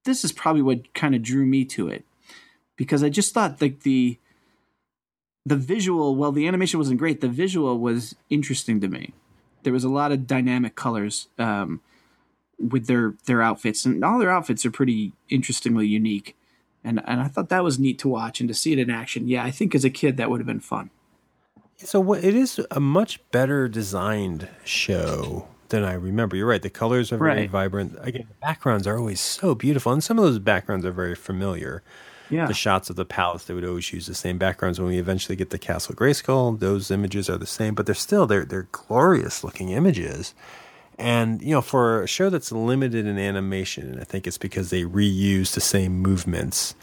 this 0.05 0.25
is 0.25 0.33
probably 0.33 0.63
what 0.63 0.95
kind 0.95 1.15
of 1.15 1.23
drew 1.23 1.45
me 1.45 1.65
to 1.65 1.89
it 1.89 2.05
because 2.77 3.03
I 3.03 3.09
just 3.09 3.35
thought 3.35 3.61
like 3.61 3.81
the 3.81 4.19
the 5.45 5.57
visual, 5.57 6.17
well, 6.17 6.33
the 6.33 6.49
animation 6.49 6.79
wasn't 6.79 6.99
great. 6.99 7.21
The 7.21 7.29
visual 7.29 7.79
was 7.79 8.17
interesting 8.31 8.81
to 8.81 8.89
me. 8.89 9.13
There 9.63 9.73
was 9.73 9.85
a 9.85 9.89
lot 9.89 10.11
of 10.11 10.27
dynamic 10.27 10.75
colors 10.75 11.29
um, 11.39 11.81
with 12.59 12.87
their 12.87 13.15
their 13.27 13.43
outfits, 13.43 13.85
and 13.85 14.05
all 14.05 14.19
their 14.19 14.31
outfits 14.31 14.67
are 14.67 14.71
pretty 14.71 15.13
interestingly 15.29 15.87
unique. 15.87 16.37
And 16.85 17.01
and 17.07 17.21
I 17.21 17.29
thought 17.29 17.49
that 17.49 17.65
was 17.65 17.79
neat 17.79 17.99
to 18.01 18.09
watch 18.09 18.41
and 18.41 18.49
to 18.49 18.55
see 18.55 18.73
it 18.73 18.79
in 18.79 18.91
action. 18.91 19.29
Yeah, 19.29 19.45
I 19.45 19.51
think 19.51 19.75
as 19.75 19.85
a 19.85 19.91
kid 19.91 20.17
that 20.17 20.31
would 20.31 20.41
have 20.41 20.47
been 20.47 20.61
fun. 20.61 20.91
So 21.79 22.01
what 22.01 22.25
it 22.25 22.35
is 22.35 22.61
a 22.71 22.81
much 22.81 23.21
better 23.31 23.69
designed 23.69 24.49
show 24.65 25.47
than 25.69 25.85
I 25.85 25.95
remember. 25.95 26.37
You're 26.37 26.47
right. 26.47 26.63
The 26.63 26.71
colors 26.71 27.13
are 27.13 27.19
very 27.19 27.41
Right. 27.41 27.51
vibrant. 27.51 27.99
Again, 28.01 28.27
the 28.29 28.35
backgrounds 28.47 28.87
are 28.87 28.97
always 28.99 29.21
so 29.21 29.55
beautiful, 29.55 29.93
and 29.93 30.03
some 30.03 30.19
of 30.19 30.25
those 30.25 30.39
backgrounds 30.39 30.87
are 30.87 30.93
very 30.93 31.15
familiar. 31.15 31.83
Yeah. 32.29 32.47
the 32.47 32.55
shots 32.55 32.91
of 32.91 32.97
the 32.97 33.05
palace, 33.05 33.45
they 33.45 33.55
would 33.55 33.65
always 33.65 33.93
use 33.93 34.07
the 34.09 34.15
same 34.15 34.37
backgrounds. 34.37 34.81
When 34.81 34.89
we 34.89 34.99
eventually 34.99 35.37
get 35.37 35.51
the 35.51 35.59
Castle 35.61 35.95
Grayskull, 35.95 36.59
those 36.59 36.91
images 36.91 37.31
are 37.31 37.37
the 37.39 37.47
same, 37.47 37.73
but 37.77 37.87
they're 37.87 37.95
still 37.95 38.27
they're 38.27 38.45
they're 38.45 38.67
glorious 38.73 39.45
looking 39.45 39.69
images. 39.71 40.35
And 40.99 41.41
you 41.41 41.53
know, 41.53 41.61
for 41.63 42.03
a 42.03 42.09
show 42.09 42.29
that's 42.29 42.51
limited 42.51 43.07
in 43.07 43.17
animation, 43.17 43.99
I 44.01 44.05
think 44.05 44.27
it's 44.27 44.39
because 44.39 44.71
they 44.71 44.83
reuse 44.83 45.55
the 45.55 45.61
same 45.61 46.01
movements. 46.03 46.75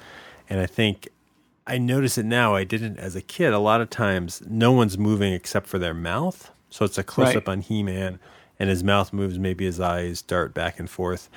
And 0.50 0.62
I 0.62 0.66
think 0.66 1.10
I 1.66 1.78
notice 1.78 2.18
it 2.18 2.26
now. 2.26 2.56
I 2.56 2.64
didn't 2.64 2.98
as 3.00 3.16
a 3.16 3.22
kid. 3.22 3.54
A 3.54 3.60
lot 3.60 3.82
of 3.82 3.90
times, 3.90 4.42
no 4.48 4.72
one's 4.72 4.98
moving 4.98 5.34
except 5.34 5.68
for 5.68 5.80
their 5.80 5.94
mouth. 5.94 6.52
So 6.70 6.86
it's 6.86 6.98
a 6.98 7.04
close 7.04 7.36
up 7.36 7.48
on 7.48 7.62
He 7.62 7.84
Man, 7.84 8.20
and 8.60 8.70
his 8.70 8.84
mouth 8.84 9.14
moves. 9.14 9.40
Maybe 9.40 9.66
his 9.66 9.80
eyes 9.80 10.22
dart 10.22 10.54
back 10.54 10.80
and 10.80 10.90
forth, 10.90 11.30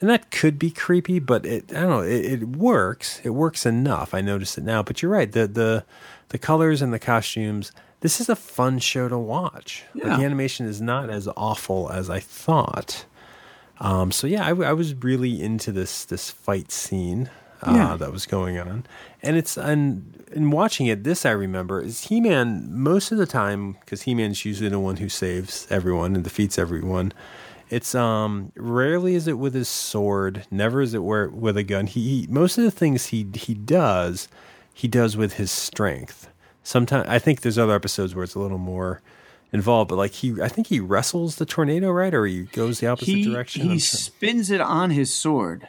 and 0.00 0.08
that 0.10 0.30
could 0.30 0.58
be 0.58 0.70
creepy. 0.70 1.18
But 1.18 1.46
it, 1.46 1.70
I 1.70 1.80
don't 1.80 1.90
know. 1.90 2.00
It, 2.02 2.24
it 2.24 2.48
works. 2.48 3.20
It 3.24 3.30
works 3.30 3.66
enough. 3.66 4.14
I 4.14 4.20
notice 4.20 4.56
it 4.58 4.64
now. 4.64 4.82
But 4.82 5.02
you're 5.02 5.10
right. 5.10 5.32
The 5.32 5.46
the 5.46 5.84
the 6.28 6.38
colors 6.38 6.82
and 6.82 6.92
the 6.92 6.98
costumes. 6.98 7.72
This 8.00 8.20
is 8.20 8.28
a 8.28 8.36
fun 8.36 8.80
show 8.80 9.08
to 9.08 9.16
watch. 9.18 9.84
Like, 9.94 10.18
the 10.18 10.24
animation 10.24 10.66
is 10.66 10.80
not 10.80 11.08
as 11.08 11.28
awful 11.36 11.88
as 11.90 12.10
I 12.10 12.18
thought. 12.18 13.04
Um, 13.78 14.12
so 14.12 14.26
yeah, 14.26 14.44
I 14.44 14.72
was 14.72 14.94
really 14.94 15.40
into 15.40 15.72
this 15.72 16.04
this 16.04 16.30
fight 16.30 16.70
scene 16.70 17.30
uh, 17.62 17.72
Yeah. 17.74 17.96
that 17.96 18.12
was 18.12 18.26
going 18.26 18.58
on, 18.58 18.84
and 19.22 19.36
it's 19.36 19.56
and 19.56 20.24
in 20.32 20.50
watching 20.50 20.86
it, 20.86 21.04
this 21.04 21.24
I 21.26 21.30
remember 21.30 21.80
is 21.80 22.04
He 22.04 22.20
Man 22.20 22.68
most 22.72 23.12
of 23.12 23.18
the 23.18 23.26
time 23.26 23.72
because 23.80 24.02
He 24.02 24.14
Man's 24.14 24.44
usually 24.44 24.68
the 24.70 24.80
one 24.80 24.96
who 24.96 25.08
saves 25.08 25.66
everyone 25.70 26.14
and 26.14 26.24
defeats 26.24 26.58
everyone. 26.58 27.12
It's 27.70 27.94
um 27.94 28.52
rarely 28.56 29.14
is 29.14 29.26
it 29.26 29.38
with 29.38 29.54
his 29.54 29.68
sword, 29.68 30.46
never 30.50 30.80
is 30.82 30.92
it 30.94 31.02
where 31.02 31.28
with 31.28 31.56
a 31.56 31.62
gun. 31.62 31.86
He, 31.86 32.20
he 32.22 32.26
most 32.28 32.58
of 32.58 32.64
the 32.64 32.70
things 32.70 33.06
he 33.06 33.26
he 33.34 33.54
does, 33.54 34.28
he 34.74 34.88
does 34.88 35.16
with 35.16 35.34
his 35.34 35.50
strength. 35.50 36.28
Sometimes 36.62 37.06
I 37.08 37.18
think 37.18 37.40
there's 37.40 37.58
other 37.58 37.74
episodes 37.74 38.14
where 38.14 38.24
it's 38.24 38.34
a 38.34 38.38
little 38.40 38.58
more 38.58 39.00
involved, 39.52 39.88
but 39.88 39.96
like 39.96 40.12
he 40.12 40.40
I 40.42 40.48
think 40.48 40.66
he 40.66 40.80
wrestles 40.80 41.36
the 41.36 41.46
tornado 41.46 41.90
right, 41.90 42.12
or 42.14 42.26
he 42.26 42.42
goes 42.44 42.80
the 42.80 42.86
opposite 42.88 43.14
he 43.14 43.24
direction. 43.24 43.70
he 43.70 43.78
spins 43.78 44.50
it 44.50 44.60
on 44.60 44.90
his 44.90 45.12
sword. 45.14 45.68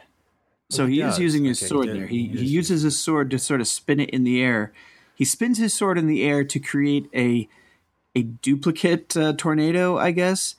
So 0.74 0.86
he 0.86 0.96
he 0.96 1.02
is 1.02 1.18
using 1.18 1.44
his 1.44 1.60
Okay, 1.62 1.68
sword 1.68 1.86
did. 1.86 1.96
there. 1.96 2.06
He 2.06 2.26
He 2.28 2.38
he 2.38 2.46
uses 2.46 2.82
his 2.82 2.98
sword 2.98 3.30
to 3.30 3.38
sort 3.38 3.60
of 3.60 3.66
spin 3.68 4.00
it 4.00 4.10
in 4.10 4.24
the 4.24 4.42
air. 4.42 4.72
He 5.14 5.24
spins 5.24 5.58
his 5.58 5.72
sword 5.74 5.96
in 5.98 6.06
the 6.06 6.22
air 6.24 6.44
to 6.44 6.58
create 6.58 7.08
a 7.14 7.48
a 8.16 8.22
duplicate 8.22 9.16
uh, 9.16 9.32
tornado, 9.36 9.96
I 9.98 10.10
guess, 10.12 10.54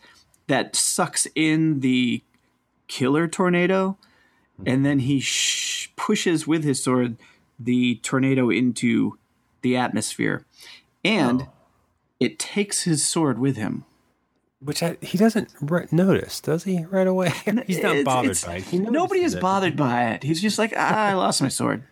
that 0.47 0.75
sucks 0.75 1.25
in 1.35 1.79
the 1.79 2.21
killer 2.87 3.27
tornado, 3.27 3.97
and 4.65 4.85
then 4.85 4.99
he 4.99 5.19
sh- 5.21 5.89
pushes 5.95 6.45
with 6.45 6.63
his 6.65 6.83
sword 6.83 7.15
the 7.57 7.95
tornado 8.03 8.49
into 8.49 9.17
the 9.61 9.77
atmosphere, 9.77 10.45
and 11.03 11.43
Oh. 11.43 11.49
it 12.19 12.37
takes 12.39 12.83
his 12.83 13.05
sword 13.07 13.39
with 13.39 13.55
him. 13.55 13.85
Which 14.65 14.81
I, 14.83 14.97
he 15.01 15.17
doesn't 15.17 15.49
ri- 15.61 15.87
notice, 15.91 16.41
does 16.41 16.63
he? 16.63 16.83
Right 16.85 17.07
away, 17.07 17.29
he's 17.67 17.81
not 17.81 17.95
It's- 17.95 18.03
bothered 18.03 18.31
it's- 18.31 18.43
by 18.43 18.55
it. 18.57 18.73
Nobody 18.91 19.21
is 19.21 19.35
it. 19.35 19.41
bothered 19.41 19.75
by 19.77 20.09
it. 20.11 20.23
He's 20.23 20.41
just 20.41 20.57
like, 20.59 20.73
ah, 20.75 21.05
I 21.09 21.13
lost 21.13 21.41
my 21.41 21.49
sword. 21.49 21.83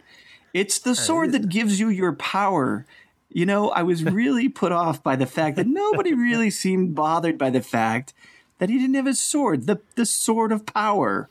It's 0.54 0.80
the 0.80 0.96
sword 1.08 1.32
that 1.34 1.50
gives 1.50 1.80
you 1.80 1.90
your 1.90 2.14
power. 2.14 2.86
You 3.30 3.46
know, 3.46 3.70
I 3.70 3.84
was 3.84 4.04
really 4.22 4.50
put 4.50 4.72
off 4.72 5.02
by 5.04 5.16
the 5.16 5.26
fact 5.26 5.56
that 5.58 5.68
nobody 5.68 6.14
really 6.14 6.50
seemed 6.50 6.96
bothered 6.96 7.38
by 7.38 7.50
the 7.52 7.62
fact 7.62 8.14
that 8.60 8.70
he 8.70 8.78
didn't 8.80 8.96
have 8.96 9.06
his 9.06 9.20
sword. 9.20 9.68
The 9.68 9.80
the 9.96 10.06
sword 10.06 10.52
of 10.52 10.66
power 10.66 11.30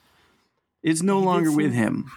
is 0.82 1.02
no 1.02 1.18
longer 1.18 1.50
with 1.52 1.72
him. 1.72 2.10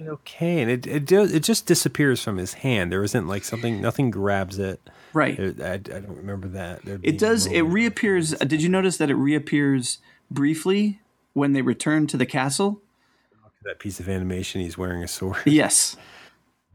Okay, 0.00 0.60
and 0.62 0.70
it 0.70 0.86
it 0.86 1.04
does 1.06 1.32
it 1.32 1.42
just 1.42 1.66
disappears 1.66 2.22
from 2.22 2.36
his 2.36 2.54
hand. 2.54 2.92
There 2.92 3.02
isn't 3.02 3.26
like 3.26 3.44
something, 3.44 3.80
nothing 3.80 4.10
grabs 4.10 4.58
it. 4.58 4.80
Right. 5.12 5.38
I, 5.60 5.74
I 5.74 5.76
don't 5.78 6.16
remember 6.16 6.48
that. 6.48 6.80
It 7.02 7.18
does. 7.18 7.46
It 7.46 7.62
reappears. 7.62 8.34
uh, 8.34 8.44
Did 8.44 8.62
you 8.62 8.68
notice 8.68 8.96
that 8.98 9.10
it 9.10 9.14
reappears 9.14 9.98
briefly 10.30 11.00
when 11.32 11.52
they 11.52 11.62
return 11.62 12.06
to 12.08 12.16
the 12.16 12.26
castle? 12.26 12.82
that 13.64 13.78
piece 13.78 14.00
of 14.00 14.08
animation. 14.08 14.60
He's 14.60 14.78
wearing 14.78 15.02
a 15.02 15.08
sword. 15.08 15.38
Yes. 15.44 15.96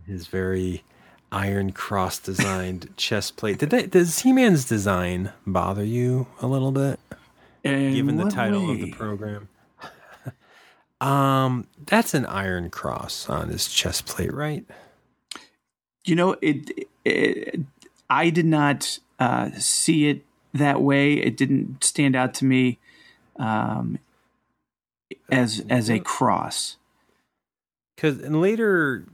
His 0.05 0.27
very 0.27 0.83
iron 1.31 1.71
cross 1.71 2.19
designed 2.19 2.93
chest 2.97 3.37
plate. 3.37 3.57
Did 3.57 3.69
that 3.71 3.91
does 3.91 4.19
He 4.19 4.33
Man's 4.33 4.65
design 4.65 5.31
bother 5.47 5.83
you 5.83 6.27
a 6.41 6.47
little 6.47 6.71
bit? 6.71 6.99
In 7.63 7.93
given 7.93 8.17
the 8.17 8.29
title 8.29 8.69
of 8.69 8.79
the 8.79 8.91
program. 8.91 9.47
um, 11.01 11.67
that's 11.85 12.13
an 12.13 12.25
iron 12.25 12.69
cross 12.69 13.29
on 13.29 13.47
his 13.47 13.69
chest 13.69 14.05
plate, 14.05 14.33
right? 14.33 14.65
You 16.03 16.15
know, 16.15 16.35
it, 16.41 16.89
it 17.05 17.61
I 18.13 18.29
did 18.29 18.45
not 18.45 18.99
uh, 19.19 19.49
see 19.57 20.07
it 20.07 20.23
that 20.53 20.81
way. 20.81 21.13
It 21.13 21.35
didn't 21.35 21.83
stand 21.83 22.15
out 22.15 22.35
to 22.35 22.45
me 22.45 22.77
um, 23.37 23.97
as 25.31 25.65
as 25.67 25.89
a 25.89 25.99
cross. 25.99 26.77
Because 27.95 28.19
in 28.19 28.39
later, 28.39 29.05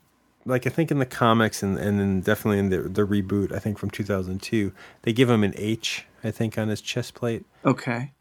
like 0.46 0.68
I 0.68 0.70
think 0.70 0.92
in 0.92 1.00
the 1.00 1.06
comics 1.06 1.64
and 1.64 1.78
and 1.78 1.98
then 1.98 2.20
definitely 2.20 2.60
in 2.60 2.70
the 2.70 2.90
the 2.90 3.08
reboot, 3.08 3.54
I 3.54 3.60
think 3.60 3.78
from 3.78 3.90
two 3.90 4.04
thousand 4.04 4.42
two, 4.42 4.74
they 5.04 5.14
give 5.14 5.30
him 5.30 5.46
an 5.46 5.54
H, 5.56 6.06
I 6.22 6.32
think, 6.32 6.58
on 6.58 6.68
his 6.68 6.82
chest 6.82 7.14
plate. 7.14 7.46
Okay. 7.64 8.12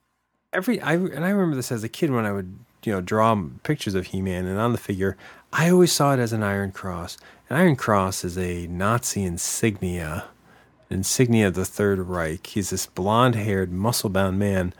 Every 0.52 0.80
I 0.80 0.94
and 0.94 1.24
I 1.24 1.30
remember 1.30 1.56
this 1.56 1.72
as 1.72 1.82
a 1.82 1.88
kid 1.88 2.12
when 2.12 2.24
I 2.24 2.30
would 2.30 2.56
you 2.84 2.92
know 2.92 3.00
draw 3.00 3.36
pictures 3.64 3.96
of 3.96 4.06
He 4.06 4.22
Man 4.22 4.46
and 4.46 4.60
on 4.60 4.70
the 4.70 4.78
figure, 4.78 5.16
I 5.52 5.70
always 5.70 5.90
saw 5.90 6.14
it 6.14 6.20
as 6.20 6.32
an 6.32 6.44
iron 6.44 6.70
cross. 6.70 7.18
An 7.50 7.56
iron 7.56 7.74
cross 7.74 8.24
is 8.24 8.38
a 8.38 8.68
Nazi 8.68 9.24
insignia, 9.24 10.26
insignia 10.90 11.48
of 11.48 11.54
the 11.54 11.64
Third 11.64 12.00
Reich. 12.00 12.46
He's 12.46 12.70
this 12.70 12.86
blonde-haired, 12.86 13.72
muscle-bound 13.72 14.38
man. 14.38 14.72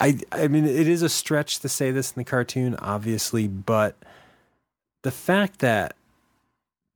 I 0.00 0.18
I 0.30 0.48
mean, 0.48 0.64
it 0.64 0.88
is 0.88 1.02
a 1.02 1.08
stretch 1.08 1.60
to 1.60 1.68
say 1.68 1.90
this 1.90 2.12
in 2.12 2.20
the 2.20 2.24
cartoon, 2.24 2.76
obviously, 2.76 3.48
but 3.48 3.96
the 5.02 5.10
fact 5.10 5.60
that 5.60 5.96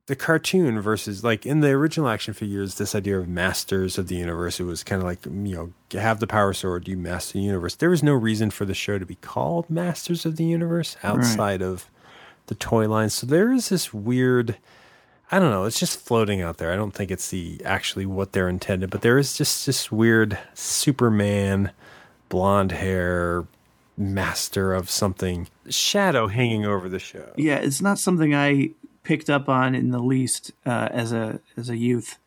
the 0.07 0.17
cartoon 0.17 0.81
versus 0.81 1.25
like 1.25 1.45
in 1.45 1.61
the 1.61 1.71
original 1.71 2.09
action 2.09 2.33
figures, 2.33 2.77
this 2.77 2.95
idea 2.95 3.19
of 3.19 3.29
masters 3.29 3.99
of 3.99 4.09
the 4.09 4.15
universe, 4.15 4.61
it 4.61 4.65
was 4.65 4.85
kind 4.85 5.03
of 5.03 5.07
like 5.07 5.25
you 5.27 5.33
know 5.33 5.73
have 5.99 6.21
the 6.21 6.27
power 6.27 6.53
sword, 6.53 6.89
you 6.89 6.97
master 6.97 7.35
the 7.35 7.45
universe. 7.45 7.75
There 7.75 7.91
was 7.91 8.03
no 8.03 8.15
reason 8.15 8.51
for 8.51 8.65
the 8.65 8.75
show 8.75 8.99
to 8.99 9.07
be 9.07 9.17
called 9.17 9.69
Masters 9.69 10.25
of 10.25 10.37
the 10.37 10.45
Universe 10.45 10.97
outside 11.03 11.61
of 11.61 11.91
the 12.47 12.55
toy 12.55 12.89
line. 12.89 13.11
So 13.11 13.27
there 13.27 13.53
is 13.53 13.69
this 13.69 13.93
weird. 13.93 14.57
I 15.31 15.39
don't 15.41 15.51
know. 15.51 15.65
It's 15.65 15.81
just 15.81 15.99
floating 15.99 16.41
out 16.41 16.59
there. 16.59 16.73
I 16.73 16.77
don't 16.77 16.93
think 16.93 17.11
it's 17.11 17.31
the 17.31 17.61
actually 17.65 18.07
what 18.07 18.33
they're 18.33 18.49
intended, 18.49 18.91
but 18.91 19.03
there 19.03 19.19
is 19.19 19.37
just 19.37 19.67
this 19.67 19.91
weird 19.91 20.39
Superman, 20.55 21.73
blonde 22.29 22.73
hair, 22.73 23.47
master 23.97 24.73
of 24.73 24.89
something 24.91 25.49
shadow 25.69 26.29
hanging 26.29 26.65
over 26.65 26.89
the 26.89 26.99
show. 27.01 27.33
Yeah, 27.37 27.57
it's 27.57 27.81
not 27.83 27.99
something 27.99 28.35
I 28.35 28.71
picked 29.03 29.29
up 29.29 29.49
on 29.49 29.75
in 29.75 29.91
the 29.91 29.99
least 29.99 30.53
uh, 30.65 30.89
as 30.93 31.13
a 31.13 31.41
as 31.57 31.71
a 31.71 31.77
youth. 31.77 32.19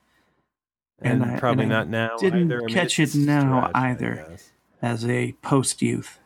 and, 1.01 1.23
And 1.23 1.31
I- 1.35 1.39
probably 1.39 1.63
and 1.63 1.71
not 1.71 1.88
now. 1.88 2.17
didn't 2.17 2.47
either. 2.51 2.63
I 2.63 2.65
mean, 2.65 2.75
catch 2.75 2.99
it 2.99 3.15
now 3.15 3.71
I 3.73 3.91
either. 3.91 4.38
as 4.81 5.05
a 5.05 5.31
post 5.41 5.81
youth. 5.81 6.18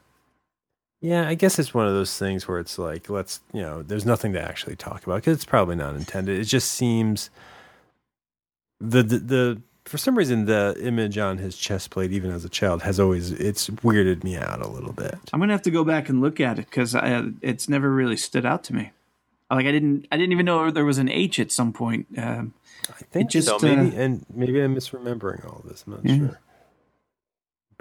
Yeah, 1.04 1.28
I 1.28 1.36
guess 1.36 1.60
it's 1.60 1.74
one 1.74 1.86
of 1.86 1.94
those 1.94 2.18
things 2.18 2.48
where 2.48 2.60
it's 2.60 2.80
like, 2.80 3.10
let's, 3.10 3.42
you 3.52 3.62
know, 3.62 3.84
there's 3.84 4.06
nothing 4.06 4.32
to 4.34 4.42
actually 4.42 4.78
talk 4.78 5.04
about 5.04 5.16
because 5.16 5.36
it's 5.36 5.44
probably 5.44 5.76
not 5.76 5.96
intended. 5.96 6.40
It 6.40 6.46
just 6.46 6.72
seems 6.72 7.30
the, 8.80 9.04
the 9.04 9.18
the 9.18 9.62
for 9.84 9.98
some 9.98 10.18
reason 10.18 10.46
the 10.46 10.78
image 10.80 11.18
on 11.18 11.40
his 11.40 11.58
chest 11.58 11.90
plate, 11.90 12.14
even 12.14 12.32
as 12.32 12.46
a 12.46 12.50
child, 12.50 12.84
has 12.84 13.02
always 13.02 13.32
it's 13.34 13.70
weirded 13.70 14.24
me 14.24 14.38
out 14.38 14.62
a 14.62 14.68
little 14.70 14.94
bit. 14.94 15.16
I'm 15.34 15.42
gonna 15.42 15.52
have 15.52 15.62
to 15.64 15.72
go 15.72 15.84
back 15.84 16.08
and 16.08 16.22
look 16.22 16.40
at 16.40 16.58
it 16.58 16.68
because 16.68 16.96
it's 17.42 17.68
never 17.68 17.92
really 17.94 18.16
stood 18.16 18.46
out 18.46 18.64
to 18.66 18.74
me. 18.74 18.92
Like 19.52 19.66
I 19.66 19.72
didn't, 19.74 20.08
I 20.10 20.16
didn't 20.16 20.32
even 20.32 20.46
know 20.46 20.72
there 20.72 20.86
was 20.86 21.00
an 21.00 21.10
H 21.10 21.38
at 21.38 21.52
some 21.52 21.74
point. 21.74 22.08
Um, 22.18 22.54
I 22.90 23.04
think 23.12 23.30
just, 23.30 23.50
so. 23.50 23.60
Maybe 23.62 23.96
uh, 23.96 24.00
and 24.00 24.26
maybe 24.34 24.62
I'm 24.62 24.74
misremembering 24.74 25.46
all 25.46 25.64
this. 25.66 25.84
I'm 25.86 25.94
not 25.96 26.06
Yeah. 26.06 26.18
sure. 26.18 26.40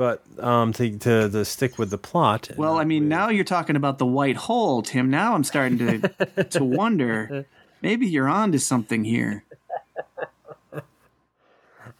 But 0.02 0.24
um, 0.42 0.72
to, 0.72 0.98
to 0.98 1.30
to 1.30 1.44
stick 1.44 1.78
with 1.78 1.90
the 1.90 1.96
plot. 1.96 2.50
well, 2.56 2.76
I 2.76 2.82
mean, 2.82 3.04
with- 3.04 3.10
now 3.10 3.28
you're 3.28 3.44
talking 3.44 3.76
about 3.76 3.98
the 3.98 4.04
white 4.04 4.34
hole, 4.34 4.82
Tim. 4.82 5.10
Now 5.10 5.36
I'm 5.36 5.44
starting 5.44 5.78
to 5.78 6.44
to 6.50 6.64
wonder. 6.80 7.46
Maybe 7.82 8.08
you're 8.08 8.26
on 8.28 8.50
to 8.50 8.58
something 8.58 9.04
here. 9.04 9.44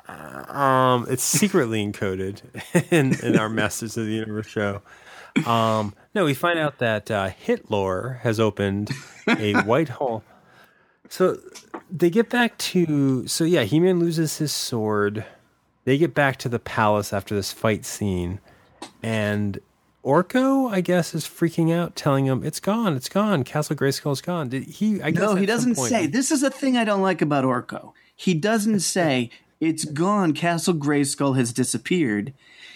Um, 0.09 1.07
it's 1.09 1.23
secretly 1.23 1.87
encoded 1.87 2.43
in, 2.93 3.15
in 3.25 3.39
our 3.39 3.49
Masters 3.49 3.97
of 3.97 4.07
the 4.07 4.13
Universe 4.13 4.49
show. 4.49 4.83
Um, 5.47 5.95
no, 6.13 6.25
we 6.25 6.35
find 6.35 6.59
out 6.59 6.79
that 6.79 7.09
uh, 7.09 7.29
Hitler 7.29 8.19
has 8.25 8.41
opened 8.41 8.91
a 9.29 9.55
white 9.63 9.91
hole. 9.91 10.25
So 11.09 11.39
they 11.89 12.11
get 12.11 12.29
back 12.31 12.59
to 12.59 13.29
so 13.29 13.45
yeah, 13.45 13.63
He 13.63 13.79
Man 13.79 14.01
loses 14.01 14.39
his 14.39 14.51
sword. 14.51 15.25
They 15.85 15.99
get 15.99 16.15
back 16.15 16.37
to 16.39 16.49
the 16.49 16.59
palace 16.59 17.13
after 17.13 17.35
this 17.35 17.53
fight 17.53 17.85
scene, 17.85 18.39
and 19.03 19.59
Orko, 20.05 20.71
I 20.71 20.81
guess, 20.81 21.15
is 21.15 21.25
freaking 21.25 21.73
out, 21.73 21.95
telling 21.97 22.27
him 22.27 22.45
it's 22.45 22.61
gone, 22.61 22.95
it's 22.97 23.09
gone. 23.09 23.45
Castle 23.45 23.77
Grayskull 23.77 24.13
is 24.13 24.21
gone. 24.21 24.49
Did 24.49 24.65
he? 24.65 25.01
I 25.03 25.11
guess 25.11 25.21
No, 25.23 25.35
he 25.37 25.47
doesn't 25.47 25.77
point- 25.77 25.91
say. 25.91 26.07
This 26.07 26.31
is 26.31 26.43
a 26.43 26.51
thing 26.51 26.77
I 26.77 26.85
don't 26.85 27.03
like 27.03 27.23
about 27.23 27.45
Orko. 27.45 27.93
He 28.15 28.35
doesn't 28.35 28.81
say 28.97 29.31
it's 29.61 29.85
gone. 29.85 30.33
Castle 30.35 30.75
Grayskull 30.75 31.37
has 31.37 31.53
disappeared. 31.53 32.33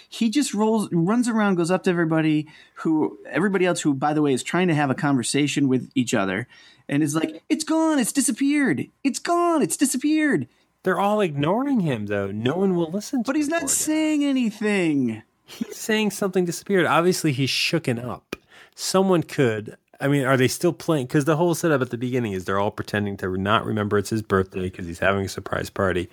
He 0.08 0.30
just 0.30 0.54
rolls, 0.54 0.88
runs 0.92 1.28
around, 1.28 1.56
goes 1.56 1.70
up 1.70 1.82
to 1.84 1.90
everybody 1.90 2.46
who, 2.74 3.18
everybody 3.28 3.66
else 3.66 3.80
who, 3.80 3.92
by 3.92 4.14
the 4.14 4.22
way, 4.22 4.32
is 4.32 4.44
trying 4.44 4.68
to 4.68 4.74
have 4.74 4.88
a 4.88 4.94
conversation 4.94 5.66
with 5.68 5.90
each 5.96 6.14
other, 6.14 6.46
and 6.88 7.02
is 7.02 7.14
like, 7.16 7.42
"It's 7.48 7.64
gone. 7.64 7.98
It's 7.98 8.12
disappeared. 8.12 8.86
It's 9.02 9.18
gone. 9.18 9.62
It's 9.62 9.76
disappeared." 9.76 10.46
They're 10.86 11.00
all 11.00 11.20
ignoring 11.20 11.80
him, 11.80 12.06
though. 12.06 12.30
No 12.30 12.58
one 12.58 12.76
will 12.76 12.92
listen. 12.92 13.24
to 13.24 13.26
But 13.26 13.34
he's 13.34 13.48
not 13.48 13.68
saying 13.68 14.22
anything. 14.22 15.24
He's 15.44 15.76
saying 15.76 16.12
something 16.12 16.44
disappeared. 16.44 16.86
Obviously, 16.86 17.32
he's 17.32 17.50
shooken 17.50 18.00
up. 18.00 18.36
Someone 18.76 19.24
could. 19.24 19.76
I 20.00 20.06
mean, 20.06 20.24
are 20.24 20.36
they 20.36 20.46
still 20.46 20.72
playing? 20.72 21.06
Because 21.06 21.24
the 21.24 21.36
whole 21.36 21.56
setup 21.56 21.82
at 21.82 21.90
the 21.90 21.98
beginning 21.98 22.34
is 22.34 22.44
they're 22.44 22.60
all 22.60 22.70
pretending 22.70 23.16
to 23.16 23.36
not 23.36 23.66
remember 23.66 23.98
it's 23.98 24.10
his 24.10 24.22
birthday 24.22 24.60
because 24.70 24.86
he's 24.86 25.00
having 25.00 25.24
a 25.24 25.28
surprise 25.28 25.70
party. 25.70 26.08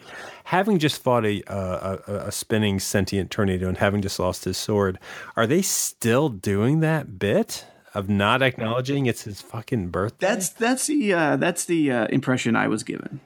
Having 0.45 0.79
just 0.79 1.03
fought 1.03 1.23
a, 1.23 1.43
a, 1.45 1.99
a, 2.07 2.13
a 2.29 2.31
spinning 2.31 2.79
sentient 2.79 3.29
tornado 3.29 3.67
and 3.67 3.77
having 3.77 4.01
just 4.01 4.17
lost 4.17 4.43
his 4.43 4.57
sword, 4.57 4.97
are 5.35 5.45
they 5.45 5.61
still 5.61 6.29
doing 6.29 6.79
that 6.79 7.19
bit 7.19 7.67
of 7.93 8.09
not 8.09 8.41
acknowledging 8.41 9.05
it's 9.05 9.25
his 9.25 9.39
fucking 9.39 9.89
birthday? 9.89 10.25
That's 10.25 10.49
that's 10.49 10.87
the 10.87 11.13
uh, 11.13 11.35
that's 11.35 11.65
the 11.65 11.91
uh, 11.91 12.07
impression 12.07 12.55
I 12.55 12.67
was 12.67 12.81
given. 12.81 13.19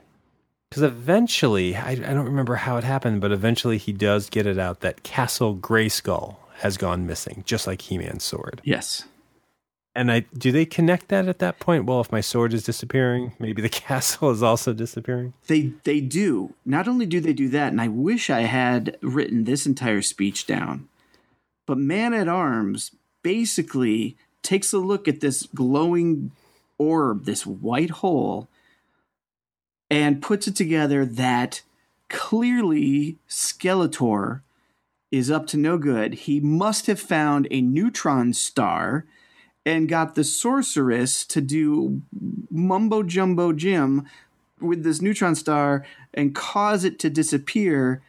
Because 0.69 0.83
eventually, 0.83 1.75
I, 1.75 1.91
I 1.91 1.95
don't 1.95 2.25
remember 2.25 2.55
how 2.55 2.77
it 2.77 2.83
happened, 2.83 3.21
but 3.21 3.31
eventually 3.31 3.77
he 3.77 3.93
does 3.93 4.29
get 4.29 4.45
it 4.45 4.59
out 4.59 4.81
that 4.81 5.03
Castle 5.03 5.55
Grayskull 5.55 6.37
has 6.59 6.77
gone 6.77 7.05
missing, 7.05 7.43
just 7.45 7.67
like 7.67 7.83
He 7.83 7.97
Man's 7.97 8.23
sword. 8.23 8.61
Yes. 8.63 9.05
And 9.95 10.11
I 10.11 10.25
do 10.37 10.51
they 10.51 10.65
connect 10.65 11.07
that 11.07 11.27
at 11.27 11.39
that 11.39 11.59
point? 11.59 11.85
Well, 11.85 12.01
if 12.01 12.11
my 12.11 12.21
sword 12.21 12.53
is 12.53 12.63
disappearing, 12.63 13.33
maybe 13.39 13.63
the 13.63 13.69
castle 13.87 14.29
is 14.29 14.43
also 14.43 14.73
disappearing. 14.73 15.33
They 15.47 15.73
they 15.85 16.01
do. 16.01 16.53
Not 16.65 16.87
only 16.87 17.07
do 17.07 17.19
they 17.19 17.33
do 17.33 17.49
that, 17.49 17.71
and 17.71 17.81
I 17.81 17.87
wish 17.87 18.29
I 18.29 18.41
had 18.41 18.97
written 19.01 19.45
this 19.45 19.65
entire 19.65 20.03
speech 20.03 20.45
down, 20.45 20.87
but 21.65 21.79
Man 21.79 22.13
at 22.13 22.27
Arms 22.27 22.91
basically 23.23 24.15
takes 24.43 24.71
a 24.71 24.77
look 24.77 25.07
at 25.07 25.19
this 25.19 25.47
glowing 25.47 26.31
orb, 26.77 27.25
this 27.25 27.47
white 27.47 27.89
hole, 27.89 28.47
and 29.89 30.21
puts 30.21 30.47
it 30.47 30.55
together 30.55 31.05
that 31.05 31.61
clearly 32.09 33.17
Skeletor 33.29 34.41
is 35.11 35.31
up 35.31 35.47
to 35.47 35.57
no 35.57 35.77
good. 35.77 36.13
He 36.13 36.39
must 36.39 36.87
have 36.87 36.99
found 36.99 37.47
a 37.49 37.61
neutron 37.61 38.33
star 38.33 39.05
and 39.65 39.89
got 39.89 40.15
the 40.15 40.23
sorceress 40.23 41.25
to 41.25 41.41
do 41.41 42.01
mumbo 42.49 43.03
jumbo 43.03 43.53
Jim 43.53 44.07
with 44.59 44.83
this 44.83 45.01
neutron 45.01 45.35
star 45.35 45.85
and 46.13 46.33
cause 46.33 46.83
it 46.83 46.99
to 46.99 47.09
disappear. 47.09 48.01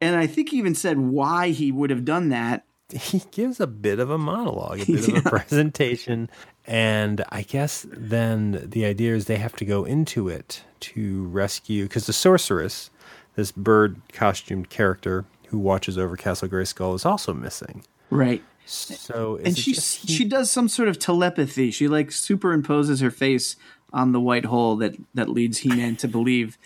And 0.00 0.16
I 0.16 0.26
think 0.26 0.50
he 0.50 0.58
even 0.58 0.74
said 0.74 0.98
why 0.98 1.50
he 1.50 1.72
would 1.72 1.90
have 1.90 2.04
done 2.04 2.28
that. 2.28 2.64
He 2.92 3.22
gives 3.32 3.58
a 3.58 3.66
bit 3.66 3.98
of 3.98 4.10
a 4.10 4.18
monologue, 4.18 4.80
a 4.80 4.86
bit 4.86 5.08
of 5.08 5.16
a 5.16 5.22
presentation, 5.28 6.30
and 6.66 7.24
I 7.30 7.42
guess 7.42 7.84
then 7.90 8.62
the 8.64 8.84
idea 8.84 9.14
is 9.14 9.24
they 9.24 9.36
have 9.36 9.56
to 9.56 9.64
go 9.64 9.84
into 9.84 10.28
it 10.28 10.62
to 10.80 11.24
rescue 11.26 11.84
because 11.84 12.06
the 12.06 12.12
sorceress, 12.12 12.90
this 13.34 13.50
bird 13.50 14.00
costumed 14.12 14.70
character 14.70 15.24
who 15.48 15.58
watches 15.58 15.98
over 15.98 16.16
Castle 16.16 16.48
Grayskull, 16.48 16.94
is 16.94 17.04
also 17.04 17.34
missing. 17.34 17.84
Right. 18.10 18.44
So 18.66 19.38
And 19.44 19.56
she 19.56 19.74
she 19.74 20.24
does 20.24 20.50
some 20.50 20.68
sort 20.68 20.88
of 20.88 20.98
telepathy. 20.98 21.70
She 21.70 21.88
like 21.88 22.08
superimposes 22.08 23.00
her 23.00 23.10
face 23.10 23.56
on 23.92 24.12
the 24.12 24.20
white 24.20 24.44
hole 24.44 24.76
that 24.76 24.96
that 25.14 25.28
leads 25.28 25.58
He-Man 25.58 25.96
to 25.96 26.08
believe 26.08 26.58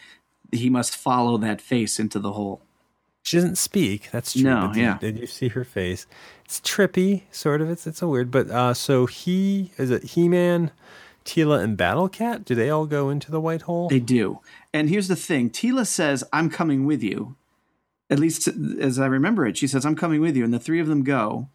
he 0.52 0.70
must 0.70 0.96
follow 0.96 1.36
that 1.38 1.60
face 1.60 2.00
into 2.00 2.18
the 2.18 2.32
hole. 2.32 2.62
She 3.22 3.36
doesn't 3.36 3.58
speak. 3.58 4.10
That's 4.10 4.32
true. 4.32 4.42
No, 4.42 4.66
but 4.68 4.72
did, 4.74 4.80
yeah. 4.80 4.98
Did 4.98 5.18
you 5.18 5.26
see 5.26 5.48
her 5.48 5.64
face? 5.64 6.06
It's 6.44 6.60
trippy, 6.60 7.22
sort 7.30 7.60
of. 7.60 7.70
It's 7.70 7.86
it's 7.86 8.02
a 8.02 8.08
weird. 8.08 8.30
But 8.30 8.50
uh, 8.50 8.74
so 8.74 9.06
he 9.06 9.72
is 9.76 9.90
it 9.90 10.02
He 10.02 10.28
Man, 10.28 10.70
Teela, 11.24 11.62
and 11.62 11.76
Battle 11.76 12.08
Cat? 12.08 12.44
Do 12.44 12.54
they 12.54 12.70
all 12.70 12.86
go 12.86 13.10
into 13.10 13.30
the 13.30 13.40
white 13.40 13.62
hole? 13.62 13.88
They 13.88 14.00
do. 14.00 14.40
And 14.72 14.88
here's 14.88 15.08
the 15.08 15.16
thing 15.16 15.50
Teela 15.50 15.86
says, 15.86 16.24
I'm 16.32 16.50
coming 16.50 16.86
with 16.86 17.02
you. 17.02 17.36
At 18.08 18.18
least 18.18 18.48
as 18.80 18.98
I 18.98 19.06
remember 19.06 19.46
it, 19.46 19.56
she 19.56 19.66
says, 19.68 19.84
I'm 19.86 19.94
coming 19.94 20.20
with 20.20 20.36
you. 20.36 20.42
And 20.44 20.52
the 20.52 20.58
three 20.58 20.80
of 20.80 20.88
them 20.88 21.04
go. 21.04 21.48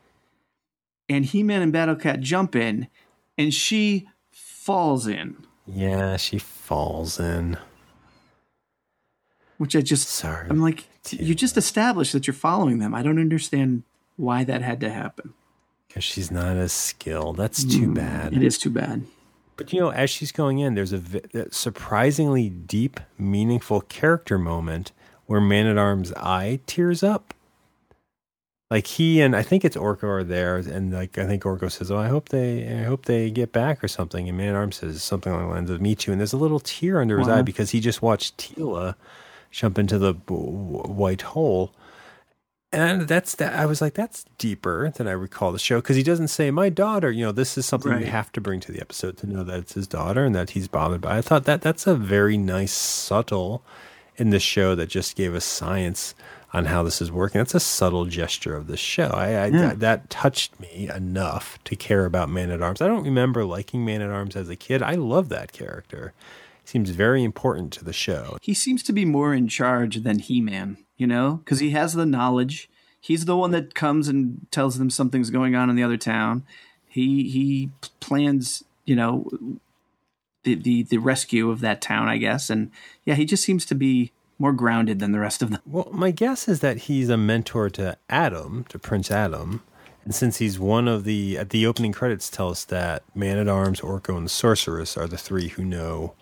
And 1.09 1.25
He 1.25 1.43
Man 1.43 1.61
and 1.61 1.73
Battle 1.73 1.95
Cat 1.95 2.21
jump 2.21 2.55
in, 2.55 2.87
and 3.37 3.53
she 3.53 4.07
falls 4.31 5.05
in, 5.07 5.45
yeah, 5.67 6.15
she 6.17 6.37
falls 6.39 7.19
in. 7.19 7.57
which 9.57 9.75
I 9.75 9.81
just, 9.81 10.07
Sorry. 10.07 10.47
I'm 10.49 10.61
like, 10.61 10.85
you 11.13 11.35
just 11.35 11.57
established 11.57 12.13
that 12.13 12.27
you're 12.27 12.33
following 12.33 12.79
them. 12.79 12.93
I 12.93 13.01
don't 13.01 13.19
understand 13.19 13.83
why 14.17 14.43
that 14.43 14.61
had 14.61 14.79
to 14.81 14.89
happen. 14.89 15.33
Because 15.87 16.03
she's 16.03 16.31
not 16.31 16.57
as 16.57 16.73
skilled. 16.73 17.37
That's 17.37 17.63
too 17.63 17.85
hmm. 17.85 17.93
bad. 17.93 18.33
It 18.33 18.43
is 18.43 18.57
too 18.57 18.69
bad. 18.69 19.05
But 19.57 19.71
you 19.71 19.79
know, 19.79 19.89
as 19.89 20.09
she's 20.09 20.31
going 20.31 20.59
in, 20.59 20.75
there's 20.75 20.91
a 20.91 20.97
vi- 20.97 21.45
surprisingly 21.51 22.49
deep, 22.49 22.99
meaningful 23.17 23.81
character 23.81 24.37
moment 24.37 24.91
where 25.25 25.41
Man 25.41 25.67
at 25.67 25.77
Arms' 25.77 26.11
eye 26.13 26.59
tears 26.65 27.03
up. 27.03 27.33
Like 28.71 28.87
he 28.87 29.21
and 29.21 29.35
I 29.35 29.43
think 29.43 29.63
it's 29.63 29.77
Orko 29.77 30.03
are 30.03 30.23
there, 30.23 30.57
and 30.57 30.91
like 30.91 31.17
I 31.17 31.27
think 31.27 31.43
Orko 31.43 31.71
says, 31.71 31.91
"Oh, 31.91 31.97
I 31.97 32.07
hope 32.07 32.29
they, 32.29 32.67
I 32.67 32.83
hope 32.83 33.05
they 33.05 33.29
get 33.29 33.51
back 33.53 33.83
or 33.83 33.87
something." 33.87 34.27
And 34.27 34.37
Man 34.37 34.49
at 34.49 34.55
Arms 34.55 34.77
says 34.77 35.03
something 35.03 35.31
along 35.31 35.47
the 35.47 35.53
lines 35.53 35.69
of 35.69 35.81
"Me 35.81 35.93
too," 35.93 36.11
and 36.11 36.19
there's 36.19 36.33
a 36.33 36.37
little 36.37 36.59
tear 36.59 36.99
under 36.99 37.19
his 37.19 37.27
Wow. 37.27 37.37
eye 37.37 37.41
because 37.43 37.69
he 37.69 37.79
just 37.79 38.01
watched 38.01 38.37
Teela 38.37 38.95
jump 39.55 39.79
into 39.79 39.97
the 39.97 40.13
white 40.13 41.21
hole. 41.21 41.73
And 42.71 43.07
that's 43.07 43.35
that. 43.35 43.53
I 43.53 43.65
was 43.65 43.79
like, 43.81 43.93
that's 43.93 44.25
deeper 44.37 44.91
than 44.97 45.07
I 45.07 45.11
recall 45.11 45.53
the 45.53 45.59
show 45.59 45.77
because 45.79 45.95
he 45.95 46.03
doesn't 46.03 46.27
say 46.27 46.51
my 46.51 46.67
daughter. 46.67 47.09
You 47.09 47.25
know, 47.25 47.31
this 47.31 47.57
is 47.57 47.65
something 47.65 47.91
Right. 47.91 48.01
you 48.01 48.07
have 48.07 48.33
to 48.33 48.41
bring 48.41 48.59
to 48.61 48.71
the 48.73 48.81
episode 48.81 49.15
to 49.17 49.27
know 49.27 49.43
that 49.45 49.59
it's 49.59 49.73
his 49.75 49.87
daughter 49.87 50.25
and 50.25 50.35
that 50.35 50.49
he's 50.51 50.67
bothered 50.67 50.99
by. 51.01 51.15
it. 51.15 51.19
I 51.19 51.21
thought 51.21 51.45
that 51.45 51.61
that's 51.61 51.87
a 51.87 51.95
very 51.95 52.37
nice 52.37 52.73
subtle 52.73 53.63
in 54.17 54.29
the 54.31 54.39
show 54.41 54.75
that 54.75 54.87
just 54.89 55.15
gave 55.15 55.33
us 55.33 55.45
science 55.45 56.15
on 56.51 56.65
how 56.65 56.83
this 56.83 57.01
is 57.01 57.11
working. 57.11 57.39
That's 57.39 57.55
a 57.55 57.59
subtle 57.61 58.05
gesture 58.05 58.55
of 58.55 58.67
the 58.67 58.77
show. 58.77 59.07
I, 59.13 59.27
I 59.27 59.45
Yeah. 59.47 59.51
that, 59.67 59.79
that 59.79 60.09
touched 60.09 60.59
me 60.59 60.89
enough 60.93 61.59
to 61.65 61.77
care 61.77 62.03
about 62.05 62.29
Man 62.29 62.51
at 62.51 62.61
Arms. 62.61 62.81
I 62.81 62.87
don't 62.87 63.03
remember 63.05 63.45
liking 63.45 63.85
Man 63.85 64.01
at 64.01 64.09
Arms 64.09 64.35
as 64.35 64.49
a 64.49 64.55
kid. 64.57 64.81
I 64.81 64.95
love 64.95 65.29
that 65.29 65.53
character. 65.53 66.13
Seems 66.65 66.89
very 66.89 67.23
important 67.23 67.71
to 67.73 67.85
the 67.85 67.93
show. 67.93 68.37
He 68.41 68.53
seems 68.53 68.83
to 68.83 68.93
be 68.93 69.05
more 69.05 69.33
in 69.33 69.47
charge 69.47 70.03
than 70.03 70.19
He 70.19 70.41
Man, 70.41 70.77
you 70.97 71.07
know, 71.07 71.41
because 71.43 71.59
he 71.59 71.71
has 71.71 71.93
the 71.93 72.05
knowledge. 72.05 72.69
He's 72.99 73.25
the 73.25 73.37
one 73.37 73.51
that 73.51 73.75
comes 73.75 74.07
and 74.07 74.47
tells 74.51 74.77
them 74.77 74.89
something's 74.89 75.29
going 75.29 75.55
on 75.55 75.69
in 75.69 75.75
the 75.75 75.83
other 75.83 75.97
town. 75.97 76.43
He 76.87 77.29
he 77.29 77.69
plans, 77.99 78.63
you 78.85 78.95
know, 78.95 79.29
the 80.43 80.55
the, 80.55 80.83
the 80.83 80.97
rescue 80.97 81.51
of 81.51 81.59
that 81.61 81.81
town, 81.81 82.07
I 82.07 82.17
guess. 82.17 82.49
And 82.49 82.71
yeah, 83.05 83.15
he 83.15 83.25
just 83.25 83.43
seems 83.43 83.65
to 83.67 83.75
be 83.75 84.11
more 84.39 84.53
grounded 84.53 84.99
than 84.99 85.11
the 85.11 85.19
rest 85.19 85.41
of 85.41 85.51
them. 85.51 85.61
Well, 85.65 85.89
my 85.91 86.11
guess 86.11 86.47
is 86.47 86.59
that 86.59 86.77
he's 86.77 87.09
a 87.09 87.17
mentor 87.17 87.69
to 87.71 87.97
Adam, 88.09 88.65
to 88.69 88.79
Prince 88.79 89.11
Adam. 89.11 89.61
And 90.03 90.13
since 90.13 90.37
he's 90.37 90.59
one 90.59 90.87
of 90.87 91.03
the, 91.03 91.37
at 91.37 91.49
the 91.49 91.65
opening 91.65 91.91
credits 91.91 92.29
tell 92.29 92.49
us 92.49 92.63
that 92.65 93.03
Man 93.15 93.37
at 93.37 93.47
Arms, 93.47 93.81
Orko, 93.81 94.15
and 94.15 94.25
the 94.25 94.29
Sorceress 94.29 94.97
are 94.97 95.07
the 95.07 95.17
three 95.17 95.47
who 95.47 95.63
know 95.63 96.13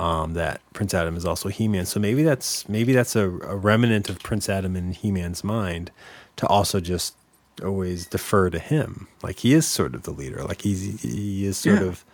um, 0.00 0.32
that 0.34 0.60
Prince 0.72 0.94
Adam 0.94 1.16
is 1.16 1.24
also 1.26 1.48
He 1.50 1.68
Man. 1.68 1.84
So 1.86 2.00
maybe 2.00 2.22
that's 2.22 2.68
maybe 2.68 2.92
that's 2.92 3.14
a, 3.14 3.28
a 3.28 3.56
remnant 3.56 4.08
of 4.08 4.18
Prince 4.22 4.48
Adam 4.48 4.74
in 4.74 4.92
He 4.92 5.12
Man's 5.12 5.44
mind 5.44 5.90
to 6.36 6.46
also 6.46 6.80
just 6.80 7.14
always 7.62 8.06
defer 8.06 8.48
to 8.50 8.58
him. 8.58 9.06
Like 9.22 9.40
he 9.40 9.52
is 9.52 9.66
sort 9.66 9.94
of 9.94 10.04
the 10.04 10.12
leader. 10.12 10.42
Like 10.42 10.62
he's 10.62 11.02
he 11.02 11.44
is 11.44 11.58
sort 11.58 11.80
Yeah. 11.82 11.88
of 11.88 12.04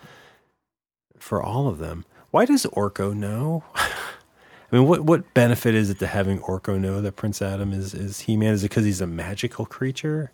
for 1.18 1.42
all 1.42 1.68
of 1.68 1.78
them. 1.78 2.04
Why 2.32 2.44
does 2.44 2.66
Orko 2.66 3.14
know? 3.14 3.62
I 3.74 4.76
mean, 4.76 4.88
what 4.88 5.02
what 5.02 5.32
benefit 5.32 5.74
is 5.76 5.88
it 5.90 6.00
to 6.00 6.08
having 6.08 6.40
Orko 6.40 6.80
know 6.80 7.00
that 7.00 7.12
Prince 7.16 7.40
Adam 7.40 7.72
is 7.72 7.94
is 7.94 8.20
He 8.20 8.36
Man? 8.36 8.52
Is 8.52 8.64
it 8.64 8.70
because 8.70 8.84
he's 8.84 9.00
a 9.00 9.06
magical 9.06 9.64
creature? 9.64 10.32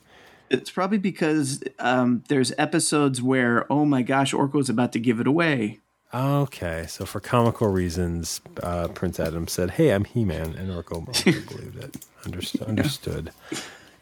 It's 0.49 0.71
probably 0.71 0.99
because 0.99 1.63
um, 1.79 2.25
there's 2.29 2.53
episodes 2.59 3.23
where, 3.23 3.71
oh 3.73 3.87
my 3.87 4.03
gosh, 4.03 4.35
Orko's 4.35 4.69
about 4.69 4.93
to 4.93 4.99
give 4.99 5.19
it 5.19 5.27
away. 5.27 5.81
Okay, 6.15 6.85
so 6.89 7.07
for 7.07 7.21
comical 7.21 7.69
reasons, 7.69 8.43
uh, 8.63 8.89
Prince 8.89 9.19
Adam 9.19 9.49
said, 9.49 9.73
"Hey, 9.73 9.91
I'm 9.91 10.05
He 10.05 10.25
Man," 10.25 10.55
and 10.55 10.69
Orko 10.71 11.07
believed 11.49 11.83
it. 11.83 11.97
Understood. 12.27 12.69
Understood. 12.69 13.31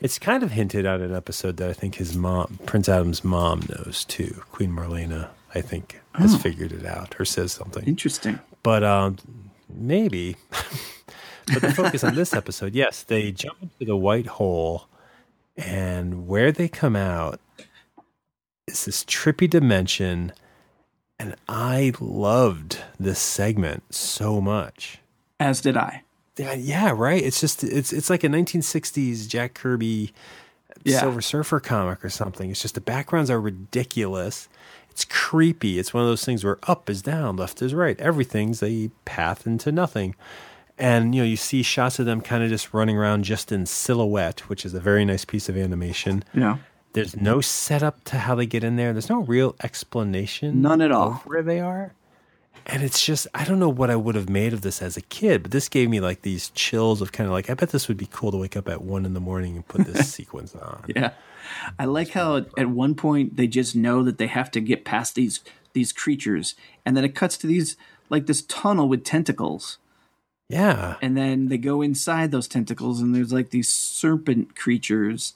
It's 0.00 0.18
kind 0.18 0.42
of 0.42 0.50
hinted 0.50 0.86
at 0.86 1.00
an 1.00 1.14
episode 1.14 1.56
that 1.58 1.70
I 1.70 1.72
think 1.72 1.96
his 1.96 2.16
mom, 2.16 2.58
Prince 2.66 2.88
Adam's 2.88 3.22
mom, 3.22 3.62
knows 3.68 4.04
too. 4.04 4.42
Queen 4.50 4.70
Marlena, 4.72 5.28
I 5.54 5.60
think, 5.60 6.00
has 6.14 6.34
figured 6.34 6.72
it 6.72 6.84
out 6.84 7.14
or 7.20 7.24
says 7.24 7.52
something. 7.52 7.84
Interesting. 7.84 8.40
but 8.62 8.82
um, 8.82 9.16
maybe. 9.68 10.36
but 11.52 11.62
the 11.62 11.72
focus 11.72 12.02
on 12.02 12.14
this 12.14 12.32
episode, 12.34 12.74
yes, 12.74 13.02
they 13.04 13.30
jump 13.30 13.62
into 13.62 13.84
the 13.84 13.96
white 13.96 14.26
hole, 14.26 14.88
and 15.56 16.26
where 16.26 16.50
they 16.50 16.66
come 16.66 16.96
out 16.96 17.38
is 18.66 18.84
this 18.86 19.04
trippy 19.04 19.48
dimension, 19.48 20.32
and 21.20 21.36
I 21.48 21.92
loved 22.00 22.78
this 22.98 23.18
segment 23.20 23.94
so 23.94 24.40
much. 24.40 24.98
As 25.38 25.60
did 25.60 25.76
I. 25.76 26.02
Yeah, 26.36 26.54
yeah, 26.54 26.92
right. 26.96 27.22
It's 27.22 27.40
just 27.40 27.62
it's 27.62 27.92
it's 27.92 28.08
like 28.08 28.24
a 28.24 28.28
1960s 28.28 29.28
Jack 29.28 29.54
Kirby 29.54 30.12
Yeah. 30.84 31.00
Silver 31.00 31.20
Surfer 31.20 31.60
comic 31.60 32.02
or 32.04 32.08
something. 32.10 32.50
It's 32.50 32.62
just 32.62 32.74
the 32.74 32.80
backgrounds 32.80 33.30
are 33.30 33.40
ridiculous. 33.40 34.48
It's 34.90 35.04
creepy. 35.04 35.78
It's 35.78 35.92
one 35.94 36.02
of 36.02 36.08
those 36.08 36.24
things 36.24 36.42
where 36.42 36.58
up 36.64 36.88
is 36.90 37.02
down, 37.02 37.36
left 37.36 37.60
is 37.62 37.74
right. 37.74 37.98
Everything's 38.00 38.62
a 38.62 38.90
path 39.04 39.46
into 39.46 39.70
nothing. 39.70 40.14
And 40.78 41.14
you 41.14 41.20
know, 41.20 41.26
you 41.28 41.36
see 41.36 41.62
shots 41.62 41.98
of 41.98 42.06
them 42.06 42.22
kind 42.22 42.42
of 42.42 42.48
just 42.48 42.72
running 42.72 42.96
around 42.96 43.24
just 43.24 43.52
in 43.52 43.66
silhouette, 43.66 44.40
which 44.48 44.64
is 44.64 44.72
a 44.72 44.80
very 44.80 45.04
nice 45.04 45.26
piece 45.26 45.50
of 45.50 45.56
animation. 45.58 46.24
Yeah. 46.32 46.56
There's 46.92 47.16
no 47.16 47.40
setup 47.40 48.02
to 48.04 48.18
how 48.18 48.34
they 48.34 48.46
get 48.46 48.64
in 48.64 48.76
there. 48.76 48.92
There's 48.92 49.08
no 49.08 49.20
real 49.22 49.54
explanation. 49.62 50.60
None 50.62 50.80
at 50.80 50.90
all. 50.90 51.12
of 51.12 51.26
where 51.26 51.42
they 51.42 51.60
are. 51.60 51.92
And 52.66 52.82
it's 52.82 53.04
just 53.04 53.26
I 53.34 53.44
don't 53.44 53.58
know 53.58 53.68
what 53.68 53.90
I 53.90 53.96
would 53.96 54.14
have 54.16 54.28
made 54.28 54.52
of 54.52 54.60
this 54.62 54.82
as 54.82 54.96
a 54.96 55.00
kid, 55.00 55.42
but 55.42 55.50
this 55.50 55.68
gave 55.68 55.88
me 55.88 56.00
like 56.00 56.22
these 56.22 56.50
chills 56.50 57.00
of 57.00 57.10
kind 57.12 57.26
of 57.26 57.32
like 57.32 57.48
I 57.48 57.54
bet 57.54 57.70
this 57.70 57.88
would 57.88 57.96
be 57.96 58.08
cool 58.10 58.30
to 58.32 58.36
wake 58.36 58.56
up 58.56 58.68
at 58.68 58.82
one 58.82 59.04
in 59.06 59.14
the 59.14 59.20
morning 59.20 59.56
and 59.56 59.66
put 59.66 59.86
this 59.86 60.12
sequence 60.14 60.54
on. 60.54 60.84
Yeah. 60.94 61.12
I 61.78 61.86
like 61.86 62.10
how 62.10 62.36
at 62.58 62.66
one 62.68 62.94
point 62.94 63.36
they 63.36 63.46
just 63.46 63.74
know 63.74 64.02
that 64.02 64.18
they 64.18 64.26
have 64.26 64.50
to 64.52 64.60
get 64.60 64.84
past 64.84 65.14
these 65.14 65.40
these 65.72 65.92
creatures 65.92 66.54
and 66.84 66.96
then 66.96 67.04
it 67.04 67.14
cuts 67.14 67.38
to 67.38 67.46
these 67.46 67.76
like 68.08 68.26
this 68.26 68.42
tunnel 68.42 68.88
with 68.88 69.04
tentacles 69.04 69.78
Yeah. 70.48 70.96
and 71.00 71.16
then 71.16 71.48
they 71.48 71.58
go 71.58 71.80
inside 71.80 72.30
those 72.32 72.48
tentacles 72.48 73.00
and 73.00 73.14
there's 73.14 73.32
like 73.32 73.50
these 73.50 73.68
serpent 73.70 74.54
creatures 74.56 75.34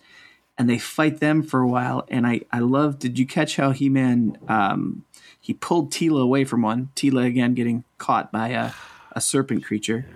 and 0.57 0.69
they 0.69 0.79
fight 0.79 1.21
them 1.21 1.43
for 1.43 1.61
a 1.61 1.69
while 1.69 2.07
and 2.09 2.27
I 2.27 2.43
I 2.53 2.61
love 2.61 2.99
did 2.99 3.19
you 3.19 3.27
catch 3.27 3.57
how 3.57 3.71
He-Man 3.73 4.39
um 4.49 5.05
he 5.41 5.53
pulled 5.53 5.93
Teela 5.93 6.23
away 6.23 6.45
from 6.45 6.63
one 6.63 6.91
Teela 6.97 7.27
again 7.27 7.55
getting 7.55 7.85
caught 7.99 8.31
by 8.33 8.49
a 8.49 8.73
a 9.13 9.21
serpent 9.21 9.65
creature 9.65 10.07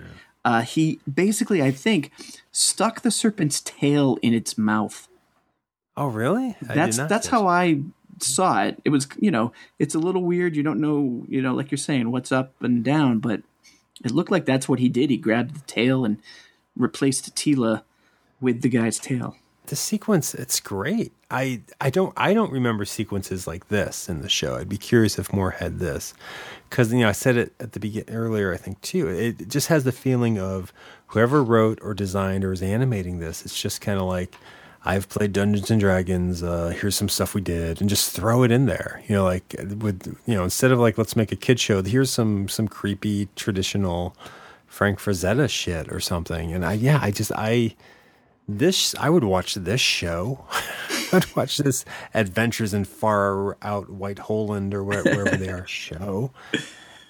uh 0.44 0.62
he 0.62 1.00
basically 1.12 1.62
I 1.62 1.70
think 1.70 2.12
stuck 2.52 3.02
the 3.02 3.10
serpent's 3.10 3.60
tail 3.60 4.18
in 4.22 4.32
its 4.34 4.56
mouth 4.58 5.08
Oh, 5.98 6.06
really? 6.06 6.56
I 6.68 6.74
that's 6.74 6.96
that's 6.96 7.26
how 7.26 7.48
I 7.48 7.80
saw 8.20 8.62
it. 8.62 8.80
It 8.84 8.90
was 8.90 9.08
you 9.18 9.32
know 9.32 9.52
it's 9.80 9.96
a 9.96 9.98
little 9.98 10.22
weird. 10.22 10.54
You 10.54 10.62
don't 10.62 10.80
know 10.80 11.24
you 11.28 11.42
know 11.42 11.52
like 11.54 11.72
you're 11.72 11.78
saying 11.78 12.12
what's 12.12 12.30
up 12.30 12.54
and 12.62 12.84
down, 12.84 13.18
but 13.18 13.42
it 14.04 14.12
looked 14.12 14.30
like 14.30 14.46
that's 14.46 14.68
what 14.68 14.78
he 14.78 14.88
did. 14.88 15.10
He 15.10 15.16
grabbed 15.16 15.56
the 15.56 15.66
tail 15.66 16.04
and 16.04 16.18
replaced 16.76 17.34
Teela 17.34 17.82
with 18.40 18.62
the 18.62 18.68
guy's 18.68 19.00
tail. 19.00 19.36
The 19.68 19.76
sequence 19.76 20.34
it's 20.34 20.60
great. 20.60 21.12
I 21.30 21.60
i 21.80 21.90
don't 21.90 22.12
i 22.16 22.34
don't 22.34 22.52
remember 22.52 22.84
sequences 22.84 23.46
like 23.46 23.68
this 23.68 24.08
in 24.08 24.22
the 24.22 24.28
show. 24.28 24.56
I'd 24.56 24.68
be 24.68 24.78
curious 24.78 25.18
if 25.18 25.32
more 25.32 25.52
had 25.52 25.78
this. 25.78 26.14
Because 26.68 26.92
you 26.92 27.00
know 27.00 27.08
i 27.08 27.12
said 27.12 27.36
it 27.36 27.52
at 27.60 27.72
the 27.72 27.80
beginning 27.80 28.14
earlier 28.14 28.52
i 28.52 28.56
think 28.56 28.80
too. 28.82 29.08
It 29.08 29.48
just 29.48 29.68
has 29.68 29.84
the 29.84 29.92
feeling 29.92 30.38
of 30.38 30.72
whoever 31.08 31.42
wrote 31.42 31.78
or 31.82 31.94
designed 31.94 32.44
or 32.44 32.52
is 32.52 32.62
animating 32.62 33.18
this 33.18 33.44
it's 33.44 33.60
just 33.60 33.80
kind 33.80 33.98
of 33.98 34.06
like 34.06 34.34
i've 34.84 35.08
played 35.08 35.32
dungeons 35.32 35.70
and 35.70 35.80
dragons 35.80 36.42
uh 36.42 36.68
here's 36.68 36.94
some 36.94 37.08
stuff 37.08 37.34
we 37.34 37.40
did 37.40 37.80
and 37.80 37.88
just 37.90 38.12
throw 38.12 38.42
it 38.42 38.50
in 38.50 38.66
there. 38.66 39.02
You 39.08 39.16
know 39.16 39.24
like 39.24 39.54
with 39.80 40.16
you 40.26 40.34
know 40.34 40.44
instead 40.44 40.72
of 40.72 40.78
like 40.78 40.98
let's 40.98 41.16
make 41.16 41.32
a 41.32 41.36
kid 41.36 41.60
show 41.60 41.82
here's 41.82 42.10
some 42.10 42.48
some 42.48 42.68
creepy 42.68 43.28
traditional 43.36 44.16
frank 44.66 44.98
frazetta 44.98 45.48
shit 45.48 45.92
or 45.92 46.00
something. 46.00 46.52
And 46.52 46.64
i 46.64 46.72
yeah 46.72 46.98
i 47.02 47.10
just 47.10 47.32
i 47.36 47.74
this 48.48 48.94
I 48.94 49.10
would 49.10 49.24
watch 49.24 49.54
this 49.54 49.80
show. 49.80 50.44
I'd 51.12 51.36
watch 51.36 51.58
this 51.58 51.84
Adventures 52.14 52.74
in 52.74 52.84
Far 52.84 53.56
Out 53.62 53.90
White 53.90 54.18
Holland 54.20 54.74
or 54.74 54.82
where, 54.84 55.02
wherever 55.02 55.36
they 55.36 55.48
are 55.50 55.66
show. 55.86 56.32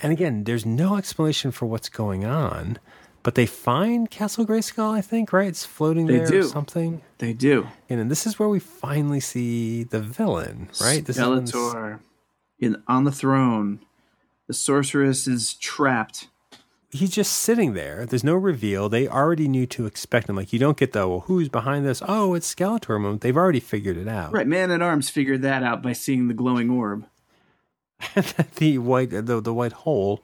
And 0.01 0.13
again, 0.13 0.45
there's 0.45 0.67
no 0.67 0.97
explanation 0.97 1.51
for 1.51 1.67
what's 1.67 1.89
going 1.89 2.25
on, 2.25 2.79
but 3.23 3.35
they 3.35 3.47
find 3.47 4.11
Castle 4.11 4.47
Grayskull. 4.47 4.93
I 4.93 5.01
think 5.01 5.33
right, 5.33 5.49
it's 5.49 5.65
floating 5.65 6.07
They 6.07 6.19
there 6.19 6.29
do. 6.29 6.41
or 6.41 6.45
something. 6.45 7.03
They 7.19 7.33
do. 7.33 7.67
And 7.89 7.99
then 7.99 8.09
this 8.09 8.27
is 8.27 8.39
where 8.39 8.49
we 8.49 8.61
finally 8.61 9.21
see 9.21 9.83
the 9.85 10.01
villain, 10.01 10.69
right? 10.81 11.05
This 11.05 11.19
Skeletor 11.19 12.01
in 12.59 12.83
on 12.87 13.05
the 13.05 13.13
throne. 13.13 13.81
The 14.47 14.55
sorceress 14.55 15.27
is 15.27 15.55
trapped. 15.55 16.29
He's 16.91 17.11
just 17.11 17.33
sitting 17.33 17.75
there. 17.75 18.07
There's 18.07 18.25
no 18.25 18.35
reveal. 18.35 18.89
They 18.89 19.09
already 19.09 19.49
knew 19.49 19.67
to 19.67 19.87
expect 19.87 20.29
him. 20.29 20.37
Like 20.37 20.53
you 20.53 20.59
don't 20.59 20.77
get 20.77 20.93
the 20.93 21.07
well, 21.07 21.21
who's 21.21 21.49
behind 21.49 21.87
this? 21.87 22.03
Oh, 22.07 22.35
it's 22.35 22.55
Skeletor 22.55 23.01
moment. 23.01 23.21
They've 23.21 23.37
already 23.37 23.61
figured 23.61 23.97
it 23.97 24.09
out. 24.09 24.33
Right, 24.33 24.47
Man 24.47 24.71
at 24.71 24.83
Arms 24.83 25.11
figured 25.11 25.43
that 25.43 25.63
out 25.63 25.83
by 25.83 25.93
seeing 25.93 26.29
the 26.29 26.35
glowing 26.35 26.71
orb. 26.71 27.07
the 28.57 28.79
white 28.79 29.11
the, 29.11 29.41
the 29.41 29.55
white 29.55 29.73
hole 29.73 30.23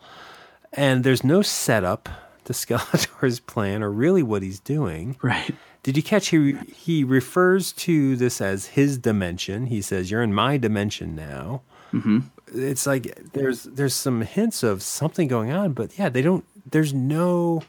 and 0.75 1.05
there's 1.05 1.25
no 1.25 1.43
setup 1.43 2.09
to 2.45 2.53
Skeletor's 2.53 3.41
plan 3.41 3.83
or 3.83 3.91
really 3.91 4.23
what 4.23 4.43
he's 4.43 4.61
doing. 4.61 5.17
Right. 5.23 5.55
Did 5.83 5.97
you 5.97 6.03
catch 6.03 6.29
he 6.29 6.57
he 6.75 7.05
refers 7.05 7.73
to 7.73 8.17
this 8.17 8.41
as 8.41 8.67
his 8.67 8.97
dimension. 8.99 9.67
He 9.67 9.83
says 9.83 10.11
you're 10.11 10.23
in 10.23 10.35
my 10.35 10.57
dimension 10.57 11.15
now. 11.15 11.63
Mm-hmm. 11.93 12.21
It's 12.55 12.87
like 12.87 13.33
there's 13.33 13.65
there's 13.65 13.95
some 13.95 14.23
hints 14.23 14.63
of 14.63 14.83
something 14.83 15.29
going 15.29 15.51
on, 15.51 15.73
but 15.73 15.99
yeah, 15.99 16.09
they 16.09 16.23
don't 16.23 16.45
there's 16.71 16.93
no 16.93 17.63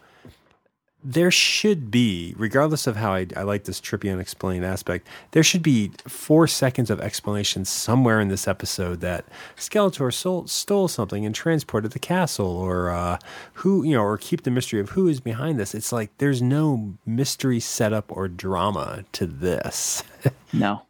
there 1.07 1.29
should 1.29 1.91
be, 1.91 2.33
regardless 2.35 2.87
of 2.87 2.95
how 2.95 3.13
I, 3.13 3.27
I 3.35 3.43
like 3.43 3.65
this 3.65 3.79
trippy 3.79 4.11
unexplained 4.11 4.65
aspect, 4.65 5.07
there 5.31 5.43
should 5.43 5.61
be 5.61 5.91
four 6.07 6.47
seconds 6.47 6.89
of 6.89 6.99
explanation 6.99 7.63
somewhere 7.63 8.19
in 8.19 8.29
this 8.29 8.47
episode 8.47 9.01
that 9.01 9.23
Skeletor 9.55 10.11
stole, 10.11 10.47
stole 10.47 10.87
something 10.87 11.23
and 11.23 11.35
transported 11.35 11.91
the 11.91 11.99
castle, 11.99 12.47
or 12.47 12.89
uh, 12.89 13.19
who, 13.53 13.83
you 13.83 13.95
know, 13.95 14.01
or 14.01 14.17
keep 14.17 14.41
the 14.41 14.51
mystery 14.51 14.79
of 14.79 14.89
who 14.89 15.07
is 15.07 15.19
behind 15.19 15.59
this. 15.59 15.75
It's 15.75 15.91
like 15.91 16.09
there's 16.17 16.41
no 16.41 16.95
mystery 17.05 17.59
setup 17.59 18.11
or 18.11 18.27
drama 18.27 19.05
to 19.13 19.27
this. 19.27 20.03
No. 20.51 20.83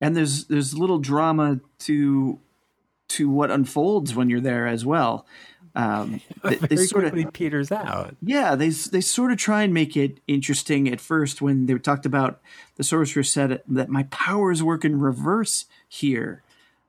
And 0.00 0.16
there's 0.16 0.44
there's 0.44 0.78
little 0.78 1.00
drama 1.00 1.58
to 1.80 2.38
to 3.08 3.28
what 3.28 3.50
unfolds 3.50 4.14
when 4.14 4.30
you're 4.30 4.40
there 4.40 4.68
as 4.68 4.86
well. 4.86 5.26
Um, 5.74 6.20
they, 6.44 6.56
they 6.56 6.76
sort 6.76 7.04
of 7.04 7.32
peters 7.32 7.70
out. 7.70 8.16
yeah 8.22 8.54
they 8.54 8.70
they 8.70 9.00
sort 9.00 9.32
of 9.32 9.38
try 9.38 9.62
and 9.62 9.72
make 9.74 9.96
it 9.96 10.18
interesting 10.26 10.88
at 10.88 11.00
first 11.00 11.40
when 11.40 11.66
they 11.66 11.74
talked 11.74 12.06
about 12.06 12.40
the 12.76 12.84
sorcerer 12.84 13.22
said 13.22 13.62
that 13.66 13.88
my 13.88 14.04
powers 14.04 14.62
work 14.62 14.84
in 14.84 15.00
reverse 15.00 15.66
here. 15.88 16.42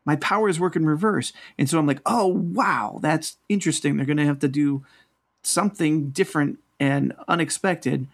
My 0.05 0.15
powers 0.15 0.59
work 0.59 0.75
in 0.75 0.85
reverse, 0.85 1.33
and 1.57 1.69
so 1.69 1.77
I'm 1.77 1.85
like, 1.85 2.01
oh 2.05 2.27
wow, 2.27 2.99
that's 3.01 3.37
interesting. 3.49 3.97
They're 3.97 4.05
going 4.05 4.17
to 4.17 4.25
have 4.25 4.39
to 4.39 4.47
do 4.47 4.85
something 5.43 6.09
different 6.09 6.59
and 6.79 7.13
unexpected. 7.27 8.07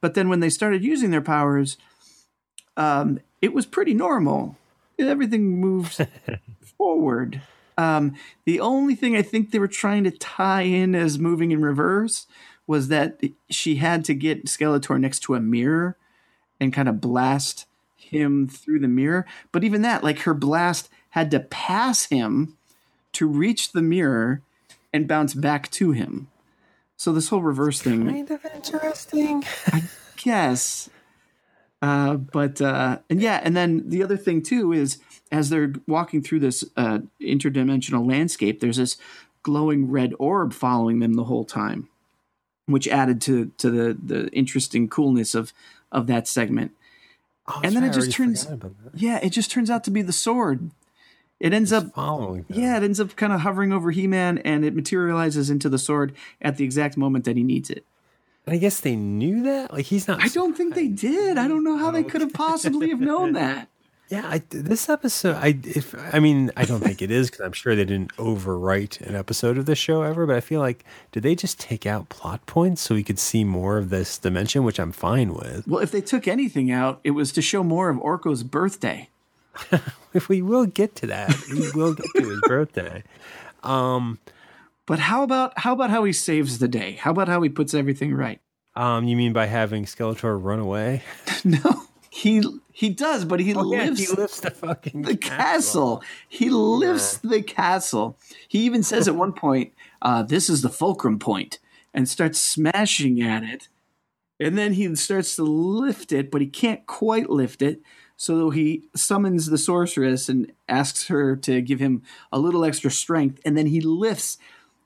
But 0.00 0.14
then 0.14 0.28
when 0.28 0.40
they 0.40 0.50
started 0.50 0.84
using 0.84 1.10
their 1.10 1.22
powers, 1.22 1.76
um, 2.76 3.20
it 3.40 3.52
was 3.52 3.66
pretty 3.66 3.94
normal. 3.94 4.56
Everything 4.98 5.58
moves 5.60 6.00
forward. 6.78 7.40
Um, 7.78 8.14
the 8.44 8.60
only 8.60 8.94
thing 8.94 9.16
I 9.16 9.22
think 9.22 9.50
they 9.50 9.58
were 9.58 9.68
trying 9.68 10.04
to 10.04 10.10
tie 10.10 10.62
in 10.62 10.94
as 10.94 11.18
moving 11.18 11.50
in 11.50 11.62
reverse 11.62 12.26
was 12.66 12.88
that 12.88 13.20
she 13.50 13.76
had 13.76 14.04
to 14.06 14.14
get 14.14 14.46
Skeletor 14.46 14.98
next 15.00 15.20
to 15.20 15.34
a 15.34 15.40
mirror 15.40 15.96
and 16.60 16.72
kind 16.72 16.88
of 16.88 17.00
blast 17.00 17.66
him 17.96 18.46
through 18.48 18.78
the 18.78 18.88
mirror. 18.88 19.26
But 19.50 19.64
even 19.64 19.82
that, 19.82 20.04
like 20.04 20.20
her 20.20 20.34
blast 20.34 20.88
had 21.10 21.30
to 21.32 21.40
pass 21.40 22.06
him 22.06 22.56
to 23.12 23.26
reach 23.26 23.72
the 23.72 23.82
mirror 23.82 24.42
and 24.92 25.08
bounce 25.08 25.34
back 25.34 25.70
to 25.72 25.92
him. 25.92 26.28
So 26.96 27.12
this 27.12 27.28
whole 27.28 27.42
reverse 27.42 27.82
thing 27.82 28.06
Kind 28.06 28.30
of 28.30 28.44
interesting. 28.54 29.44
I 29.66 29.82
guess. 30.16 30.88
Uh, 31.80 32.14
but 32.14 32.60
uh, 32.60 33.00
and 33.10 33.20
yeah, 33.20 33.40
and 33.42 33.56
then 33.56 33.88
the 33.88 34.04
other 34.04 34.16
thing 34.16 34.40
too 34.40 34.72
is 34.72 34.98
as 35.32 35.50
they're 35.50 35.72
walking 35.88 36.22
through 36.22 36.38
this 36.40 36.62
uh, 36.76 37.00
interdimensional 37.20 38.06
landscape, 38.08 38.60
there's 38.60 38.76
this 38.76 38.96
glowing 39.42 39.90
red 39.90 40.12
orb 40.20 40.52
following 40.52 41.00
them 41.00 41.14
the 41.14 41.24
whole 41.24 41.44
time, 41.44 41.88
which 42.66 42.86
added 42.86 43.20
to 43.22 43.46
to 43.58 43.70
the 43.70 43.98
the 44.00 44.28
interesting 44.32 44.88
coolness 44.88 45.34
of 45.34 45.52
of 45.90 46.06
that 46.06 46.28
segment. 46.28 46.72
Oh, 47.48 47.60
And 47.64 47.74
then 47.74 47.82
it 47.82 47.92
just 47.92 48.12
turns- 48.12 48.44
forgot 48.44 48.54
about 48.66 48.84
that. 48.92 49.00
Yeah, 49.00 49.18
it 49.20 49.30
just 49.30 49.50
turns 49.50 49.68
out 49.68 49.82
to 49.84 49.90
be 49.90 50.02
the 50.02 50.12
sword. 50.12 50.70
It 51.40 51.52
ends 51.52 51.72
up 51.72 51.92
following. 51.92 52.44
them. 52.48 52.60
yeah, 52.60 52.76
it 52.76 52.84
ends 52.84 53.00
up 53.00 53.16
kind 53.16 53.32
of 53.32 53.40
hovering 53.40 53.72
over 53.72 53.90
He-Man, 53.90 54.38
and 54.38 54.64
it 54.64 54.76
materializes 54.76 55.50
into 55.50 55.68
the 55.68 55.78
sword 55.78 56.14
at 56.40 56.56
the 56.56 56.64
exact 56.64 56.96
moment 56.96 57.24
that 57.24 57.36
he 57.36 57.42
needs 57.42 57.68
it. 57.68 57.84
I 58.46 58.58
guess 58.58 58.78
they 58.78 58.94
knew 58.94 59.42
that. 59.42 59.72
Like 59.72 59.86
he's 59.86 60.06
not. 60.06 60.22
I 60.22 60.28
don't 60.28 60.56
think 60.56 60.74
they 60.76 60.86
did. 60.88 61.38
I 61.38 61.48
don't 61.48 61.64
know 61.64 61.76
how 61.78 61.90
they 61.90 62.04
could 62.04 62.20
have 62.20 62.32
possibly 62.32 62.90
have 62.90 63.00
known 63.00 63.32
that. 63.42 63.68
Yeah, 64.08 64.26
I, 64.28 64.42
this 64.50 64.90
episode, 64.90 65.36
I 65.36 65.58
if 65.64 65.94
I 66.12 66.18
mean, 66.20 66.50
I 66.54 66.66
don't 66.66 66.80
think 66.80 67.00
it 67.00 67.10
is 67.10 67.30
because 67.30 67.40
I'm 67.46 67.52
sure 67.52 67.74
they 67.74 67.86
didn't 67.86 68.14
overwrite 68.16 69.00
an 69.00 69.14
episode 69.14 69.56
of 69.56 69.64
the 69.64 69.74
show 69.74 70.02
ever. 70.02 70.26
But 70.26 70.36
I 70.36 70.40
feel 70.40 70.60
like 70.60 70.84
did 71.12 71.22
they 71.22 71.34
just 71.34 71.58
take 71.58 71.86
out 71.86 72.10
plot 72.10 72.44
points 72.44 72.82
so 72.82 72.94
we 72.94 73.02
could 73.04 73.18
see 73.18 73.42
more 73.42 73.78
of 73.78 73.88
this 73.88 74.18
dimension, 74.18 74.64
which 74.64 74.78
I'm 74.78 74.92
fine 74.92 75.32
with. 75.32 75.66
Well, 75.66 75.82
if 75.82 75.90
they 75.92 76.02
took 76.02 76.28
anything 76.28 76.70
out, 76.70 77.00
it 77.04 77.12
was 77.12 77.32
to 77.32 77.40
show 77.42 77.62
more 77.64 77.88
of 77.88 77.96
Orko's 77.98 78.42
birthday. 78.42 79.08
If 80.12 80.28
we 80.28 80.42
will 80.42 80.66
get 80.66 80.94
to 80.96 81.06
that. 81.06 81.34
We 81.50 81.70
will 81.70 81.94
get 81.94 82.06
to 82.16 82.28
his 82.28 82.40
birthday. 82.42 83.04
Um, 83.62 84.18
But 84.84 84.98
how 84.98 85.22
about 85.22 85.58
how 85.58 85.72
about 85.72 85.88
how 85.90 86.04
he 86.04 86.12
saves 86.12 86.58
the 86.58 86.68
day? 86.68 86.92
How 86.92 87.12
about 87.12 87.28
how 87.28 87.40
he 87.40 87.48
puts 87.48 87.72
everything 87.72 88.12
right? 88.14 88.40
um, 88.74 89.06
you 89.06 89.16
mean 89.16 89.32
by 89.32 89.46
having 89.46 89.84
Skeletor 89.86 90.38
run 90.42 90.58
away? 90.58 91.02
No, 91.44 91.84
he 92.14 92.42
he 92.72 92.90
does, 92.90 93.24
but 93.24 93.40
he 93.40 93.54
Oh, 93.54 93.72
yeah, 93.72 93.84
lives 93.84 94.00
he 94.06 94.14
lifts 94.14 94.40
the 94.40 94.50
fucking 94.50 95.00
the 95.00 95.16
castle. 95.16 96.02
He 96.28 96.50
lifts 96.50 97.16
the 97.16 97.42
castle. 97.42 98.18
He 98.46 98.66
even 98.66 98.82
says 98.82 99.08
at 99.08 99.16
one 99.24 99.32
point, 99.32 99.72
uh, 100.02 100.22
"This 100.22 100.50
is 100.50 100.60
the 100.60 100.68
fulcrum 100.68 101.18
point," 101.18 101.58
and 101.94 102.06
starts 102.06 102.38
smashing 102.38 103.22
at 103.22 103.42
it. 103.42 103.68
And 104.38 104.58
then 104.58 104.74
he 104.74 104.94
starts 104.94 105.36
to 105.36 105.42
lift 105.42 106.12
it, 106.12 106.30
but 106.30 106.42
he 106.42 106.48
can't 106.48 106.86
quite 106.86 107.30
lift 107.30 107.62
it. 107.62 107.80
So 108.18 108.50
he 108.50 108.84
summons 108.94 109.46
the 109.46 109.56
sorceress 109.56 110.28
and 110.28 110.52
asks 110.68 111.06
her 111.06 111.34
to 111.36 111.62
give 111.62 111.80
him 111.80 112.02
a 112.30 112.38
little 112.38 112.62
extra 112.62 112.90
strength. 112.90 113.40
And 113.42 113.56
then 113.56 113.68
he 113.68 113.80
lifts 113.80 114.36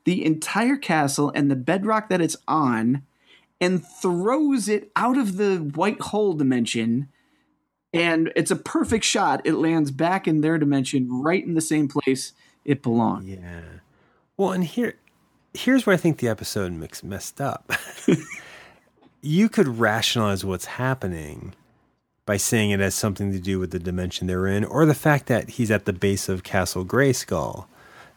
the 0.05 0.23
entire 0.25 0.77
castle 0.77 1.33
and 1.35 1.51
the 1.51 1.57
bedrock 1.57 2.07
that 2.07 2.21
it's 2.21 2.37
on 2.47 3.03
and 3.59 3.85
throws 3.85 4.69
it 4.69 4.91
out 4.95 5.17
of 5.17 5.35
the 5.35 5.57
white 5.57 5.99
hole 5.99 6.33
dimension 6.33 7.09
and 7.93 8.31
it's 8.35 8.51
a 8.51 8.55
perfect 8.55 9.05
shot. 9.05 9.41
It 9.45 9.53
lands 9.53 9.91
back 9.91 10.27
in 10.27 10.41
their 10.41 10.57
dimension, 10.57 11.07
right 11.21 11.43
in 11.43 11.53
the 11.53 11.61
same 11.61 11.87
place 11.87 12.33
it 12.65 12.83
belonged. 12.83 13.27
Yeah. 13.27 13.61
Well, 14.35 14.51
and 14.51 14.63
here, 14.63 14.95
here's 15.53 15.85
where 15.85 15.93
I 15.93 15.97
think 15.97 16.19
the 16.19 16.27
episode 16.27 16.71
mix 16.73 17.03
messed 17.03 17.41
up. 17.41 17.71
you 19.21 19.49
could 19.49 19.79
rationalize 19.79 20.45
what's 20.45 20.65
happening 20.65 21.53
by 22.25 22.37
saying 22.37 22.71
it 22.71 22.81
has 22.81 22.93
something 22.93 23.31
to 23.31 23.39
do 23.39 23.57
with 23.57 23.71
the 23.71 23.79
dimension 23.79 24.27
they're 24.27 24.47
in, 24.47 24.65
or 24.65 24.85
the 24.85 24.93
fact 24.93 25.27
that 25.27 25.51
he's 25.51 25.71
at 25.71 25.85
the 25.85 25.93
base 25.93 26.27
of 26.27 26.43
Castle 26.43 26.83
Grayskull. 26.83 27.65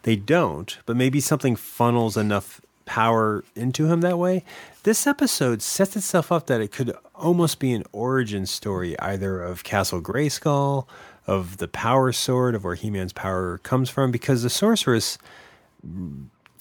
They 0.03 0.17
don't, 0.17 0.77
but 0.85 0.97
maybe 0.97 1.21
something 1.21 1.55
funnels 1.55 2.17
enough 2.17 2.59
power 2.85 3.43
into 3.55 3.87
him 3.87 4.01
that 4.01 4.17
way. 4.17 4.43
This 4.83 5.05
episode 5.05 5.61
sets 5.61 5.95
itself 5.95 6.31
up 6.31 6.47
that 6.47 6.61
it 6.61 6.71
could 6.71 6.95
almost 7.15 7.59
be 7.59 7.73
an 7.73 7.83
origin 7.91 8.45
story, 8.45 8.99
either 8.99 9.41
of 9.41 9.63
Castle 9.63 10.01
Grayskull, 10.01 10.87
of 11.27 11.57
the 11.57 11.67
power 11.67 12.11
sword, 12.11 12.55
of 12.55 12.63
where 12.63 12.75
He 12.75 12.89
Man's 12.89 13.13
power 13.13 13.59
comes 13.59 13.89
from, 13.89 14.11
because 14.11 14.43
the 14.43 14.49
sorceress 14.49 15.17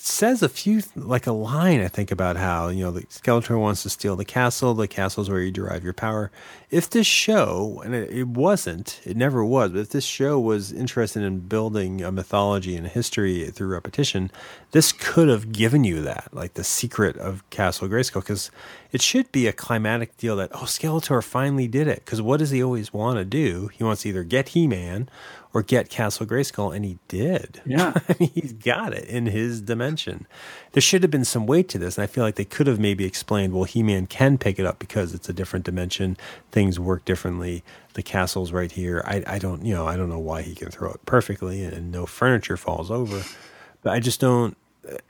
says 0.03 0.43
a 0.43 0.49
few 0.49 0.83
like 0.95 1.27
a 1.27 1.33
line 1.33 1.81
I 1.81 1.89
think 1.89 2.11
about 2.11 2.37
how 2.37 2.69
you 2.69 2.85
know 2.85 2.91
the 2.91 3.03
Skeletor 3.03 3.59
wants 3.59 3.83
to 3.83 3.91
steal 3.91 4.17
the 4.17 4.25
castle. 4.25 4.75
The 4.75 4.89
castle's 4.89 5.29
where 5.29 5.41
you 5.41 5.51
derive 5.51 5.85
your 5.85 5.93
power. 5.93 6.31
If 6.71 6.89
this 6.89 7.07
show 7.07 7.83
and 7.85 7.95
it, 7.95 8.11
it 8.11 8.29
wasn't, 8.29 9.01
it 9.05 9.17
never 9.17 9.45
was, 9.45 9.73
but 9.73 9.81
if 9.81 9.91
this 9.91 10.05
show 10.05 10.39
was 10.39 10.73
interested 10.73 11.23
in 11.23 11.41
building 11.41 12.03
a 12.03 12.13
mythology 12.13 12.77
and 12.77 12.87
history 12.87 13.51
through 13.51 13.69
repetition, 13.69 14.31
this 14.71 14.93
could 14.93 15.29
have 15.29 15.53
given 15.53 15.85
you 15.85 16.03
that, 16.03 16.29
like 16.33 16.55
the 16.55 16.65
secret 16.65 17.17
of 17.17 17.49
Castle 17.51 17.89
Grayskull, 17.89 18.23
because 18.23 18.51
it 18.93 19.03
should 19.03 19.31
be 19.33 19.47
a 19.47 19.53
climatic 19.53 20.17
deal 20.17 20.37
that 20.37 20.51
oh 20.55 20.65
Skeletor 20.65 21.23
finally 21.23 21.69
did 21.69 21.89
it. 21.89 22.05
Because 22.05 22.23
what 22.23 22.39
does 22.39 22.51
he 22.51 22.63
always 22.63 22.93
want 22.93 23.19
to 23.19 23.25
do? 23.25 23.69
He 23.69 23.85
wants 23.85 24.03
to 24.03 24.09
either 24.09 24.25
get 24.25 24.51
He 24.51 24.67
Man 24.67 25.09
or 25.53 25.63
get 25.63 25.89
Castle 25.91 26.27
Grayskull, 26.27 26.75
and 26.75 26.85
he 26.85 26.99
did. 27.09 27.61
Yeah. 27.67 27.93
I 28.09 28.15
mean, 28.21 28.31
he's 28.35 28.53
got 28.53 28.93
it 28.93 29.05
in 29.09 29.27
his 29.27 29.61
dimension. 29.61 30.27
There 30.73 30.81
should 30.81 31.03
have 31.03 31.11
been 31.11 31.25
some 31.25 31.47
weight 31.47 31.69
to 31.71 31.79
this, 31.79 31.97
and 31.99 32.03
I 32.05 32.07
feel 32.07 32.23
like 32.25 32.37
they 32.37 32.45
could 32.45 32.67
have 32.69 32.79
maybe 32.79 33.05
explained, 33.05 33.53
well, 33.53 33.65
He 33.65 33.83
Man 33.83 34.07
can 34.07 34.39
pick 34.39 34.59
it 34.59 34.67
up 34.67 34.79
because 34.79 35.13
it's 35.15 35.29
a 35.29 35.33
different 35.33 35.65
dimension. 35.65 36.17
Things 36.53 36.79
work 36.79 37.05
differently. 37.05 37.65
The 37.95 38.03
castle's 38.03 38.53
right 38.53 38.71
here. 38.71 39.03
I, 39.07 39.23
I 39.27 39.39
don't, 39.39 39.65
you 39.65 39.75
know, 39.75 39.87
I 39.87 39.97
don't 39.97 40.09
know 40.09 40.19
why 40.21 40.43
he 40.43 40.55
can 40.55 40.71
throw 40.71 40.91
it 40.93 41.05
perfectly 41.07 41.65
and 41.65 41.91
no 41.91 42.07
furniture 42.07 42.57
falls 42.57 42.91
over, 42.91 43.23
but 43.83 43.93
I 43.93 43.99
just 44.01 44.21
don't. 44.21 44.57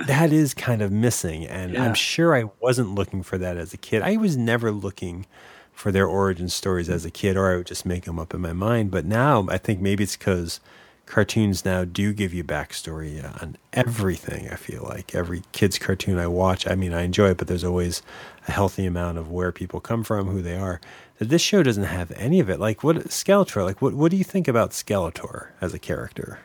That 0.06 0.32
is 0.32 0.52
kind 0.52 0.82
of 0.82 0.90
missing, 0.90 1.46
and 1.46 1.74
Yeah. 1.74 1.84
I'm 1.84 1.94
sure 1.94 2.34
I 2.36 2.44
wasn't 2.60 2.94
looking 2.94 3.22
for 3.22 3.38
that 3.38 3.56
as 3.56 3.72
a 3.72 3.76
kid. 3.76 4.02
I 4.02 4.16
was 4.16 4.36
never 4.36 4.72
looking 4.72 5.26
for 5.72 5.90
their 5.90 6.06
origin 6.06 6.48
stories 6.48 6.88
as 6.88 7.04
a 7.04 7.10
kid, 7.10 7.36
or 7.36 7.52
I 7.52 7.56
would 7.56 7.66
just 7.66 7.86
make 7.86 8.04
them 8.04 8.18
up 8.18 8.34
in 8.34 8.40
my 8.40 8.52
mind. 8.52 8.90
But 8.90 9.04
now 9.04 9.46
I 9.50 9.58
think 9.58 9.80
maybe 9.80 10.04
it's 10.04 10.16
because 10.16 10.60
cartoons 11.06 11.64
now 11.64 11.84
do 11.84 12.12
give 12.12 12.32
you 12.32 12.44
backstory 12.44 13.22
on 13.42 13.56
everything. 13.72 14.48
I 14.48 14.54
feel 14.54 14.84
like 14.84 15.14
every 15.14 15.42
kid's 15.52 15.78
cartoon 15.78 16.18
I 16.18 16.28
watch, 16.28 16.68
I 16.68 16.74
mean, 16.74 16.94
I 16.94 17.02
enjoy 17.02 17.30
it, 17.30 17.38
but 17.38 17.48
there's 17.48 17.64
always 17.64 18.02
a 18.46 18.52
healthy 18.52 18.86
amount 18.86 19.18
of 19.18 19.30
where 19.30 19.52
people 19.52 19.80
come 19.80 20.04
from, 20.04 20.28
who 20.28 20.40
they 20.40 20.56
are. 20.56 20.80
That 21.18 21.28
this 21.28 21.42
show 21.42 21.62
doesn't 21.62 21.84
have 21.84 22.12
any 22.12 22.40
of 22.40 22.48
it. 22.48 22.60
Like 22.60 22.84
what 22.84 22.96
Skeletor? 23.08 23.64
Like 23.64 23.82
what? 23.82 23.92
What 23.94 24.10
do 24.10 24.16
you 24.16 24.24
think 24.24 24.48
about 24.48 24.70
Skeletor 24.70 25.48
as 25.60 25.74
a 25.74 25.78
character? 25.78 26.38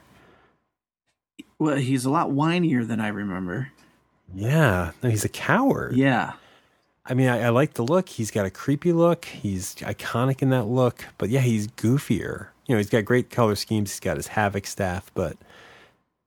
Well, 1.57 1.77
he's 1.77 2.03
a 2.03 2.09
lot 2.09 2.29
whinier 2.29 2.85
than 2.85 2.99
I 2.99 3.07
remember. 3.07 3.71
Yeah, 4.33 4.91
no, 5.01 5.09
he's 5.09 5.23
a 5.23 5.29
coward. 5.29 5.95
Yeah. 5.95 6.33
I 7.05 7.13
mean, 7.13 7.27
I, 7.27 7.43
I 7.43 7.49
like 7.49 7.75
the 7.75 7.83
look. 7.83 8.09
He's 8.09 8.31
got 8.31 8.45
a 8.45 8.49
creepy 8.49 8.91
look. 8.91 9.25
He's 9.25 9.75
iconic 9.75 10.41
in 10.41 10.49
that 10.49 10.65
look. 10.65 11.05
But 11.17 11.29
yeah, 11.29 11.41
he's 11.41 11.67
goofier. 11.67 12.47
You 12.65 12.75
know, 12.75 12.77
he's 12.77 12.89
got 12.89 13.05
great 13.05 13.29
color 13.29 13.55
schemes. 13.55 13.91
He's 13.91 13.99
got 13.99 14.17
his 14.17 14.27
Havoc 14.27 14.65
staff, 14.65 15.11
but 15.13 15.37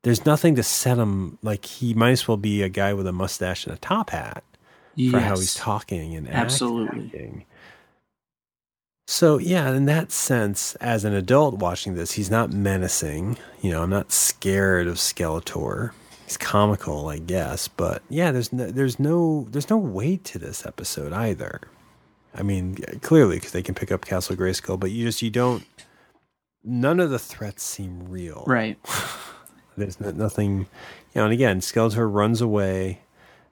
there's 0.05 0.25
nothing 0.25 0.55
to 0.55 0.63
set 0.63 0.99
him 0.99 1.39
like 1.43 1.65
he 1.65 1.95
might 1.95 2.13
as 2.13 2.29
well 2.29 2.37
be 2.37 2.63
a 2.63 2.69
guy 2.69 2.95
with 2.95 3.07
a 3.07 3.13
mustache 3.13 3.67
and 3.67 3.75
a 3.75 3.79
top 3.79 4.11
hat 4.11 4.45
for 5.11 5.21
how 5.21 5.37
he's 5.37 5.55
talking 5.55 6.15
and 6.17 6.29
Absolutely. 6.29 7.07
acting. 7.07 7.45
So 9.07 9.39
yeah, 9.39 9.73
in 9.73 9.87
that 9.87 10.13
sense, 10.13 10.75
as 10.77 11.05
an 11.05 11.15
adult 11.15 11.55
watching 11.57 11.95
this, 11.95 12.13
he's 12.13 12.31
not 12.31 12.53
menacing. 12.53 13.39
You 13.61 13.71
know, 13.73 13.83
I'm 13.83 13.91
not 13.91 14.13
scared 14.13 14.87
of 14.87 14.97
Skeletor. 14.97 15.93
He's 16.29 16.37
comical, 16.37 17.09
I 17.09 17.17
guess, 17.21 17.69
but 17.69 18.03
yeah, 18.11 18.33
there's 18.33 18.53
no, 18.53 18.71
there's 18.71 19.01
no 19.01 19.47
there's 19.49 19.71
no 19.71 19.79
weight 19.79 20.25
to 20.25 20.39
this 20.39 20.67
episode 20.67 21.11
either. 21.11 21.63
I 22.35 22.43
mean, 22.43 22.77
clearly 23.01 23.37
because 23.37 23.53
they 23.53 23.63
can 23.63 23.75
pick 23.75 23.91
up 23.91 24.05
Castle 24.05 24.37
Grayskull, 24.37 24.79
but 24.79 24.91
you 24.91 25.07
just 25.07 25.23
you 25.23 25.31
don't. 25.31 25.65
None 26.63 27.01
of 27.01 27.09
the 27.09 27.19
threats 27.19 27.63
seem 27.63 28.11
real. 28.11 28.45
Right. 28.47 28.79
There's 29.79 29.99
no, 30.01 30.11
nothing, 30.11 30.59
you 30.59 30.67
know. 31.15 31.25
And 31.25 31.33
again, 31.33 31.61
Skeletor 31.61 32.13
runs 32.13 32.43
away. 32.43 33.01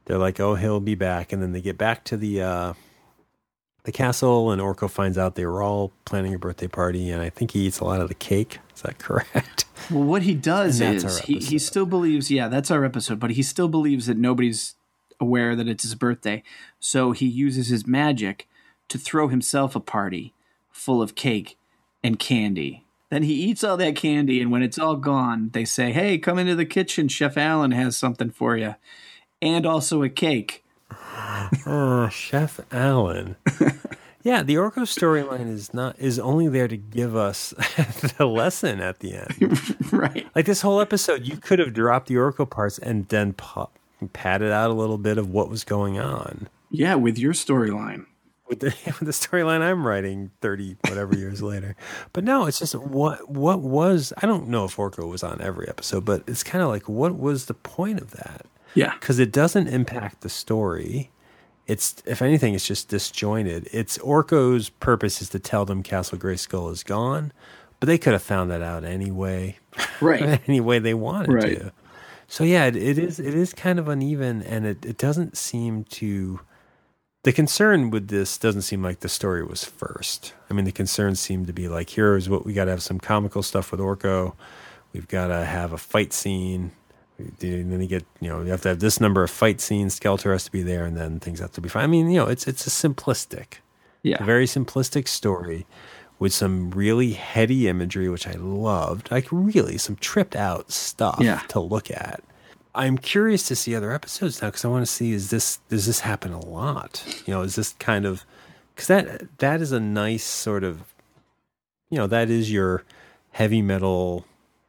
They're 0.05 0.19
like, 0.19 0.39
"Oh, 0.39 0.57
he'll 0.57 0.79
be 0.79 0.95
back," 0.95 1.33
and 1.33 1.43
then 1.43 1.53
they 1.53 1.63
get 1.63 1.79
back 1.79 2.05
to 2.05 2.19
the 2.19 2.43
uh, 2.43 2.73
the 3.87 3.93
castle, 3.93 4.51
and 4.51 4.61
Orko 4.61 4.91
finds 4.91 5.17
out 5.17 5.37
they 5.37 5.47
were 5.47 5.63
all 5.63 5.93
planning 6.05 6.35
a 6.35 6.39
birthday 6.39 6.69
party, 6.69 7.11
and 7.11 7.23
I 7.23 7.31
think 7.31 7.53
he 7.53 7.67
eats 7.67 7.81
a 7.81 7.85
lot 7.85 8.01
of 8.01 8.09
the 8.09 8.15
cake. 8.15 8.59
Is 8.75 8.83
that 8.83 8.99
correct? 8.99 9.65
Well, 9.91 10.03
what 10.03 10.23
he 10.23 10.35
does 10.35 10.81
is 10.81 11.21
he, 11.21 11.39
he 11.39 11.59
still 11.59 11.87
believes, 11.87 12.31
yeah, 12.31 12.49
that's 12.49 12.71
our 12.71 12.85
episode, 12.85 13.19
but 13.19 13.31
he 13.31 13.43
still 13.43 13.69
believes 13.69 14.07
that 14.07 14.19
nobody's 14.19 14.75
aware 15.19 15.57
that 15.57 15.69
it's 15.69 15.85
his 15.85 15.95
birthday. 15.95 16.43
So 16.81 17.13
he 17.13 17.27
uses 17.27 17.69
his 17.69 17.87
magic 17.87 18.49
to 18.89 18.99
throw 18.99 19.29
himself 19.29 19.75
a 19.75 19.81
party 19.81 20.35
full 20.71 21.01
of 21.01 21.15
cake 21.15 21.57
and 22.05 22.19
candy. 22.19 22.85
Then 23.09 23.23
he 23.23 23.35
eats 23.35 23.63
all 23.63 23.77
that 23.77 23.97
candy, 23.97 24.43
and 24.43 24.51
when 24.51 24.63
it's 24.63 24.79
all 24.79 24.97
gone, 24.97 25.51
they 25.53 25.65
say, 25.65 25.93
Hey, 25.93 26.19
come 26.19 26.39
into 26.39 26.57
the 26.57 26.67
kitchen. 26.67 27.09
Chef 27.09 27.37
Allen 27.37 27.71
has 27.71 27.97
something 27.97 28.31
for 28.31 28.57
you. 28.57 28.75
And 29.41 29.65
also 29.65 30.03
a 30.03 30.09
cake. 30.09 30.65
Oh, 31.67 32.09
Chef 32.13 32.61
Allen. 32.73 33.37
yeah, 34.23 34.43
the 34.43 34.55
Orko 34.55 34.83
storyline 34.83 35.49
is 35.51 35.75
not 35.75 35.99
is 35.99 36.19
only 36.19 36.49
there 36.49 36.69
to 36.69 36.77
give 36.77 37.17
us 37.17 37.51
the 38.19 38.27
lesson 38.27 38.81
at 38.81 39.01
the 39.01 39.15
end. 39.15 39.93
right. 39.93 40.27
Like 40.35 40.47
this 40.47 40.61
whole 40.63 40.81
episode, 40.81 41.27
you 41.27 41.37
could 41.37 41.59
have 41.59 41.75
dropped 41.75 42.09
the 42.09 42.15
Orko 42.15 42.49
parts 42.49 42.79
and 42.79 43.09
then 43.09 43.33
pa- 43.33 43.69
padded 44.13 44.53
out 44.53 44.71
a 44.71 44.75
little 44.75 44.99
bit 44.99 45.19
of 45.19 45.31
what 45.31 45.49
was 45.51 45.65
going 45.65 45.99
on. 45.99 46.49
Yeah, 46.71 46.95
with 46.97 47.19
your 47.19 47.33
storyline. 47.33 48.07
with 48.49 48.61
the 48.61 48.67
with 48.87 48.99
the 49.01 49.13
storyline 49.13 49.61
I'm 49.61 49.87
writing 49.87 50.31
thirty 50.41 50.77
whatever 50.89 51.17
years 51.17 51.43
later. 51.43 51.75
But 52.13 52.25
no, 52.25 52.47
it's 52.47 52.59
just 52.59 52.75
what 52.75 53.29
what 53.31 53.61
was 53.61 54.13
I 54.23 54.27
don't 54.27 54.49
know 54.49 54.65
if 54.65 54.77
Orko 54.77 55.09
was 55.09 55.23
on 55.23 55.41
every 55.41 55.69
episode, 55.69 56.05
but 56.05 56.23
it's 56.27 56.43
kind 56.43 56.63
of 56.63 56.69
like 56.69 56.89
what 56.89 57.19
was 57.19 57.47
the 57.47 57.55
point 57.55 58.01
of 58.01 58.13
that? 58.13 58.47
Yeah. 58.77 58.95
Because 59.01 59.19
it 59.19 59.33
doesn't 59.33 59.69
impact 59.69 60.21
the 60.21 60.29
story. 60.29 61.11
It's 61.67 61.97
if 62.07 62.23
anything, 62.23 62.55
it's 62.55 62.67
just 62.67 62.89
disjointed. 62.89 63.69
It's 63.73 63.99
Orko's 63.99 64.69
purpose 64.69 65.21
is 65.21 65.29
to 65.31 65.41
tell 65.41 65.65
them 65.65 65.83
Castle 65.83 66.17
Grayskull 66.19 66.71
is 66.71 66.85
gone, 66.85 67.33
but 67.81 67.89
they 67.89 67.99
could 67.99 68.13
have 68.13 68.23
found 68.23 68.51
that 68.53 68.63
out 68.63 68.85
anyway, 68.85 69.59
Right. 70.01 70.41
any 70.49 70.61
way 70.61 70.79
they 70.79 70.95
wanted 70.95 71.33
Right. 71.33 71.59
to. 71.59 71.73
So 72.29 72.45
yeah, 72.45 72.67
it, 72.67 72.77
it 72.77 72.99
is 72.99 73.19
it 73.19 73.35
is 73.35 73.53
kind 73.53 73.79
of 73.81 73.89
uneven, 73.89 74.43
and 74.43 74.65
it, 74.67 74.85
it 74.85 74.99
doesn't 74.99 75.37
seem 75.37 75.85
to. 75.85 76.41
The 77.25 77.33
concern 77.33 77.91
with 77.91 78.07
this 78.07 78.39
doesn't 78.39 78.63
seem 78.63 78.85
like 78.85 79.01
the 79.01 79.09
story 79.09 79.43
was 79.43 79.65
first. 79.65 80.33
I 80.49 80.55
mean, 80.55 80.65
the 80.65 80.71
concerns 80.73 81.19
seem 81.19 81.47
to 81.47 81.53
be 81.53 81.67
like, 81.69 81.91
here's 81.91 82.29
what 82.29 82.47
we 82.47 82.53
got 82.53 82.67
to 82.67 82.71
have 82.71 82.83
some 82.83 83.01
comical 83.01 83.43
stuff 83.43 83.73
with 83.73 83.81
Orko. 83.81 84.35
We've 84.93 85.09
got 85.09 85.29
to 85.29 85.45
have 85.45 85.73
a 85.73 85.79
fight 85.79 86.13
scene. 86.13 86.71
And 87.19 87.73
then 87.73 87.81
you 87.81 87.87
get, 87.87 88.05
you 88.21 88.29
know, 88.29 88.43
you 88.43 88.51
have 88.51 88.61
to 88.63 88.69
have 88.69 88.81
this 88.81 89.01
number 89.01 89.23
of 89.23 89.31
fight 89.31 89.61
scenes. 89.61 89.99
Skeletor 89.99 90.33
has 90.33 90.45
to 90.45 90.53
be 90.53 90.63
there, 90.63 90.85
and 90.85 90.97
then 90.97 91.19
things 91.21 91.41
have 91.41 91.53
to 91.53 91.61
be 91.61 91.69
fine. 91.69 91.85
I 91.85 91.87
mean, 91.87 92.11
you 92.11 92.19
know, 92.19 92.27
it's 92.27 92.47
it's 92.47 92.67
a 92.67 92.71
simplistic, 92.71 93.61
Yeah. 94.03 94.23
a 94.23 94.25
very 94.25 94.47
simplistic 94.47 95.09
story 95.09 95.67
with 96.19 96.33
some 96.33 96.71
really 96.71 97.13
heady 97.13 97.69
imagery, 97.69 98.09
which 98.09 98.27
I 98.27 98.33
loved. 98.33 99.11
Like 99.11 99.27
really 99.31 99.79
some 99.79 99.97
tripped 99.97 100.37
out 100.37 100.71
stuff 100.73 101.19
Yeah. 101.21 101.41
to 101.49 101.61
look 101.61 101.91
at. 101.91 102.23
I'm 102.75 102.99
curious 102.99 103.49
to 103.49 103.57
see 103.57 103.75
other 103.75 103.91
episodes 103.93 104.43
now 104.43 104.49
because 104.49 104.65
I 104.65 104.69
want 104.69 104.85
to 104.87 104.93
see 104.93 105.13
is 105.13 105.31
this 105.31 105.59
does 105.71 105.87
this 105.87 106.01
happen 106.01 106.33
a 106.33 106.45
lot? 106.45 107.03
You 107.27 107.33
know, 107.33 107.41
is 107.43 107.55
this 107.57 107.73
kind 107.79 108.05
of 108.05 108.25
because 108.75 108.89
that 108.89 109.39
that 109.39 109.63
is 109.63 109.73
a 109.73 109.81
nice 109.81 110.25
sort 110.25 110.63
of 110.65 110.83
you 111.89 111.97
know 111.97 112.07
that 112.07 112.29
is 112.29 112.53
your 112.53 112.85
heavy 113.31 113.63
metal 113.63 114.27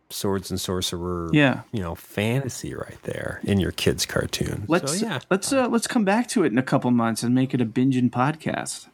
swords 0.10 0.50
and 0.52 0.60
sorcerer 0.60 1.30
Yeah. 1.34 1.62
you 1.72 1.82
know 1.82 1.96
fantasy 1.96 2.74
right 2.74 2.98
there 3.04 3.42
in 3.44 3.60
your 3.60 3.72
kids 3.72 4.06
cartoon. 4.06 4.64
Let's 4.68 5.00
so, 5.00 5.06
yeah, 5.06 5.20
let's 5.30 5.52
uh, 5.52 5.68
let's 5.68 5.88
come 5.88 6.06
back 6.06 6.28
to 6.30 6.44
it 6.44 6.52
in 6.52 6.58
a 6.58 6.64
couple 6.64 6.90
months 6.92 7.24
and 7.24 7.36
make 7.36 7.54
it 7.54 7.62
a 7.62 7.66
binging 7.66 8.10
podcast. 8.10 8.88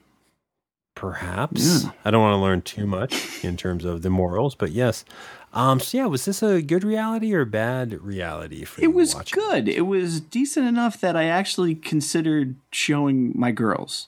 perhaps 0.95 1.83
Yeah. 1.83 1.91
I 2.05 2.11
don't 2.11 2.21
want 2.21 2.33
to 2.33 2.37
learn 2.41 2.61
too 2.61 2.85
much 2.85 3.43
in 3.43 3.57
terms 3.57 3.83
of 3.85 4.01
the 4.03 4.09
morals, 4.09 4.55
but 4.55 4.71
yes. 4.71 5.05
Um, 5.53 5.79
so 5.79 5.97
yeah, 5.99 6.05
was 6.07 6.25
this 6.25 6.41
a 6.41 6.61
good 6.61 6.83
reality 6.83 7.33
or 7.33 7.45
bad 7.45 7.93
reality 8.01 8.63
for 8.65 8.81
you 8.81 8.89
It 8.89 8.93
was 8.95 9.13
watching? 9.15 9.39
good. 9.39 9.69
It 9.69 9.81
was 9.87 10.19
decent 10.19 10.67
enough 10.67 10.99
that 11.01 11.15
I 11.15 11.25
actually 11.25 11.75
considered 11.75 12.55
showing 12.71 13.33
my 13.35 13.51
girls. 13.51 14.07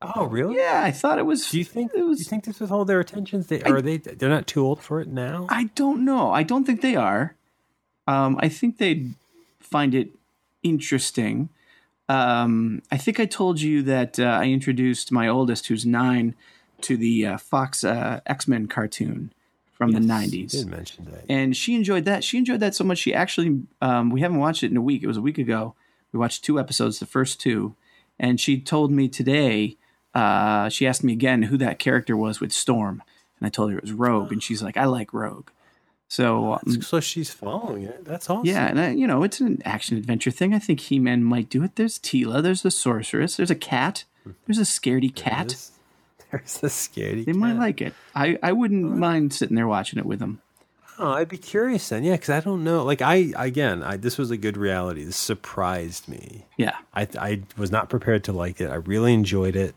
Oh, 0.00 0.26
really? 0.26 0.56
Yeah, 0.56 0.82
I 0.84 0.92
thought 0.92 1.18
it 1.18 1.26
was. 1.26 1.50
Do 1.50 1.58
you 1.58 1.64
think? 1.64 1.92
it 1.94 2.02
was? 2.04 2.18
do 2.18 2.22
you 2.22 2.28
think 2.28 2.44
this 2.44 2.60
would 2.60 2.68
hold 2.68 2.86
their 2.86 3.00
attentions? 3.00 3.48
They 3.48 3.62
are 3.62 3.82
they? 3.82 3.96
They're 3.96 4.28
not 4.28 4.46
too 4.46 4.64
old 4.64 4.80
for 4.80 5.00
it 5.00 5.08
now. 5.08 5.46
I 5.48 5.70
don't 5.74 6.04
know. 6.04 6.30
I 6.30 6.44
don't 6.44 6.64
think 6.64 6.82
they 6.82 6.94
are. 6.94 7.34
Um, 8.06 8.38
I 8.40 8.48
think 8.48 8.78
they'd 8.78 9.14
find 9.60 9.94
it 9.94 10.10
interesting. 10.62 11.48
Um, 12.08 12.82
I 12.90 12.96
think 12.96 13.18
I 13.20 13.26
told 13.26 13.60
you 13.60 13.82
that 13.82 14.18
uh, 14.18 14.24
I 14.24 14.44
introduced 14.46 15.10
my 15.12 15.28
oldest, 15.28 15.66
who's 15.66 15.84
nine, 15.84 16.34
to 16.82 16.96
the 16.96 17.26
uh, 17.26 17.36
Fox 17.38 17.82
uh, 17.84 18.20
X 18.24 18.46
Men 18.46 18.66
cartoon 18.68 19.32
from 19.72 19.90
the 19.90 19.98
'90s. 20.00 20.52
did 20.52 20.66
mention 20.68 21.06
that. 21.06 21.24
and 21.28 21.56
she 21.56 21.74
enjoyed 21.74 22.04
that. 22.04 22.22
She 22.22 22.38
enjoyed 22.38 22.60
that 22.60 22.74
so 22.76 22.84
much. 22.84 22.98
She 22.98 23.12
actually, 23.12 23.62
um, 23.82 24.10
we 24.10 24.20
haven't 24.20 24.38
watched 24.38 24.62
it 24.62 24.70
in 24.70 24.76
a 24.76 24.82
week. 24.82 25.02
It 25.02 25.08
was 25.08 25.16
a 25.16 25.20
week 25.22 25.38
ago. 25.38 25.74
We 26.12 26.20
watched 26.20 26.44
two 26.44 26.58
episodes, 26.60 27.00
the 27.00 27.06
first 27.06 27.40
two, 27.40 27.74
and 28.18 28.40
she 28.40 28.60
told 28.60 28.92
me 28.92 29.08
today. 29.08 29.76
Uh, 30.18 30.68
she 30.68 30.86
asked 30.86 31.04
me 31.04 31.12
again 31.12 31.44
who 31.44 31.56
that 31.58 31.78
character 31.78 32.16
was 32.16 32.40
with 32.40 32.52
Storm, 32.52 33.02
and 33.38 33.46
I 33.46 33.50
told 33.50 33.70
her 33.70 33.78
it 33.78 33.82
was 33.82 33.92
Rogue, 33.92 34.32
and 34.32 34.42
she's 34.42 34.62
like, 34.62 34.76
"I 34.76 34.84
like 34.84 35.12
Rogue." 35.12 35.50
So 36.08 36.54
um, 36.54 36.82
so 36.82 37.00
she's 37.00 37.30
following 37.30 37.84
it. 37.84 38.04
That's 38.04 38.28
awesome. 38.28 38.46
yeah, 38.46 38.66
and 38.66 38.80
I, 38.80 38.90
you 38.90 39.06
know, 39.06 39.22
it's 39.22 39.40
an 39.40 39.62
action 39.64 39.96
adventure 39.96 40.30
thing. 40.30 40.54
I 40.54 40.58
think 40.58 40.80
He 40.80 40.98
Man 40.98 41.22
might 41.22 41.48
do 41.50 41.62
it. 41.62 41.76
There's 41.76 41.98
Teela. 41.98 42.42
There's 42.42 42.62
the 42.62 42.70
sorceress. 42.70 43.36
There's 43.36 43.50
a 43.50 43.54
cat. 43.54 44.04
There's 44.46 44.58
a 44.58 44.62
scaredy 44.62 45.14
cat. 45.14 45.48
There's, 45.48 45.72
there's 46.30 46.62
a 46.64 46.70
scary. 46.70 47.24
They 47.24 47.32
might 47.32 47.56
like 47.56 47.80
it. 47.80 47.94
I, 48.14 48.38
I 48.42 48.52
wouldn't 48.52 48.96
mind 48.96 49.32
sitting 49.32 49.56
there 49.56 49.68
watching 49.68 49.98
it 49.98 50.04
with 50.04 50.18
them. 50.18 50.42
Oh, 50.98 51.12
I'd 51.12 51.28
be 51.28 51.38
curious 51.38 51.88
then. 51.88 52.02
Yeah, 52.02 52.12
because 52.12 52.30
I 52.30 52.40
don't 52.40 52.64
know. 52.64 52.82
Like 52.82 53.02
I 53.02 53.32
again, 53.36 53.84
I 53.84 53.96
this 53.96 54.18
was 54.18 54.32
a 54.32 54.36
good 54.36 54.56
reality. 54.56 55.04
This 55.04 55.16
surprised 55.16 56.08
me. 56.08 56.46
Yeah. 56.56 56.76
I 56.92 57.06
I 57.18 57.42
was 57.56 57.70
not 57.70 57.88
prepared 57.88 58.24
to 58.24 58.32
like 58.32 58.60
it. 58.60 58.68
I 58.68 58.76
really 58.76 59.14
enjoyed 59.14 59.54
it. 59.54 59.76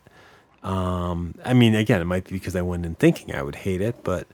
Um, 0.63 1.35
I 1.43 1.53
mean, 1.53 1.75
again, 1.75 2.01
it 2.01 2.05
might 2.05 2.25
be 2.25 2.31
because 2.31 2.55
I 2.55 2.61
went 2.61 2.85
in 2.85 2.95
thinking 2.95 3.33
I 3.35 3.41
would 3.41 3.55
hate 3.55 3.81
it, 3.81 4.03
but 4.03 4.27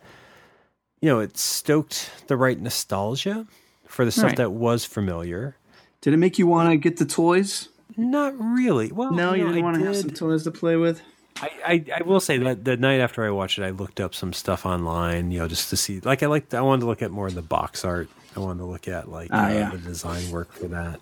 you 1.02 1.10
know, 1.10 1.20
it 1.20 1.38
stoked 1.38 2.10
the 2.28 2.36
right 2.36 2.60
nostalgia 2.60 3.46
for 3.86 4.04
the 4.04 4.12
stuff 4.12 4.26
Right. 4.26 4.38
that 4.38 4.52
was 4.52 4.84
familiar. 4.84 5.56
Did 6.02 6.14
it 6.14 6.18
make 6.18 6.38
you 6.38 6.48
want 6.48 6.70
to 6.72 6.78
get 6.78 6.98
the 6.98 7.06
toys? 7.06 7.70
Not 7.96 8.34
really. 8.40 8.92
Well, 8.92 9.12
No, 9.12 9.34
you 9.34 9.44
know, 9.44 9.48
didn't 9.54 9.62
I 9.64 9.66
want 9.66 9.80
to 9.80 9.86
have 9.86 9.96
some 9.98 10.10
toys 10.12 10.44
to 10.44 10.52
play 10.52 10.76
with. 10.76 11.02
I, 11.40 11.50
I, 11.66 11.86
I 12.00 12.04
will 12.04 12.20
say 12.20 12.38
that 12.40 12.66
the 12.66 12.78
night 12.78 13.00
after 13.00 13.24
I 13.26 13.30
watched 13.30 13.60
it, 13.60 13.64
I 13.64 13.70
looked 13.70 14.00
up 14.00 14.14
some 14.16 14.34
stuff 14.34 14.66
online, 14.66 15.32
you 15.32 15.40
know, 15.40 15.48
just 15.48 15.70
to 15.70 15.78
see. 15.78 16.00
Like, 16.00 16.24
I 16.24 16.26
liked, 16.28 16.54
I 16.56 16.62
wanted 16.62 16.82
to 16.82 16.88
look 16.88 17.02
at 17.04 17.12
more 17.12 17.28
of 17.28 17.36
the 17.36 17.42
box 17.44 17.86
art. 17.86 18.10
I 18.36 18.40
wanted 18.40 18.60
to 18.60 18.66
look 18.66 18.88
at 18.88 19.10
like 19.10 19.30
Ah, 19.32 19.46
uh, 19.48 19.54
yeah. 19.54 19.70
the 19.70 19.78
design 19.78 20.30
work 20.32 20.52
for 20.52 20.68
that. 20.68 21.00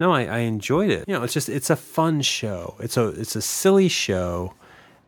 No, 0.00 0.12
I, 0.12 0.24
I 0.24 0.38
enjoyed 0.38 0.90
it. 0.90 1.04
You 1.06 1.14
know, 1.14 1.22
it's 1.22 1.34
just 1.34 1.48
it's 1.48 1.70
a 1.70 1.76
fun 1.76 2.20
show. 2.22 2.74
It's 2.80 2.96
a 2.96 3.08
it's 3.08 3.36
a 3.36 3.42
silly 3.42 3.88
show 3.88 4.54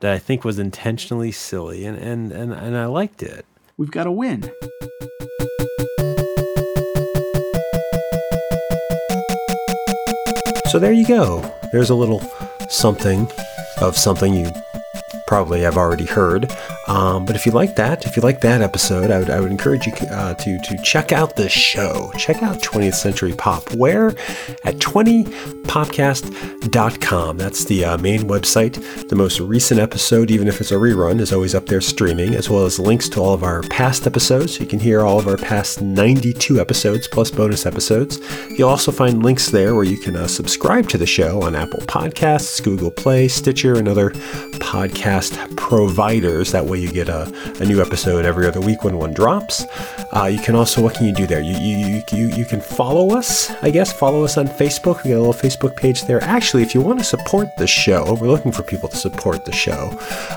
that 0.00 0.12
I 0.12 0.18
think 0.18 0.44
was 0.44 0.58
intentionally 0.58 1.32
silly, 1.32 1.84
and 1.84 1.98
and 1.98 2.30
and, 2.30 2.52
and 2.52 2.76
I 2.76 2.86
liked 2.86 3.22
it. 3.22 3.46
We've 3.76 3.90
got 3.90 4.04
to 4.04 4.12
win. 4.12 4.50
So 10.68 10.78
there 10.78 10.92
you 10.92 11.06
go. 11.06 11.40
There's 11.72 11.90
a 11.90 11.94
little 11.94 12.20
something 12.68 13.28
of 13.80 13.96
something 13.96 14.34
you 14.34 14.50
probably 15.26 15.60
have 15.60 15.76
already 15.76 16.06
heard. 16.06 16.50
Um, 16.86 17.26
but 17.26 17.36
if 17.36 17.46
you 17.46 17.52
like 17.52 17.76
that, 17.76 18.04
if 18.06 18.16
you 18.16 18.22
like 18.22 18.40
that 18.42 18.62
episode, 18.62 19.10
I 19.10 19.18
would, 19.18 19.30
I 19.30 19.40
would 19.40 19.50
encourage 19.50 19.86
you 19.86 19.92
uh, 20.10 20.34
to 20.34 20.58
to 20.58 20.76
check 20.82 21.12
out 21.12 21.36
the 21.36 21.48
show. 21.48 22.12
Check 22.16 22.42
out 22.42 22.60
20th 22.62 22.94
Century 22.94 23.32
Pop. 23.32 23.72
Where? 23.74 24.08
At 24.64 24.78
20popcast.com. 24.78 27.36
That's 27.36 27.64
the 27.64 27.84
uh, 27.84 27.98
main 27.98 28.22
website. 28.22 29.08
The 29.08 29.16
most 29.16 29.40
recent 29.40 29.80
episode, 29.80 30.30
even 30.30 30.46
if 30.48 30.60
it's 30.60 30.70
a 30.70 30.76
rerun, 30.76 31.18
is 31.20 31.32
always 31.32 31.54
up 31.54 31.66
there 31.66 31.80
streaming, 31.80 32.34
as 32.34 32.48
well 32.48 32.64
as 32.64 32.78
links 32.78 33.08
to 33.10 33.20
all 33.20 33.34
of 33.34 33.42
our 33.42 33.62
past 33.62 34.06
episodes. 34.06 34.60
You 34.60 34.66
can 34.66 34.78
hear 34.78 35.02
all 35.02 35.18
of 35.18 35.26
our 35.26 35.36
past 35.36 35.82
92 35.82 36.60
episodes 36.60 37.08
plus 37.08 37.32
bonus 37.32 37.66
episodes. 37.66 38.20
You'll 38.56 38.68
also 38.68 38.92
find 38.92 39.24
links 39.24 39.50
there 39.50 39.74
where 39.74 39.84
you 39.84 39.98
can 39.98 40.14
uh, 40.16 40.28
subscribe 40.28 40.88
to 40.90 40.98
the 40.98 41.06
show 41.06 41.42
on 41.42 41.56
Apple 41.56 41.80
Podcasts, 41.80 42.62
Google 42.62 42.92
Play, 42.92 43.26
Stitcher, 43.28 43.74
and 43.74 43.88
other 43.88 44.10
podcast 44.60 45.15
providers. 45.56 46.52
That 46.52 46.66
way 46.66 46.78
you 46.78 46.92
get 46.92 47.08
a, 47.08 47.22
a 47.60 47.64
new 47.64 47.80
episode 47.80 48.24
every 48.24 48.46
other 48.46 48.60
week 48.60 48.84
when 48.84 48.96
one 48.96 49.12
drops. 49.12 49.64
Uh, 50.12 50.24
you 50.24 50.38
can 50.38 50.54
also, 50.54 50.82
what 50.82 50.94
can 50.94 51.06
you 51.06 51.12
do 51.12 51.26
there? 51.26 51.40
You, 51.40 51.56
you, 51.56 52.02
you, 52.12 52.26
you 52.36 52.44
can 52.44 52.60
follow 52.60 53.16
us, 53.16 53.50
I 53.62 53.70
guess, 53.70 53.92
follow 53.92 54.24
us 54.24 54.36
on 54.36 54.46
Facebook. 54.46 55.02
We 55.02 55.10
got 55.10 55.16
a 55.16 55.24
little 55.24 55.32
Facebook 55.32 55.76
page 55.76 56.04
there. 56.04 56.22
Actually, 56.22 56.62
if 56.62 56.74
you 56.74 56.80
want 56.80 56.98
to 56.98 57.04
support 57.04 57.48
the 57.56 57.66
show, 57.66 58.14
we're 58.14 58.28
looking 58.28 58.52
for 58.52 58.62
people 58.62 58.88
to 58.88 58.96
support 58.96 59.44
the 59.44 59.52
show. 59.52 59.90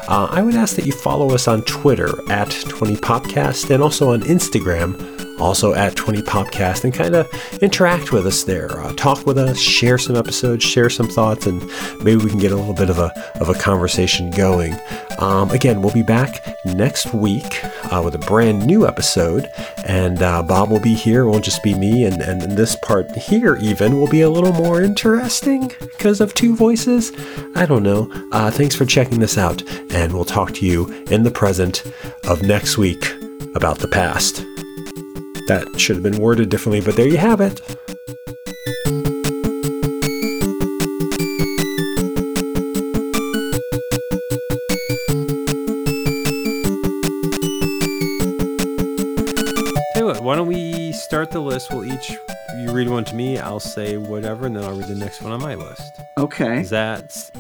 Uh, 0.08 0.28
I 0.32 0.42
would 0.42 0.56
ask 0.56 0.76
that 0.76 0.86
you 0.86 0.92
follow 0.92 1.34
us 1.34 1.48
on 1.48 1.62
Twitter 1.64 2.10
at 2.32 2.50
20podcast 2.50 3.70
and 3.70 3.84
also 3.84 4.12
on 4.12 4.22
Instagram 4.22 5.19
also 5.40 5.74
at 5.74 5.96
20 5.96 6.22
Popcast, 6.24 6.84
and 6.84 6.94
kind 6.94 7.16
of 7.16 7.28
interact 7.62 8.12
with 8.12 8.26
us 8.28 8.44
there. 8.44 8.80
Uh, 8.80 8.94
talk 8.94 9.26
with 9.26 9.38
us, 9.38 9.60
share 9.60 9.98
some 9.98 10.16
episodes, 10.16 10.64
share 10.64 10.90
some 10.90 11.08
thoughts, 11.08 11.46
and 11.46 11.62
maybe 12.04 12.24
we 12.24 12.30
can 12.30 12.40
get 12.40 12.52
a 12.52 12.56
little 12.56 12.74
bit 12.74 12.90
of 12.90 13.00
a 13.00 13.12
of 13.40 13.50
a 13.50 13.54
conversation 13.54 14.32
going. 14.32 14.78
Um, 15.20 15.50
again, 15.52 15.82
we'll 15.82 15.94
be 15.94 16.02
back 16.02 16.46
next 16.66 17.14
week 17.14 17.64
uh, 17.92 18.02
with 18.04 18.16
a 18.16 18.20
brand 18.20 18.66
new 18.66 18.88
episode, 18.88 19.50
and 19.86 20.22
uh, 20.22 20.42
Bob 20.44 20.70
will 20.70 20.80
be 20.80 20.94
here. 20.94 21.24
It 21.24 21.30
won't 21.30 21.44
just 21.44 21.62
be 21.64 21.74
me, 21.74 22.06
and, 22.06 22.22
and 22.22 22.42
this 22.42 22.76
part 22.78 23.12
here 23.12 23.58
even 23.58 24.00
will 24.00 24.08
be 24.08 24.22
a 24.22 24.30
little 24.30 24.54
more 24.54 24.82
interesting 24.82 25.72
because 25.80 26.22
of 26.22 26.34
two 26.34 26.56
voices. 26.56 27.12
I 27.56 27.66
don't 27.66 27.84
know. 27.84 28.10
Uh, 28.32 28.50
thanks 28.52 28.76
for 28.76 28.86
checking 28.86 29.20
this 29.20 29.38
out, 29.38 29.62
and 29.92 30.14
we'll 30.14 30.26
talk 30.26 30.54
to 30.56 30.66
you 30.66 30.88
in 31.10 31.24
the 31.24 31.32
present 31.32 31.84
of 32.26 32.42
next 32.42 32.78
week 32.78 33.14
about 33.56 33.80
the 33.80 33.88
past. 33.88 34.46
That 35.50 35.80
should 35.80 35.96
have 35.96 36.04
been 36.04 36.20
worded 36.20 36.50
differently, 36.50 36.80
but 36.80 36.96
there 36.96 37.08
you 37.08 37.18
have 37.18 37.42
it. 37.42 37.56
Tell 49.96 50.02
you 50.02 50.06
what, 50.06 50.22
why 50.22 50.36
don't 50.36 50.46
we 50.46 50.92
start 50.92 51.32
the 51.32 51.40
list? 51.40 51.72
We'll 51.72 51.84
each 51.84 52.12
you 52.60 52.72
read 52.72 52.88
one 52.88 53.04
to 53.06 53.16
me, 53.16 53.40
I'll 53.40 53.60
say 53.60 53.98
whatever, 53.98 54.46
and 54.46 54.56
then 54.56 54.64
I'll 54.64 54.78
read 54.78 54.88
the 54.88 54.94
next 54.94 55.24
one 55.24 55.32
on 55.32 55.42
my 55.42 55.56
list. 55.56 55.82
Okay. 56.20 56.62
Is 56.62 56.70
that 56.70 57.32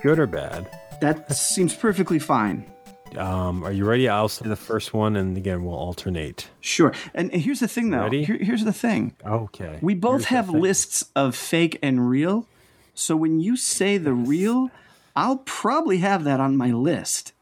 good 0.00 0.20
or 0.20 0.28
bad? 0.28 0.68
That 1.00 1.32
seems 1.34 1.74
perfectly 1.74 2.20
fine. 2.20 2.70
Um, 3.16 3.64
are 3.64 3.72
you 3.72 3.84
ready? 3.84 4.08
I'll 4.08 4.28
say 4.28 4.48
the 4.48 4.56
first 4.56 4.94
one, 4.94 5.16
and 5.16 5.36
again 5.36 5.64
we'll 5.64 5.74
alternate. 5.74 6.48
Sure. 6.60 6.92
And 7.14 7.32
here's 7.32 7.60
the 7.60 7.68
thing, 7.68 7.90
though. 7.90 8.02
Ready? 8.04 8.24
Here- 8.24 8.38
here's 8.38 8.64
the 8.64 8.72
thing. 8.72 9.14
Okay. 9.26 9.78
We 9.82 9.94
both 9.94 10.26
Here's 10.26 10.46
have 10.46 10.50
lists 10.50 11.04
of 11.16 11.34
fake 11.34 11.78
and 11.82 12.08
real. 12.08 12.46
So 12.94 13.16
when 13.16 13.40
you 13.40 13.56
say 13.56 13.98
the 13.98 14.12
real, 14.12 14.70
I'll 15.16 15.38
probably 15.38 15.98
have 15.98 16.24
that 16.24 16.38
on 16.40 16.56
my 16.56 16.70
list. 16.70 17.32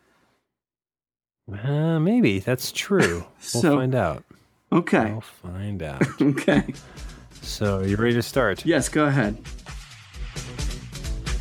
Uh, 1.51 1.99
maybe 1.99 2.39
that's 2.39 2.73
true. 2.73 3.25
We'll 3.55 3.63
find 3.63 3.95
out. 3.95 4.25
Okay. 4.73 5.13
We'll 5.13 5.21
find 5.23 5.83
out. 5.83 6.03
Okay. 6.21 6.75
so, 7.43 7.81
you 7.81 7.97
ready 7.97 8.15
to 8.15 8.23
start? 8.23 8.65
Yes, 8.67 8.89
go 8.89 9.07
ahead. 9.07 9.39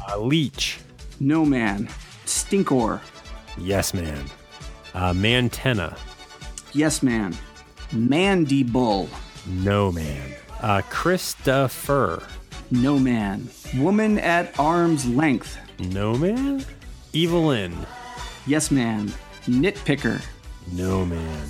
Uh, 0.10 0.18
Leech. 0.20 0.80
No 1.20 1.44
man. 1.46 1.88
Stinkor. 2.26 3.02
Yes, 3.60 3.94
man. 3.94 4.26
Uh, 4.94 5.14
Mantenna. 5.14 5.98
Yes, 6.74 7.02
man. 7.02 7.36
Mandible. 7.92 9.10
No, 9.46 9.92
man. 9.92 10.34
Uh, 10.62 10.82
Christopher. 10.90 12.24
No 12.72 13.00
man. 13.00 13.50
Woman 13.78 14.20
at 14.20 14.58
arm's 14.60 15.06
length. 15.06 15.58
No, 15.80 16.16
man. 16.16 16.66
Evil-Lyn. 17.14 17.86
Yes, 18.46 18.72
man. 18.72 19.12
Nitpicker. 19.46 20.22
No 20.74 21.06
man. 21.06 21.48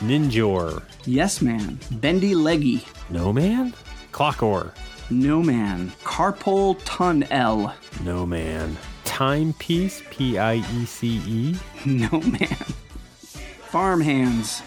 Ninjor. 0.00 0.82
Yes 1.04 1.40
Man. 1.40 1.78
Bendy 1.92 2.34
Leggy. 2.34 2.84
No 3.08 3.32
man. 3.32 3.72
Clockor. 4.12 4.72
No 5.08 5.42
Man. 5.42 5.92
Carpol 6.04 6.74
Ton 6.84 7.22
L. 7.30 7.72
No 8.04 8.26
man. 8.26 8.76
Timepiece. 9.06 10.02
P 10.10 10.36
I 10.38 10.56
E 10.56 10.84
C 10.84 11.20
E. 11.26 11.56
No 11.86 12.20
Man. 12.20 12.56
Farmhands. 13.70 14.62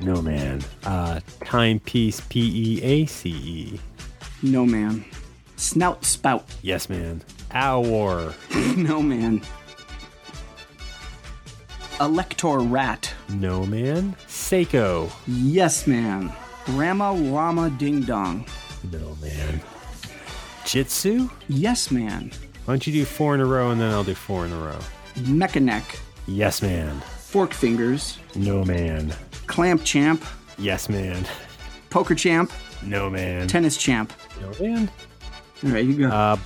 No 0.00 0.20
man. 0.22 0.62
Uh, 0.84 1.20
timepiece. 1.44 2.20
P 2.28 2.40
E 2.40 2.82
A 2.82 3.06
C 3.06 3.30
E. 3.30 3.80
No 4.42 4.66
Man. 4.66 5.04
Snout 5.56 6.04
Spout. 6.04 6.44
Yes 6.62 6.88
man. 6.88 7.22
Hour. 7.52 8.34
No 8.76 9.02
Man. 9.02 9.42
Elector 12.00 12.60
Rat. 12.60 13.12
No 13.28 13.66
man. 13.66 14.16
Seiko. 14.26 15.10
Yes 15.26 15.86
Man. 15.86 16.32
Rama 16.68 17.12
Rama 17.12 17.68
Ding 17.70 18.00
Dong. 18.02 18.46
No 18.90 19.16
man. 19.20 19.60
Jitsu. 20.64 21.28
Yes 21.48 21.90
Man. 21.90 22.32
Why 22.70 22.74
don't 22.74 22.86
you 22.86 22.92
do 22.92 23.04
four 23.04 23.34
in 23.34 23.40
a 23.40 23.44
row 23.44 23.72
and 23.72 23.80
then 23.80 23.90
I'll 23.90 24.04
do 24.04 24.14
four 24.14 24.46
in 24.46 24.52
a 24.52 24.56
row? 24.56 24.78
Mechaneck. 25.16 25.98
Yes 26.28 26.62
man. 26.62 27.00
Fork 27.00 27.52
Fingers. 27.52 28.18
No 28.36 28.64
man. 28.64 29.12
Clamp 29.48 29.82
Champ. 29.82 30.24
Yes 30.56 30.88
man. 30.88 31.26
Poker 31.90 32.14
Champ. 32.14 32.52
No 32.84 33.10
man. 33.10 33.48
Tennis 33.48 33.76
Champ. 33.76 34.12
No 34.40 34.52
man. 34.64 34.88
All 35.64 35.70
right, 35.70 35.84
you 35.84 35.96
go. 35.98 36.10
Uh, 36.10 36.36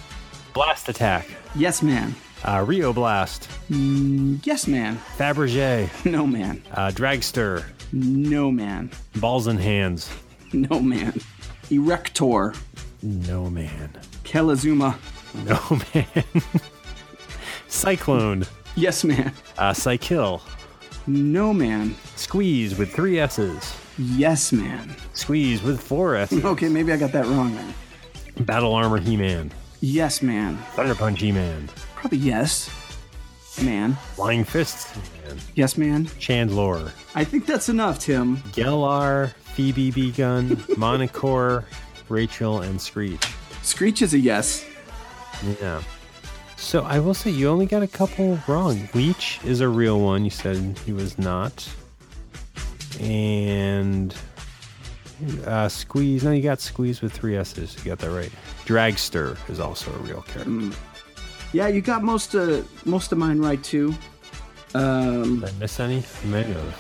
blast 0.55 0.89
attack. 0.89 1.29
yes 1.55 1.83
Man. 1.83 2.15
Uh, 2.43 2.65
Rio 2.67 2.95
Blast. 2.95 3.47
Yes 3.69 4.67
Man. 4.67 4.97
Fabergé. 5.19 5.91
No 6.11 6.27
Man. 6.27 6.63
Uh, 6.73 6.89
Dragster. 6.89 7.67
No 7.93 8.51
Man. 8.51 8.91
Balls 9.17 9.47
and 9.47 9.61
hands. 9.61 10.11
No 10.55 10.81
Man. 10.81 11.21
Erector. 11.71 12.55
No 13.03 13.51
man. 13.51 13.91
Kelazuma. 14.25 14.97
No 15.45 15.81
man. 15.95 16.07
Sy-Klone. 17.69 18.47
Yes 18.77 19.05
Man. 19.05 19.33
Uh, 19.59 19.73
Cykill. 19.73 20.41
No 21.07 21.53
Man. 21.53 21.95
Squeeze 22.17 22.79
with 22.79 22.93
three 22.93 23.19
S's. 23.19 23.75
Yes 23.99 24.53
Man. 24.53 24.95
Squeeze 25.13 25.63
with 25.63 25.81
four 25.81 26.17
S's. 26.17 26.45
Okay, 26.45 26.69
maybe 26.69 26.93
I 26.93 26.97
got 26.97 27.13
that 27.13 27.27
wrong 27.27 27.55
then. 27.55 27.75
Battle 28.45 28.75
Armor 28.75 28.99
He-Man. 28.99 29.53
Yes 29.81 30.23
Man. 30.23 30.57
Thunder 30.75 30.95
Punch 30.95 31.21
He-Man. 31.21 31.69
Probably 31.95 32.19
yes. 32.19 32.71
Man. 33.63 33.95
Flying 34.15 34.45
Fists 34.45 34.91
He-Man. 34.93 35.39
Yes 35.55 35.77
Man. 35.77 36.07
Chandlor. 36.07 36.91
I 37.15 37.25
think 37.25 37.47
that's 37.47 37.69
enough, 37.69 37.99
Tim. 37.99 38.39
Gellar. 38.53 39.33
Phoebe 39.55 39.91
B-Gun. 39.93 40.49
Monocore. 40.77 41.65
Rachel 42.09 42.61
and 42.63 42.81
Screech. 42.81 43.25
Screech 43.63 44.03
is 44.03 44.15
a 44.15 44.19
yes. 44.19 44.65
Yeah. 45.61 45.83
So 46.57 46.83
I 46.85 46.99
will 46.99 47.15
say 47.15 47.31
you 47.31 47.49
only 47.49 47.67
got 47.67 47.83
a 47.83 47.87
couple 47.87 48.39
wrong. 48.49 48.89
Leech 48.95 49.41
is 49.45 49.61
a 49.61 49.69
real 49.69 50.01
one. 50.01 50.25
You 50.25 50.31
said 50.31 50.79
he 50.87 50.93
was 50.93 51.19
not. 51.19 51.69
And 53.01 54.15
uh, 55.47 55.69
Squeeze. 55.69 56.25
No, 56.25 56.33
you 56.33 56.43
got 56.43 56.61
Squeeze 56.61 57.03
with 57.03 57.13
three 57.13 57.37
S's. 57.37 57.77
You 57.79 57.91
got 57.91 57.99
that 57.99 58.11
right. 58.11 58.31
Dragster 58.67 59.37
is 59.51 59.61
also 59.61 59.93
a 59.93 59.99
real 59.99 60.23
character. 60.23 60.71
Yeah, 61.53 61.69
you 61.69 61.81
got 61.81 62.03
most 62.03 62.35
of 62.35 62.87
most 62.87 63.13
of 63.13 63.19
mine 63.19 63.41
right 63.41 63.63
too. 63.63 63.95
Um, 64.75 65.41
Did 65.41 65.51
I 65.51 65.53
miss 65.61 65.79
any? 65.81 66.03
I 66.23 66.27
may 66.27 66.43
have. 66.43 66.77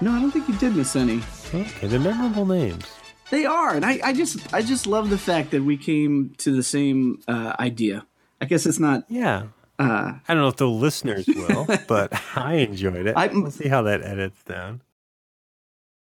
no, 0.00 0.12
I 0.12 0.20
don't 0.20 0.30
think 0.30 0.48
you 0.48 0.56
did 0.56 0.76
miss 0.76 0.96
any. 0.96 1.22
Okay, 1.54 1.86
they're 1.86 1.98
memorable 2.00 2.44
names. 2.44 2.84
They 3.32 3.46
are, 3.46 3.74
and 3.74 3.82
I, 3.82 3.98
I 4.04 4.12
just 4.12 4.52
I 4.52 4.60
just 4.60 4.86
love 4.86 5.08
the 5.08 5.16
fact 5.16 5.52
that 5.52 5.62
we 5.64 5.78
came 5.78 6.34
to 6.38 6.54
the 6.54 6.62
same 6.62 7.22
uh, 7.26 7.54
idea. 7.58 8.04
I 8.42 8.44
guess 8.44 8.66
it's 8.66 8.78
not. 8.78 9.04
Yeah. 9.08 9.44
I 9.78 10.20
don't 10.28 10.36
know 10.36 10.48
if 10.48 10.56
the 10.56 10.68
listeners 10.68 11.26
will, 11.26 11.66
but 11.88 12.12
I 12.36 12.56
enjoyed 12.56 13.06
it. 13.06 13.16
I- 13.16 13.28
we'll 13.28 13.50
see 13.50 13.68
how 13.68 13.82
that 13.82 14.02
edits 14.02 14.42
down. 14.44 14.82